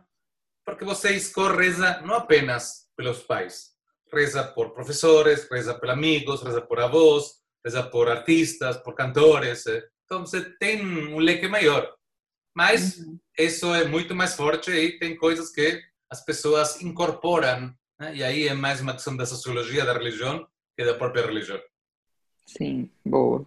porque 0.65 0.83
você 0.83 1.13
Iskor 1.13 1.55
reza 1.59 2.01
não 2.01 2.15
apenas 2.15 2.87
pelos 2.97 3.19
pais, 3.23 3.73
reza 4.11 4.43
por 4.45 4.73
professores, 4.73 5.47
reza 5.51 5.75
por 5.75 5.91
amigos, 5.91 6.43
reza 6.43 6.63
por 6.63 6.81
avós, 6.81 7.35
reza 7.63 7.83
por 7.83 8.09
artistas, 8.09 8.79
por 8.79 8.95
cantores. 8.95 9.67
Então 10.07 10.25
você 10.25 10.41
tem 10.59 10.81
um 10.83 11.19
leque 11.19 11.49
maior. 11.49 11.95
Mas 12.57 12.97
uhum. 12.97 13.19
isso 13.39 13.75
é 13.75 13.85
muito 13.85 14.15
mais 14.15 14.35
forte 14.35 14.71
e 14.71 14.99
tem 14.99 15.19
coisas 15.19 15.51
que 15.53 15.83
as 16.11 16.25
pessoas 16.25 16.81
incorporam. 16.81 17.75
Né? 18.01 18.17
E 18.17 18.25
aí 18.25 18.49
é 18.49 18.55
mais 18.55 18.81
uma 18.81 18.95
questão 18.95 19.15
da 19.15 19.27
sociologia 19.27 19.85
da 19.85 19.93
religião 19.93 20.49
que 20.77 20.85
da 20.85 20.95
própria 20.95 21.27
religião. 21.27 21.61
Sim, 22.47 22.91
boa. 23.05 23.47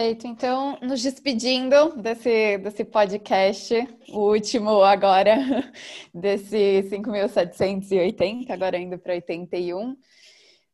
Perfeito. 0.00 0.26
Então, 0.26 0.78
nos 0.80 1.02
despedindo 1.02 1.94
desse, 1.96 2.56
desse 2.58 2.84
podcast, 2.86 3.74
o 4.08 4.30
último 4.30 4.82
agora, 4.82 5.36
desse 6.14 6.88
5.780, 6.90 8.50
agora 8.50 8.78
indo 8.78 8.98
para 8.98 9.12
81. 9.12 9.94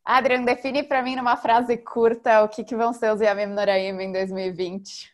Adrian, 0.05 0.45
define 0.45 0.85
para 0.85 1.03
mim 1.03 1.17
numa 1.17 1.37
frase 1.37 1.77
curta 1.77 2.45
o 2.45 2.49
que, 2.49 2.63
que 2.63 2.77
vão 2.77 2.93
ser 2.93 3.13
os 3.13 3.21
Yamim 3.21 3.47
Noraim 3.47 4.01
em 4.01 4.13
2020. 4.13 5.13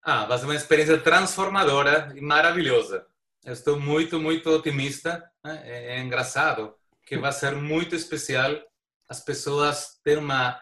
Ah, 0.00 0.26
vai 0.26 0.38
ser 0.38 0.44
uma 0.44 0.54
experiência 0.54 0.98
transformadora 0.98 2.12
e 2.14 2.20
maravilhosa. 2.20 3.04
Eu 3.44 3.54
estou 3.54 3.80
muito, 3.80 4.20
muito 4.20 4.48
otimista. 4.50 5.28
Né? 5.42 5.60
É, 5.64 5.96
é 5.96 6.00
engraçado 6.00 6.72
que 7.04 7.18
vai 7.18 7.32
ser 7.32 7.56
muito 7.56 7.96
especial. 7.96 8.52
As 9.08 9.24
pessoas 9.24 9.98
têm 10.04 10.18
uma 10.18 10.60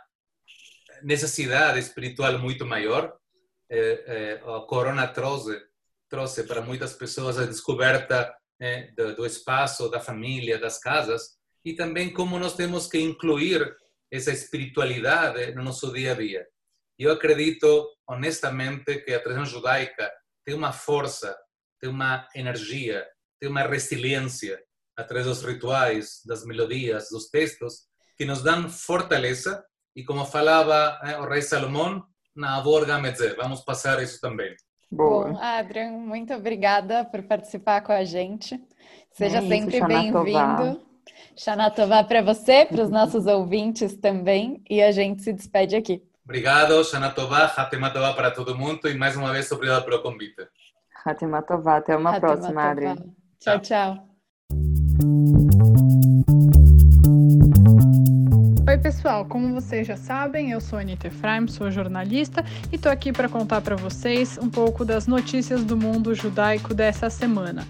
necessidade 1.03 1.79
espiritual 1.79 2.39
muito 2.39 2.65
maior. 2.65 3.17
É, 3.69 3.79
é, 3.79 4.33
a 4.35 4.61
corona 4.61 5.09
trouxe, 5.09 5.61
trouxe 6.09 6.45
para 6.45 6.61
muitas 6.61 6.93
pessoas 6.93 7.39
a 7.39 7.47
descoberta 7.47 8.33
é, 8.61 8.93
do, 8.93 9.17
do, 9.17 9.27
espaço, 9.27 9.91
da 9.91 10.01
família, 10.01 10.59
das 10.59 10.79
casas, 10.79 11.37
e 11.65 11.75
também 11.75 12.13
como 12.13 12.39
nós 12.39 12.55
temos 12.55 12.87
que 12.87 12.99
incluir 12.99 13.77
essa 14.11 14.31
espiritualidade 14.31 15.53
no 15.55 15.65
nosso 15.65 15.93
dia 15.93 16.13
a 16.13 16.15
dia. 16.15 16.47
Eu 16.99 17.13
acredito, 17.13 17.91
honestamente, 18.09 19.01
que 19.01 19.13
a 19.13 19.21
tradição 19.21 19.45
judaica 19.45 20.11
tem 20.45 20.55
uma 20.55 20.73
força, 20.73 21.37
tem 21.81 21.91
uma 21.91 22.27
energia, 22.35 23.07
tem 23.41 23.51
uma 23.51 23.63
resiliência 23.63 24.63
através 24.97 25.27
dos 25.27 25.43
rituais, 25.43 26.23
das 26.25 26.47
melodias, 26.47 27.09
dos 27.11 27.29
textos, 27.29 27.87
que 28.17 28.25
nos 28.25 28.43
dão 28.43 28.69
fortaleza 28.69 29.65
e 29.95 30.05
como 30.05 30.25
falava 30.25 30.99
né, 31.03 31.19
o 31.19 31.29
rei 31.29 31.43
Salomão, 31.43 32.05
na 32.35 32.61
Borga 32.61 32.99
Metzé. 32.99 33.35
Vamos 33.35 33.63
passar 33.63 34.03
isso 34.03 34.21
também. 34.21 34.55
Boa. 34.91 35.33
Bom, 35.33 35.39
Adrian, 35.41 35.93
muito 35.93 36.33
obrigada 36.35 37.05
por 37.05 37.23
participar 37.23 37.81
com 37.81 37.93
a 37.93 38.05
gente. 38.05 38.61
Seja 39.13 39.39
é 39.39 39.43
sempre 39.43 39.81
bem-vindo. 39.85 40.83
Xanatová 41.37 42.05
para 42.05 42.23
você, 42.23 42.67
para 42.67 42.83
os 42.83 42.91
nossos 42.91 43.27
ouvintes 43.27 43.97
também, 43.97 44.63
e 44.69 44.83
a 44.83 44.93
gente 44.93 45.23
se 45.23 45.33
despede 45.33 45.77
aqui. 45.77 46.03
Obrigado, 46.25 46.83
Xanatová, 46.85 47.45
Hatematová 47.45 48.13
para 48.13 48.31
todo 48.31 48.57
mundo 48.57 48.89
e 48.89 48.95
mais 48.95 49.17
uma 49.17 49.33
vez 49.33 49.51
obrigado 49.53 49.85
pelo 49.85 50.03
convite. 50.03 50.47
Hatematová, 51.05 51.77
até 51.77 51.97
uma 51.97 52.19
próxima, 52.19 52.71
Adrian. 52.71 52.97
Tchau, 53.39 53.61
tchau. 53.61 54.09
Oi, 57.09 57.66
pessoal! 58.87 59.25
Como 59.25 59.53
vocês 59.53 59.85
já 59.85 59.97
sabem, 59.97 60.53
eu 60.53 60.61
sou 60.61 60.79
Anita 60.79 61.09
Efraim, 61.09 61.49
sou 61.49 61.73
jornalista 61.73 62.45
e 62.71 62.77
estou 62.77 62.93
aqui 62.93 63.13
para 63.13 63.29
contar 63.29 63.61
para 63.61 63.75
vocês 63.75 64.39
um 64.41 64.49
pouco 64.49 64.85
das 64.85 65.09
notícias 65.09 65.65
do 65.65 65.77
mundo 65.77 66.15
judaico 66.15 66.73
dessa 66.73 67.11
semana. 67.11 67.67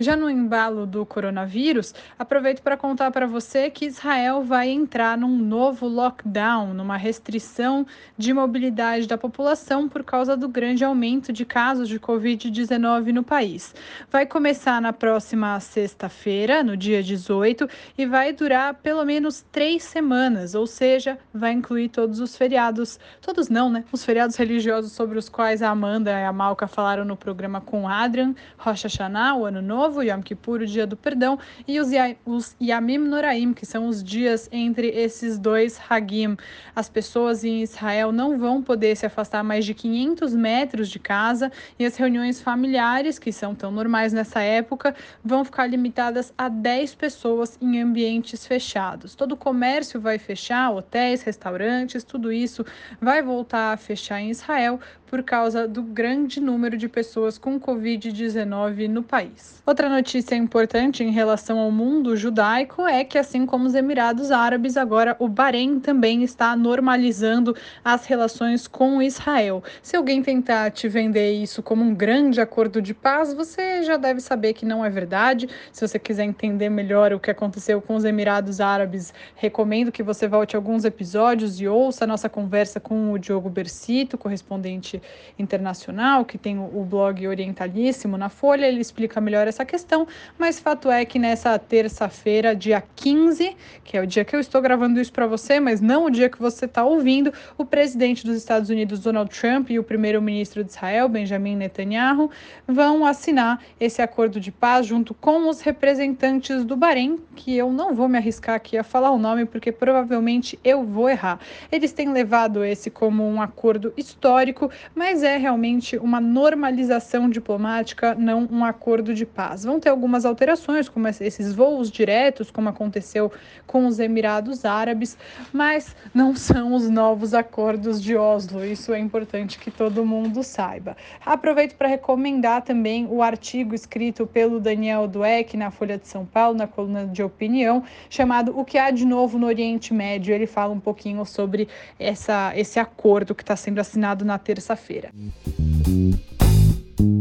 Já 0.00 0.14
no 0.14 0.30
embalo 0.30 0.86
do 0.86 1.04
coronavírus, 1.04 1.92
aproveito 2.16 2.62
para 2.62 2.76
contar 2.76 3.10
para 3.10 3.26
você 3.26 3.68
que 3.68 3.84
Israel 3.84 4.44
vai 4.44 4.68
entrar 4.68 5.18
num 5.18 5.36
novo 5.36 5.88
lockdown, 5.88 6.72
numa 6.72 6.96
restrição 6.96 7.84
de 8.16 8.32
mobilidade 8.32 9.08
da 9.08 9.18
população 9.18 9.88
por 9.88 10.04
causa 10.04 10.36
do 10.36 10.48
grande 10.48 10.84
aumento 10.84 11.32
de 11.32 11.44
casos 11.44 11.88
de 11.88 11.98
Covid-19 11.98 13.12
no 13.12 13.24
país. 13.24 13.74
Vai 14.08 14.24
começar 14.24 14.80
na 14.80 14.92
próxima 14.92 15.58
sexta-feira, 15.58 16.62
no 16.62 16.76
dia 16.76 17.02
18, 17.02 17.68
e 17.98 18.06
vai 18.06 18.32
durar 18.32 18.74
pelo 18.74 19.04
menos 19.04 19.44
três 19.50 19.82
semanas, 19.82 20.54
ou 20.54 20.68
seja, 20.68 21.18
vai 21.34 21.50
incluir 21.50 21.88
todos 21.88 22.20
os 22.20 22.36
feriados. 22.36 23.00
Todos 23.20 23.48
não, 23.48 23.68
né? 23.68 23.84
Os 23.90 24.04
feriados 24.04 24.36
religiosos 24.36 24.92
sobre 24.92 25.18
os 25.18 25.28
quais 25.28 25.60
a 25.60 25.70
Amanda 25.70 26.12
e 26.12 26.24
a 26.24 26.32
Malca 26.32 26.68
falaram 26.68 27.04
no 27.04 27.16
programa 27.16 27.60
com 27.60 27.88
Adrian, 27.88 28.32
Rocha 28.56 28.86
Hashanah, 28.86 29.34
o 29.34 29.44
Ano 29.44 29.60
Novo 29.60 29.87
Novo, 29.88 30.02
Yom 30.02 30.20
Kippur, 30.20 30.60
o 30.60 30.66
Dia 30.66 30.86
do 30.86 30.98
Perdão, 30.98 31.38
e 31.66 31.80
os, 31.80 31.88
os 32.26 32.54
Yamim 32.60 32.98
Noraim, 32.98 33.54
que 33.54 33.64
são 33.64 33.88
os 33.88 34.04
dias 34.04 34.46
entre 34.52 34.88
esses 34.88 35.38
dois 35.38 35.80
Hagim. 35.88 36.36
As 36.76 36.90
pessoas 36.90 37.42
em 37.42 37.62
Israel 37.62 38.12
não 38.12 38.36
vão 38.36 38.62
poder 38.62 38.94
se 38.96 39.06
afastar 39.06 39.42
mais 39.42 39.64
de 39.64 39.72
500 39.72 40.34
metros 40.34 40.90
de 40.90 40.98
casa 40.98 41.50
e 41.78 41.86
as 41.86 41.96
reuniões 41.96 42.38
familiares, 42.38 43.18
que 43.18 43.32
são 43.32 43.54
tão 43.54 43.70
normais 43.70 44.12
nessa 44.12 44.42
época, 44.42 44.94
vão 45.24 45.42
ficar 45.42 45.66
limitadas 45.66 46.34
a 46.36 46.50
10 46.50 46.94
pessoas 46.94 47.56
em 47.58 47.80
ambientes 47.80 48.46
fechados. 48.46 49.14
Todo 49.14 49.32
o 49.32 49.36
comércio 49.38 49.98
vai 49.98 50.18
fechar, 50.18 50.70
hotéis, 50.70 51.22
restaurantes, 51.22 52.04
tudo 52.04 52.30
isso 52.30 52.62
vai 53.00 53.22
voltar 53.22 53.72
a 53.72 53.76
fechar 53.78 54.20
em 54.20 54.28
Israel 54.28 54.78
por 55.08 55.22
causa 55.22 55.66
do 55.66 55.82
grande 55.82 56.40
número 56.40 56.76
de 56.76 56.88
pessoas 56.88 57.38
com 57.38 57.58
Covid-19 57.58 58.88
no 58.88 59.02
país. 59.02 59.62
Outra 59.66 59.77
notícia 59.86 60.34
importante 60.34 61.04
em 61.04 61.10
relação 61.10 61.58
ao 61.58 61.70
mundo 61.70 62.16
judaico 62.16 62.86
é 62.86 63.04
que, 63.04 63.18
assim 63.18 63.44
como 63.44 63.66
os 63.66 63.74
Emirados 63.74 64.30
Árabes, 64.30 64.78
agora 64.78 65.14
o 65.18 65.28
Bahrein 65.28 65.78
também 65.78 66.22
está 66.22 66.56
normalizando 66.56 67.54
as 67.84 68.06
relações 68.06 68.66
com 68.66 69.02
Israel. 69.02 69.62
Se 69.82 69.94
alguém 69.94 70.22
tentar 70.22 70.70
te 70.70 70.88
vender 70.88 71.32
isso 71.32 71.62
como 71.62 71.84
um 71.84 71.94
grande 71.94 72.40
acordo 72.40 72.80
de 72.80 72.94
paz, 72.94 73.34
você 73.34 73.82
já 73.82 73.98
deve 73.98 74.22
saber 74.22 74.54
que 74.54 74.64
não 74.64 74.82
é 74.82 74.88
verdade. 74.88 75.46
Se 75.70 75.86
você 75.86 75.98
quiser 75.98 76.24
entender 76.24 76.70
melhor 76.70 77.12
o 77.12 77.20
que 77.20 77.30
aconteceu 77.30 77.82
com 77.82 77.94
os 77.94 78.06
Emirados 78.06 78.62
Árabes, 78.62 79.12
recomendo 79.34 79.92
que 79.92 80.02
você 80.02 80.26
volte 80.26 80.56
alguns 80.56 80.86
episódios 80.86 81.60
e 81.60 81.68
ouça 81.68 82.04
a 82.04 82.06
nossa 82.06 82.30
conversa 82.30 82.80
com 82.80 83.12
o 83.12 83.18
Diogo 83.18 83.50
Bercito, 83.50 84.16
correspondente 84.16 85.02
internacional, 85.38 86.24
que 86.24 86.38
tem 86.38 86.58
o 86.58 86.84
blog 86.84 87.28
Orientalíssimo 87.28 88.16
na 88.16 88.30
Folha, 88.30 88.64
ele 88.64 88.80
explica 88.80 89.20
melhor 89.20 89.46
essa 89.46 89.67
questão, 89.68 90.06
mas 90.38 90.58
fato 90.58 90.90
é 90.90 91.04
que 91.04 91.18
nessa 91.18 91.56
terça-feira, 91.58 92.56
dia 92.56 92.82
15, 92.96 93.54
que 93.84 93.96
é 93.96 94.00
o 94.00 94.06
dia 94.06 94.24
que 94.24 94.34
eu 94.34 94.40
estou 94.40 94.60
gravando 94.60 94.98
isso 94.98 95.12
para 95.12 95.26
você, 95.26 95.60
mas 95.60 95.80
não 95.80 96.06
o 96.06 96.10
dia 96.10 96.28
que 96.28 96.40
você 96.40 96.64
está 96.64 96.84
ouvindo, 96.84 97.32
o 97.56 97.64
presidente 97.64 98.24
dos 98.24 98.36
Estados 98.36 98.70
Unidos, 98.70 99.00
Donald 99.00 99.30
Trump, 99.30 99.70
e 99.70 99.78
o 99.78 99.84
primeiro-ministro 99.84 100.64
de 100.64 100.70
Israel, 100.70 101.08
Benjamin 101.08 101.56
Netanyahu, 101.56 102.30
vão 102.66 103.04
assinar 103.04 103.62
esse 103.78 104.00
acordo 104.00 104.40
de 104.40 104.50
paz 104.50 104.86
junto 104.86 105.12
com 105.12 105.48
os 105.48 105.60
representantes 105.60 106.64
do 106.64 106.76
Bahrein, 106.76 107.18
que 107.36 107.54
eu 107.56 107.70
não 107.70 107.94
vou 107.94 108.08
me 108.08 108.16
arriscar 108.16 108.54
aqui 108.54 108.78
a 108.78 108.82
falar 108.82 109.10
o 109.10 109.18
nome, 109.18 109.44
porque 109.44 109.70
provavelmente 109.70 110.58
eu 110.64 110.82
vou 110.82 111.08
errar. 111.08 111.38
Eles 111.70 111.92
têm 111.92 112.10
levado 112.10 112.64
esse 112.64 112.90
como 112.90 113.22
um 113.22 113.42
acordo 113.42 113.92
histórico, 113.96 114.70
mas 114.94 115.22
é 115.22 115.36
realmente 115.36 115.98
uma 115.98 116.20
normalização 116.20 117.28
diplomática, 117.28 118.14
não 118.14 118.48
um 118.50 118.64
acordo 118.64 119.12
de 119.14 119.26
paz. 119.26 119.57
Vão 119.64 119.80
ter 119.80 119.88
algumas 119.88 120.24
alterações, 120.24 120.88
como 120.88 121.08
esses 121.08 121.54
voos 121.54 121.90
diretos, 121.90 122.50
como 122.50 122.68
aconteceu 122.68 123.32
com 123.66 123.86
os 123.86 123.98
Emirados 123.98 124.64
Árabes, 124.64 125.16
mas 125.52 125.96
não 126.14 126.36
são 126.36 126.74
os 126.74 126.88
novos 126.90 127.34
acordos 127.34 128.02
de 128.02 128.16
Oslo. 128.16 128.64
Isso 128.64 128.92
é 128.92 128.98
importante 128.98 129.58
que 129.58 129.70
todo 129.70 130.04
mundo 130.04 130.42
saiba. 130.42 130.96
Aproveito 131.24 131.74
para 131.76 131.88
recomendar 131.88 132.62
também 132.62 133.06
o 133.10 133.22
artigo 133.22 133.74
escrito 133.74 134.26
pelo 134.26 134.60
Daniel 134.60 135.08
Dueck 135.08 135.56
na 135.56 135.70
Folha 135.70 135.96
de 135.96 136.06
São 136.06 136.26
Paulo, 136.26 136.56
na 136.56 136.66
coluna 136.66 137.06
de 137.06 137.22
opinião, 137.22 137.82
chamado 138.10 138.58
O 138.58 138.64
que 138.64 138.76
há 138.76 138.90
de 138.90 139.06
novo 139.06 139.38
no 139.38 139.46
Oriente 139.46 139.94
Médio. 139.94 140.34
Ele 140.34 140.46
fala 140.46 140.74
um 140.74 140.80
pouquinho 140.80 141.24
sobre 141.24 141.68
essa, 141.98 142.52
esse 142.54 142.78
acordo 142.78 143.34
que 143.34 143.42
está 143.42 143.56
sendo 143.56 143.78
assinado 143.78 144.24
na 144.24 144.38
terça 144.38 144.58
terça-feira. 144.68 145.10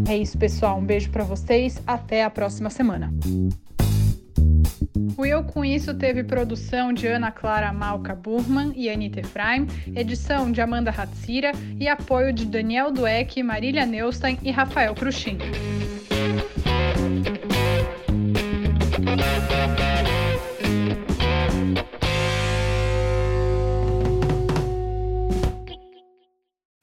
É 0.07 0.15
isso, 0.15 0.37
pessoal. 0.37 0.77
Um 0.77 0.85
beijo 0.85 1.09
para 1.09 1.23
vocês. 1.23 1.81
Até 1.85 2.23
a 2.23 2.29
próxima 2.29 2.69
semana. 2.69 3.13
O 5.17 5.25
Eu 5.25 5.43
Com 5.43 5.65
Isso 5.65 5.93
teve 5.93 6.23
produção 6.23 6.93
de 6.93 7.07
Ana 7.07 7.31
Clara 7.31 7.73
Malca 7.73 8.15
Burman 8.15 8.71
e 8.75 8.89
Anita 8.89 9.19
Efraim, 9.19 9.67
edição 9.95 10.51
de 10.51 10.61
Amanda 10.61 10.91
Hatzira 10.91 11.51
e 11.79 11.87
apoio 11.87 12.31
de 12.31 12.45
Daniel 12.45 12.91
Dueck, 12.91 13.41
Marília 13.43 13.85
Neustein 13.85 14.37
e 14.43 14.51
Rafael 14.51 14.93
Cruxin. 14.93 15.37